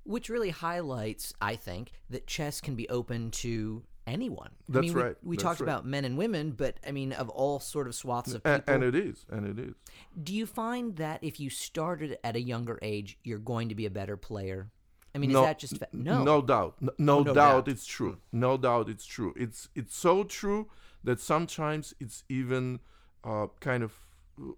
Which 0.08 0.28
really 0.30 0.50
highlights, 0.50 1.34
I 1.40 1.54
think, 1.56 1.90
that 2.10 2.26
chess 2.26 2.60
can 2.60 2.74
be 2.74 2.88
open 2.88 3.30
to 3.42 3.82
anyone. 4.06 4.48
I 4.52 4.72
That's 4.72 4.82
mean, 4.86 4.94
we- 4.94 5.02
right, 5.02 5.16
We, 5.22 5.36
that's 5.36 5.42
talked 5.42 5.60
right. 5.60 5.66
about 5.68 5.84
men 5.84 6.06
and 6.06 6.16
women, 6.16 6.52
but 6.52 6.78
I 6.86 6.92
mean, 6.92 7.12
of 7.12 7.28
all 7.28 7.60
sort 7.60 7.86
of 7.86 7.94
swaths 7.94 8.32
of 8.32 8.42
people. 8.42 8.62
and, 8.66 8.82
and 8.82 8.82
it 8.82 8.94
is, 8.94 9.26
and 9.30 9.46
it 9.46 9.58
is. 9.62 9.74
do 10.22 10.34
you 10.34 10.46
find 10.46 10.96
that 10.96 11.22
if 11.22 11.38
you 11.38 11.50
started 11.50 12.16
at 12.24 12.34
a 12.36 12.40
younger 12.40 12.78
age, 12.80 13.18
you're 13.22 13.38
going 13.38 13.68
to 13.68 13.74
be 13.74 13.84
a 13.84 13.90
better 13.90 14.16
player? 14.16 14.70
I 15.14 15.18
mean, 15.18 15.32
no, 15.32 15.40
is 15.42 15.46
that 15.46 15.58
just 15.58 15.76
fa- 15.78 15.88
no? 15.92 16.24
no 16.24 16.40
doubt, 16.40 16.76
no, 16.80 16.92
no 16.98 17.18
Oh, 17.18 17.22
no 17.24 17.34
doubt, 17.34 17.34
doubt. 17.66 17.68
it's 17.68 17.84
true. 17.86 18.16
No 18.32 18.56
doubt, 18.56 18.88
it's 18.88 19.04
true. 19.04 19.34
It's 19.36 19.68
it's 19.74 19.94
so 19.94 20.24
true 20.24 20.68
that 21.04 21.20
sometimes 21.20 21.92
it's 22.00 22.24
even 22.30 22.80
uh, 23.24 23.48
kind 23.60 23.82
of 23.82 23.92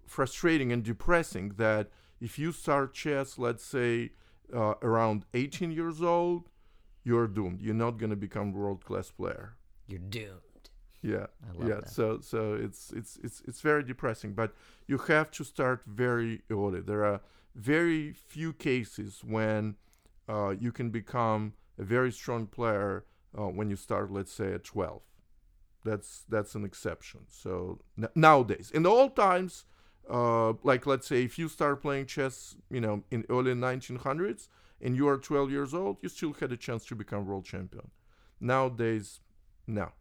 frustrating 0.07 0.71
and 0.71 0.81
depressing 0.83 1.55
that 1.57 1.89
if 2.21 2.37
you 2.39 2.51
start 2.51 2.93
chess, 2.93 3.37
let's 3.37 3.65
say 3.65 4.11
uh, 4.53 4.75
around 4.81 5.25
18 5.33 5.71
years 5.71 6.01
old, 6.01 6.49
you're 7.03 7.27
doomed. 7.27 7.61
You're 7.61 7.73
not 7.73 7.97
going 7.97 8.09
to 8.09 8.15
become 8.15 8.53
world 8.53 8.85
class 8.85 9.11
player. 9.11 9.55
You're 9.87 9.99
doomed. 9.99 10.69
Yeah, 11.01 11.27
I 11.43 11.57
love 11.57 11.69
yeah. 11.69 11.75
that. 11.75 11.89
So 11.89 12.19
so 12.21 12.53
it's 12.53 12.91
it's 12.91 13.17
it's 13.23 13.41
it's 13.47 13.61
very 13.61 13.83
depressing. 13.83 14.33
But 14.33 14.53
you 14.85 14.99
have 14.99 15.31
to 15.31 15.43
start 15.43 15.81
very 15.87 16.43
early. 16.51 16.81
There 16.81 17.03
are 17.03 17.21
very 17.55 18.13
few 18.13 18.53
cases 18.53 19.23
when 19.23 19.75
uh, 20.29 20.49
you 20.49 20.71
can 20.71 20.91
become 20.91 21.53
a 21.79 21.83
very 21.83 22.11
strong 22.11 22.45
player 22.45 23.05
uh, 23.37 23.47
when 23.47 23.69
you 23.69 23.75
start, 23.75 24.11
let's 24.11 24.31
say, 24.31 24.53
at 24.53 24.63
12. 24.63 25.01
That's 25.83 26.23
that's 26.29 26.53
an 26.53 26.63
exception. 26.63 27.21
So 27.27 27.79
n- 27.97 28.09
nowadays, 28.13 28.69
in 28.71 28.83
the 28.83 28.89
old 28.89 29.15
times, 29.15 29.65
uh, 30.09 30.53
like 30.63 30.85
let's 30.85 31.07
say 31.07 31.23
if 31.23 31.37
you 31.37 31.47
start 31.47 31.81
playing 31.81 32.05
chess, 32.05 32.55
you 32.69 32.81
know, 32.81 33.03
in 33.11 33.25
early 33.29 33.53
1900s, 33.53 34.47
and 34.81 34.95
you 34.95 35.07
are 35.07 35.17
12 35.17 35.51
years 35.51 35.73
old, 35.73 35.97
you 36.01 36.09
still 36.09 36.33
had 36.33 36.51
a 36.51 36.57
chance 36.57 36.85
to 36.85 36.95
become 36.95 37.25
world 37.25 37.45
champion. 37.45 37.91
Nowadays, 38.39 39.19
no. 39.67 39.91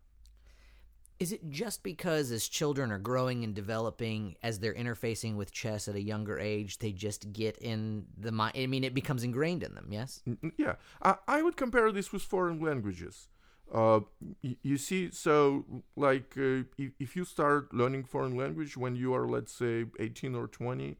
Is 1.18 1.32
it 1.32 1.50
just 1.50 1.82
because 1.82 2.30
as 2.30 2.48
children 2.48 2.90
are 2.90 2.98
growing 2.98 3.44
and 3.44 3.54
developing, 3.54 4.36
as 4.42 4.58
they're 4.58 4.72
interfacing 4.72 5.36
with 5.36 5.52
chess 5.52 5.86
at 5.86 5.94
a 5.94 6.00
younger 6.00 6.38
age, 6.38 6.78
they 6.78 6.92
just 6.92 7.30
get 7.34 7.58
in 7.58 8.06
the 8.16 8.32
mind? 8.32 8.54
I 8.56 8.66
mean, 8.66 8.84
it 8.84 8.94
becomes 8.94 9.22
ingrained 9.22 9.62
in 9.62 9.74
them. 9.74 9.88
Yes. 9.90 10.22
Yeah, 10.56 10.76
I, 11.02 11.16
I 11.28 11.42
would 11.42 11.58
compare 11.58 11.92
this 11.92 12.10
with 12.10 12.22
foreign 12.22 12.58
languages. 12.58 13.28
Uh, 13.72 14.00
you 14.42 14.76
see, 14.76 15.10
so 15.12 15.64
like 15.96 16.34
uh, 16.36 16.64
if, 16.76 16.92
if 16.98 17.16
you 17.16 17.24
start 17.24 17.72
learning 17.72 18.04
foreign 18.04 18.36
language 18.36 18.76
when 18.76 18.96
you 18.96 19.14
are, 19.14 19.28
let's 19.28 19.52
say, 19.52 19.84
18 20.00 20.34
or 20.34 20.48
20, 20.48 20.96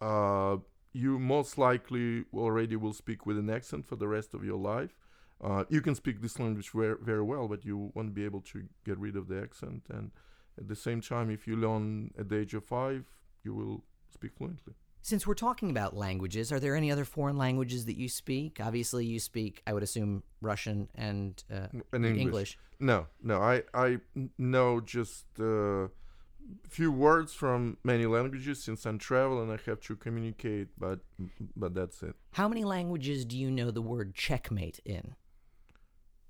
uh, 0.00 0.56
you 0.92 1.18
most 1.18 1.58
likely 1.58 2.24
already 2.32 2.76
will 2.76 2.94
speak 2.94 3.26
with 3.26 3.38
an 3.38 3.50
accent 3.50 3.86
for 3.86 3.96
the 3.96 4.08
rest 4.08 4.32
of 4.32 4.44
your 4.44 4.56
life. 4.56 4.96
Uh, 5.44 5.64
you 5.68 5.82
can 5.82 5.94
speak 5.94 6.22
this 6.22 6.38
language 6.38 6.70
very, 6.70 6.96
very 7.02 7.22
well, 7.22 7.48
but 7.48 7.66
you 7.66 7.92
won't 7.94 8.14
be 8.14 8.24
able 8.24 8.40
to 8.40 8.64
get 8.86 8.98
rid 8.98 9.14
of 9.16 9.28
the 9.28 9.38
accent. 9.38 9.82
And 9.90 10.10
at 10.58 10.68
the 10.68 10.76
same 10.76 11.02
time, 11.02 11.30
if 11.30 11.46
you 11.46 11.56
learn 11.56 12.12
at 12.18 12.30
the 12.30 12.38
age 12.38 12.54
of 12.54 12.64
five, 12.64 13.04
you 13.44 13.52
will 13.52 13.84
speak 14.10 14.32
fluently. 14.38 14.72
Since 15.06 15.24
we're 15.24 15.34
talking 15.34 15.70
about 15.70 15.96
languages, 15.96 16.50
are 16.50 16.58
there 16.58 16.74
any 16.74 16.90
other 16.90 17.04
foreign 17.04 17.36
languages 17.36 17.84
that 17.86 17.96
you 17.96 18.08
speak? 18.08 18.58
Obviously, 18.60 19.06
you 19.06 19.20
speak, 19.20 19.62
I 19.64 19.72
would 19.72 19.84
assume, 19.84 20.24
Russian 20.40 20.88
and 20.96 21.44
uh, 21.48 21.68
And 21.92 22.04
English. 22.04 22.20
English. 22.20 22.58
No, 22.80 23.06
no. 23.22 23.40
I 23.72 23.98
know 24.36 24.80
just 24.80 25.26
a 25.38 25.90
few 26.68 26.90
words 26.90 27.32
from 27.32 27.76
many 27.84 28.04
languages 28.06 28.60
since 28.64 28.84
I'm 28.84 28.98
travel 28.98 29.40
and 29.40 29.52
I 29.52 29.58
have 29.66 29.80
to 29.82 29.94
communicate, 29.94 30.70
but 30.76 30.98
but 31.54 31.72
that's 31.72 32.02
it. 32.02 32.16
How 32.32 32.48
many 32.48 32.64
languages 32.64 33.24
do 33.24 33.38
you 33.38 33.48
know 33.48 33.70
the 33.70 33.82
word 33.82 34.12
checkmate 34.12 34.80
in? 34.84 35.14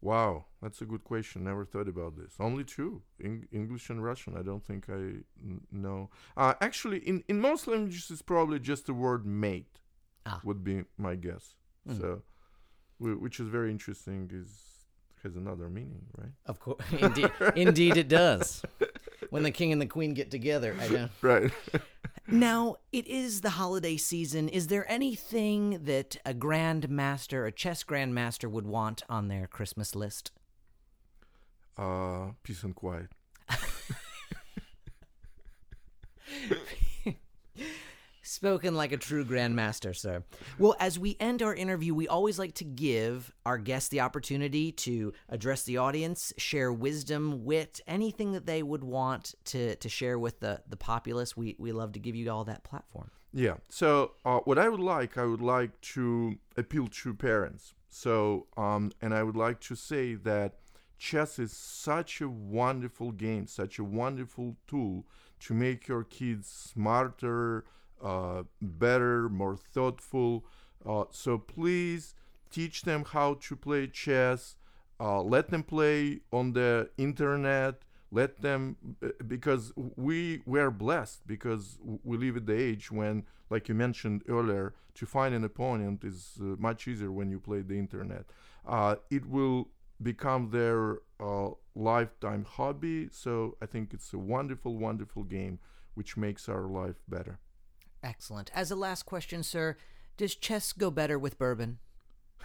Wow, 0.07 0.45
that's 0.63 0.81
a 0.81 0.85
good 0.93 1.05
question. 1.13 1.45
Never 1.45 1.65
thought 1.65 1.89
about 1.89 2.13
this. 2.21 2.33
Only 2.39 2.65
two, 2.65 3.03
Eng- 3.29 3.49
English 3.61 3.91
and 3.91 3.99
Russian. 4.11 4.33
I 4.41 4.43
don't 4.49 4.65
think 4.65 4.83
I 4.89 5.01
n- 5.53 5.67
know. 5.71 6.11
Uh, 6.37 6.55
actually, 6.69 6.99
in 7.11 7.17
in 7.29 7.41
most 7.41 7.67
languages, 7.67 8.11
it's 8.11 8.23
probably 8.23 8.59
just 8.73 8.87
the 8.87 8.95
word 8.95 9.23
mate. 9.27 9.75
Ah. 10.25 10.41
Would 10.45 10.63
be 10.71 10.77
my 10.97 11.15
guess. 11.27 11.45
Mm. 11.89 12.01
So, 12.01 12.09
whi- 12.99 13.21
which 13.25 13.37
is 13.43 13.49
very 13.49 13.71
interesting. 13.77 14.31
Is 14.33 14.49
has 15.23 15.35
another 15.37 15.69
meaning, 15.69 16.05
right? 16.21 16.35
Of 16.47 16.57
course, 16.61 16.85
indeed, 17.07 17.31
indeed, 17.57 17.97
it 17.97 18.09
does. 18.09 18.63
When 19.31 19.43
the 19.43 19.51
king 19.51 19.73
and 19.73 19.81
the 19.83 19.87
queen 19.97 20.15
get 20.15 20.31
together, 20.31 20.71
I 20.81 20.87
know. 20.97 21.09
Right. 21.21 21.51
Now, 22.27 22.77
it 22.93 23.07
is 23.07 23.41
the 23.41 23.51
holiday 23.51 23.97
season. 23.97 24.49
Is 24.49 24.67
there 24.67 24.91
anything 24.91 25.85
that 25.85 26.17
a 26.25 26.35
grandmaster, 26.35 27.47
a 27.47 27.53
chess 27.53 27.85
grandmaster, 27.85 28.51
would 28.51 28.67
want 28.67 29.03
on 29.09 29.29
their 29.29 29.47
Christmas 29.47 29.95
list? 29.95 30.33
uh, 31.79 32.29
peace 32.43 32.63
and 32.63 32.75
quiet. 32.75 33.11
Spoken 38.37 38.75
like 38.75 38.93
a 38.93 38.99
true 38.99 39.25
grandmaster, 39.25 39.97
sir. 39.97 40.23
Well, 40.59 40.77
as 40.79 40.99
we 40.99 41.17
end 41.19 41.41
our 41.41 41.55
interview, 41.55 41.95
we 41.95 42.07
always 42.07 42.39
like 42.39 42.53
to 42.57 42.65
give 42.65 43.33
our 43.47 43.57
guests 43.57 43.89
the 43.89 44.01
opportunity 44.01 44.73
to 44.73 45.15
address 45.31 45.63
the 45.63 45.79
audience, 45.79 46.35
share 46.37 46.71
wisdom, 46.71 47.47
wit, 47.47 47.81
anything 47.87 48.33
that 48.33 48.45
they 48.45 48.63
would 48.63 48.85
want 48.85 49.35
to, 49.47 49.77
to 49.77 49.89
share 49.89 50.19
with 50.19 50.41
the, 50.41 50.61
the 50.69 50.77
populace. 50.77 51.35
We, 51.35 51.57
we 51.59 51.73
love 51.73 51.93
to 51.93 51.99
give 51.99 52.15
you 52.15 52.31
all 52.31 52.45
that 52.45 52.63
platform. 52.63 53.11
Yeah. 53.33 53.55
So 53.71 54.13
uh, 54.23 54.41
what 54.41 54.59
I 54.59 54.69
would 54.69 54.81
like, 54.81 55.17
I 55.17 55.25
would 55.25 55.41
like 55.41 55.81
to 55.95 56.37
appeal 56.59 56.89
to 56.89 57.15
parents. 57.15 57.73
So 57.89 58.49
um, 58.59 58.93
and 59.01 59.15
I 59.15 59.23
would 59.23 59.37
like 59.37 59.61
to 59.61 59.75
say 59.75 60.15
that 60.15 60.57
chess 60.99 61.39
is 61.39 61.53
such 61.53 62.21
a 62.21 62.29
wonderful 62.29 63.13
game, 63.13 63.47
such 63.47 63.79
a 63.79 63.85
wonderful 63.85 64.57
tool 64.67 65.07
to 65.41 65.55
make 65.55 65.89
your 65.89 66.05
kids 66.05 66.49
smarter, 66.49 67.65
uh, 68.03 68.45
better, 68.61 69.29
more 69.29 69.57
thoughtful. 69.57 70.45
Uh, 70.85 71.05
so 71.11 71.39
please 71.39 72.15
teach 72.51 72.83
them 72.83 73.05
how 73.05 73.35
to 73.35 73.57
play 73.57 73.87
chess. 73.87 74.57
Uh, 74.99 75.21
let 75.23 75.51
them 75.51 75.63
play 75.63 76.21
on 76.33 76.53
the 76.53 76.89
internet. 76.97 77.83
Let 78.11 78.41
them 78.41 78.77
because 79.27 79.73
we 79.97 80.43
were 80.47 80.71
blessed 80.71 81.27
because 81.27 81.79
we 82.05 82.17
live 82.17 82.37
at 82.37 82.47
the 82.47 82.55
age 82.55 82.91
when, 82.91 83.25
like 83.51 83.69
you 83.69 83.75
mentioned 83.75 84.23
earlier, 84.29 84.75
to 84.95 85.07
find 85.07 85.35
an 85.35 85.45
opponent 85.45 86.05
is 86.05 86.39
uh, 86.41 86.45
much 86.59 86.89
easier 86.89 87.11
when 87.11 87.31
you 87.31 87.41
play 87.41 87.61
the 87.61 87.79
internet. 87.79 88.25
Uh, 88.67 88.97
it 89.11 89.29
will 89.29 89.69
become 90.03 90.51
their 90.51 91.01
uh, 91.21 91.51
lifetime 91.75 92.47
hobby. 92.49 93.09
So 93.11 93.57
I 93.61 93.67
think 93.67 93.93
it's 93.93 94.13
a 94.13 94.19
wonderful, 94.19 94.77
wonderful 94.77 95.25
game 95.25 95.59
which 95.95 96.17
makes 96.17 96.49
our 96.49 96.67
life 96.69 96.97
better. 97.09 97.39
Excellent. 98.03 98.51
As 98.55 98.71
a 98.71 98.77
last 98.77 99.05
question, 99.05 99.43
sir, 99.43 99.77
does 100.17 100.35
chess 100.35 100.73
go 100.73 100.91
better 100.91 101.19
with 101.19 101.39
bourbon? 101.39 101.79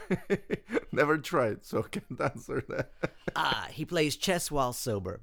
Never 0.91 1.18
tried, 1.18 1.64
so 1.66 1.84
can't 1.84 2.20
answer 2.20 2.64
that. 2.70 2.91
ah, 3.36 3.68
he 3.72 3.86
plays 3.86 4.16
chess 4.16 4.49
while 4.52 4.74
sober. 4.74 5.22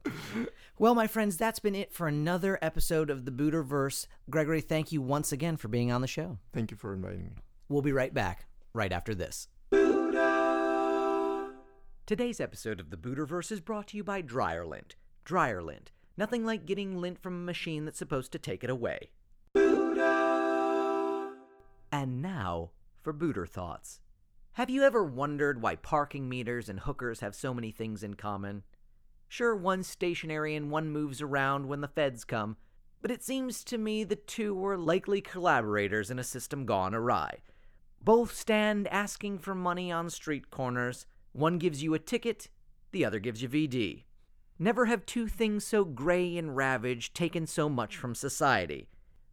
Well, 0.79 0.95
my 0.95 1.07
friends, 1.07 1.37
that's 1.37 1.59
been 1.59 1.74
it 1.74 1.93
for 1.93 2.07
another 2.07 2.59
episode 2.62 3.11
of 3.11 3.24
the 3.24 3.31
Buterverse. 3.31 4.07
Gregory, 4.31 4.61
thank 4.61 4.93
you 4.93 5.03
once 5.03 5.33
again 5.33 5.57
for 5.57 5.68
being 5.68 5.91
on 5.91 6.01
the 6.01 6.07
show. 6.07 6.39
Thank 6.53 6.70
you 6.70 6.76
for 6.76 6.95
inviting 6.95 7.24
me. 7.24 7.31
We'll 7.68 7.83
be 7.83 7.93
right 7.93 8.14
back, 8.14 8.47
right 8.72 8.93
after 8.93 9.14
this. 9.14 9.49
Today's 12.07 12.41
episode 12.41 12.81
of 12.81 12.91
the 12.91 12.97
Buterverse 12.97 13.53
is 13.53 13.61
brought 13.61 13.89
to 13.89 13.97
you 13.97 14.05
by 14.05 14.22
Dryerlint. 14.22 14.93
Dryerlint. 15.26 15.89
Nothing 16.16 16.45
like 16.45 16.64
getting 16.64 17.01
lint 17.01 17.20
from 17.22 17.35
a 17.35 17.45
machine 17.45 17.85
that's 17.85 17.99
supposed 17.99 18.33
to 18.33 18.39
take 18.39 18.64
it 18.64 18.70
away. 18.70 19.11
And 21.91 22.20
now 22.20 22.70
for 23.03 23.14
Buter 23.14 23.49
Thoughts. 23.49 24.01
Have 24.53 24.68
you 24.68 24.82
ever 24.82 25.05
wondered 25.05 25.62
why 25.62 25.76
parking 25.76 26.28
meters 26.28 26.68
and 26.68 26.80
hookers 26.80 27.20
have 27.20 27.34
so 27.34 27.55
many 27.55 27.70
things 27.70 28.03
in 28.03 28.14
common? 28.14 28.64
Sure, 29.28 29.55
one's 29.55 29.86
stationary 29.86 30.55
and 30.55 30.70
one 30.70 30.91
moves 30.91 31.22
around 31.22 31.66
when 31.66 31.80
the 31.80 31.89
feds 31.89 32.24
come, 32.24 32.57
but 33.01 33.11
it 33.11 33.22
seems 33.22 33.62
to 33.64 33.78
me 33.78 34.05
the 34.05 34.16
two 34.16 34.55
were 34.55 34.76
likely 34.76 35.20
collaborators 35.20 36.11
in 36.11 36.18
a 36.18 36.24
system 36.24 36.66
gone 36.66 36.95
awry. 36.95 37.39
Both 38.03 38.34
stand 38.34 38.89
asking 38.89 39.39
for 39.39 39.55
money 39.55 39.93
on 39.93 40.11
street 40.11 40.51
corners. 40.51 41.07
One 41.32 41.59
gives 41.59 41.82
you 41.82 41.95
a 41.95 41.99
ticket, 41.99 42.49
the 42.91 43.05
other 43.05 43.18
gives 43.18 43.43
you 43.43 43.49
VD. 43.49 44.05
Never 44.59 44.86
have 44.86 45.07
two 45.07 45.28
things 45.28 45.64
so 45.64 45.84
gray 45.84 46.36
and 46.36 46.57
ravaged 46.57 47.14
taken 47.14 47.47
so 47.47 47.68
much 47.68 47.97
from 47.97 48.14
society. 48.14 48.89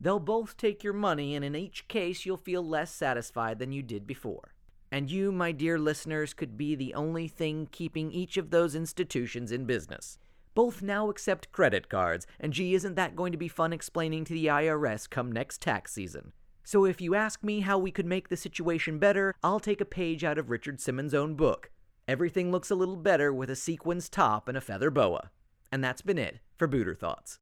They'll 0.06 0.20
both 0.20 0.56
take 0.56 0.84
your 0.84 0.93
money, 0.93 1.34
and 1.34 1.43
in 1.43 1.56
each 1.56 1.88
case, 1.88 2.28
you'll 2.28 2.38
feel 2.38 2.64
less 2.64 2.91
satisfied 2.91 3.58
than 3.58 3.72
you 3.72 3.82
did 3.82 4.06
before. 4.06 4.53
And 4.91 5.10
you, 5.10 5.32
my 5.32 5.51
dear 5.51 5.80
listeners, 5.80 6.36
could 6.36 6.56
be 6.56 6.76
the 6.76 6.93
only 6.93 7.28
thing 7.28 7.68
keeping 7.72 8.12
each 8.12 8.38
of 8.38 8.51
those 8.51 8.76
institutions 8.76 9.51
in 9.51 9.66
business. 9.66 10.20
Both 10.53 10.84
now 10.84 11.10
accept 11.10 11.51
credit 11.51 11.89
cards, 11.89 12.28
and 12.39 12.53
gee, 12.53 12.76
isn't 12.76 12.93
that 12.93 13.16
going 13.16 13.32
to 13.32 13.38
be 13.39 13.47
fun 13.47 13.74
explaining 13.74 14.26
to 14.26 14.34
the 14.34 14.45
IRS 14.45 15.10
come 15.10 15.32
next 15.32 15.60
tax 15.60 15.93
season? 15.93 16.34
So 16.64 16.86
if 16.86 17.01
you 17.01 17.16
ask 17.16 17.43
me 17.43 17.62
how 17.62 17.80
we 17.80 17.89
could 17.89 18.06
make 18.06 18.30
the 18.30 18.38
situation 18.38 18.99
better, 18.99 19.34
I'll 19.41 19.60
take 19.60 19.82
a 19.82 19.86
page 19.86 20.24
out 20.24 20.38
of 20.38 20.51
Richard 20.51 20.80
Simmons' 20.80 21.16
own 21.16 21.34
book 21.34 21.72
Everything 22.08 22.51
looks 22.51 22.70
a 22.70 22.76
little 22.76 22.95
better 22.95 23.34
with 23.34 23.49
a 23.49 23.56
sequins 23.56 24.08
top 24.08 24.47
and 24.47 24.56
a 24.56 24.62
feather 24.62 24.91
boa. 24.91 25.32
And 25.72 25.84
that's 25.84 26.03
been 26.03 26.20
it 26.20 26.38
for 26.56 26.68
Buter 26.68 26.95
Thoughts. 26.95 27.39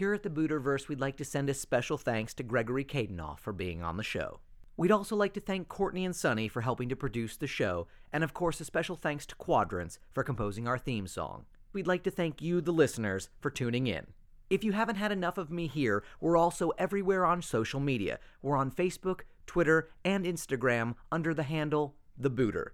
Here 0.00 0.14
at 0.14 0.22
the 0.22 0.30
Buterverse, 0.30 0.88
we'd 0.88 0.98
like 0.98 1.18
to 1.18 1.26
send 1.26 1.50
a 1.50 1.52
special 1.52 1.98
thanks 1.98 2.32
to 2.32 2.42
Gregory 2.42 2.86
Kaidanov 2.86 3.38
for 3.38 3.52
being 3.52 3.82
on 3.82 3.98
the 3.98 4.02
show. 4.02 4.40
We'd 4.78 4.90
also 4.90 5.14
like 5.14 5.34
to 5.34 5.40
thank 5.40 5.68
Courtney 5.68 6.06
and 6.06 6.16
Sunny 6.16 6.48
for 6.48 6.62
helping 6.62 6.88
to 6.88 6.96
produce 6.96 7.36
the 7.36 7.46
show, 7.46 7.86
and 8.10 8.24
of 8.24 8.32
course, 8.32 8.62
a 8.62 8.64
special 8.64 8.96
thanks 8.96 9.26
to 9.26 9.34
Quadrants 9.34 9.98
for 10.14 10.24
composing 10.24 10.66
our 10.66 10.78
theme 10.78 11.06
song. 11.06 11.44
We'd 11.74 11.86
like 11.86 12.02
to 12.04 12.10
thank 12.10 12.40
you, 12.40 12.62
the 12.62 12.72
listeners, 12.72 13.28
for 13.40 13.50
tuning 13.50 13.88
in. 13.88 14.06
If 14.48 14.64
you 14.64 14.72
haven't 14.72 14.96
had 14.96 15.12
enough 15.12 15.36
of 15.36 15.50
me 15.50 15.66
here, 15.66 16.02
we're 16.18 16.38
also 16.38 16.70
everywhere 16.78 17.26
on 17.26 17.42
social 17.42 17.78
media. 17.78 18.20
We're 18.40 18.56
on 18.56 18.70
Facebook, 18.70 19.24
Twitter, 19.46 19.90
and 20.02 20.24
Instagram 20.24 20.94
under 21.12 21.34
the 21.34 21.42
handle 21.42 21.94
The 22.16 22.30
Buter. 22.30 22.68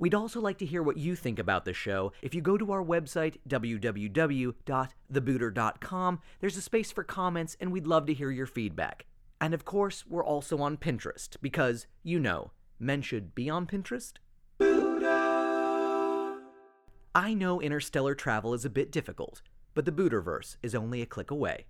We'd 0.00 0.14
also 0.14 0.40
like 0.40 0.58
to 0.58 0.66
hear 0.66 0.82
what 0.82 0.96
you 0.96 1.14
think 1.14 1.38
about 1.38 1.64
the 1.66 1.74
show. 1.74 2.12
If 2.22 2.34
you 2.34 2.40
go 2.40 2.56
to 2.56 2.72
our 2.72 2.82
website, 2.82 3.36
www.thebooter.com, 3.46 6.20
there's 6.40 6.56
a 6.56 6.62
space 6.62 6.90
for 6.90 7.04
comments, 7.04 7.54
and 7.60 7.70
we'd 7.70 7.86
love 7.86 8.06
to 8.06 8.14
hear 8.14 8.30
your 8.30 8.46
feedback. 8.46 9.04
And 9.42 9.52
of 9.52 9.66
course, 9.66 10.06
we're 10.08 10.24
also 10.24 10.62
on 10.62 10.78
Pinterest, 10.78 11.36
because, 11.42 11.86
you 12.02 12.18
know, 12.18 12.52
men 12.78 13.02
should 13.02 13.34
be 13.34 13.50
on 13.50 13.66
Pinterest. 13.66 14.14
I 17.14 17.34
know 17.34 17.60
interstellar 17.60 18.14
travel 18.14 18.54
is 18.54 18.64
a 18.64 18.70
bit 18.70 18.90
difficult, 18.90 19.42
but 19.74 19.84
the 19.84 19.92
Buterverse 19.92 20.56
is 20.62 20.74
only 20.74 21.02
a 21.02 21.06
click 21.06 21.30
away. 21.30 21.66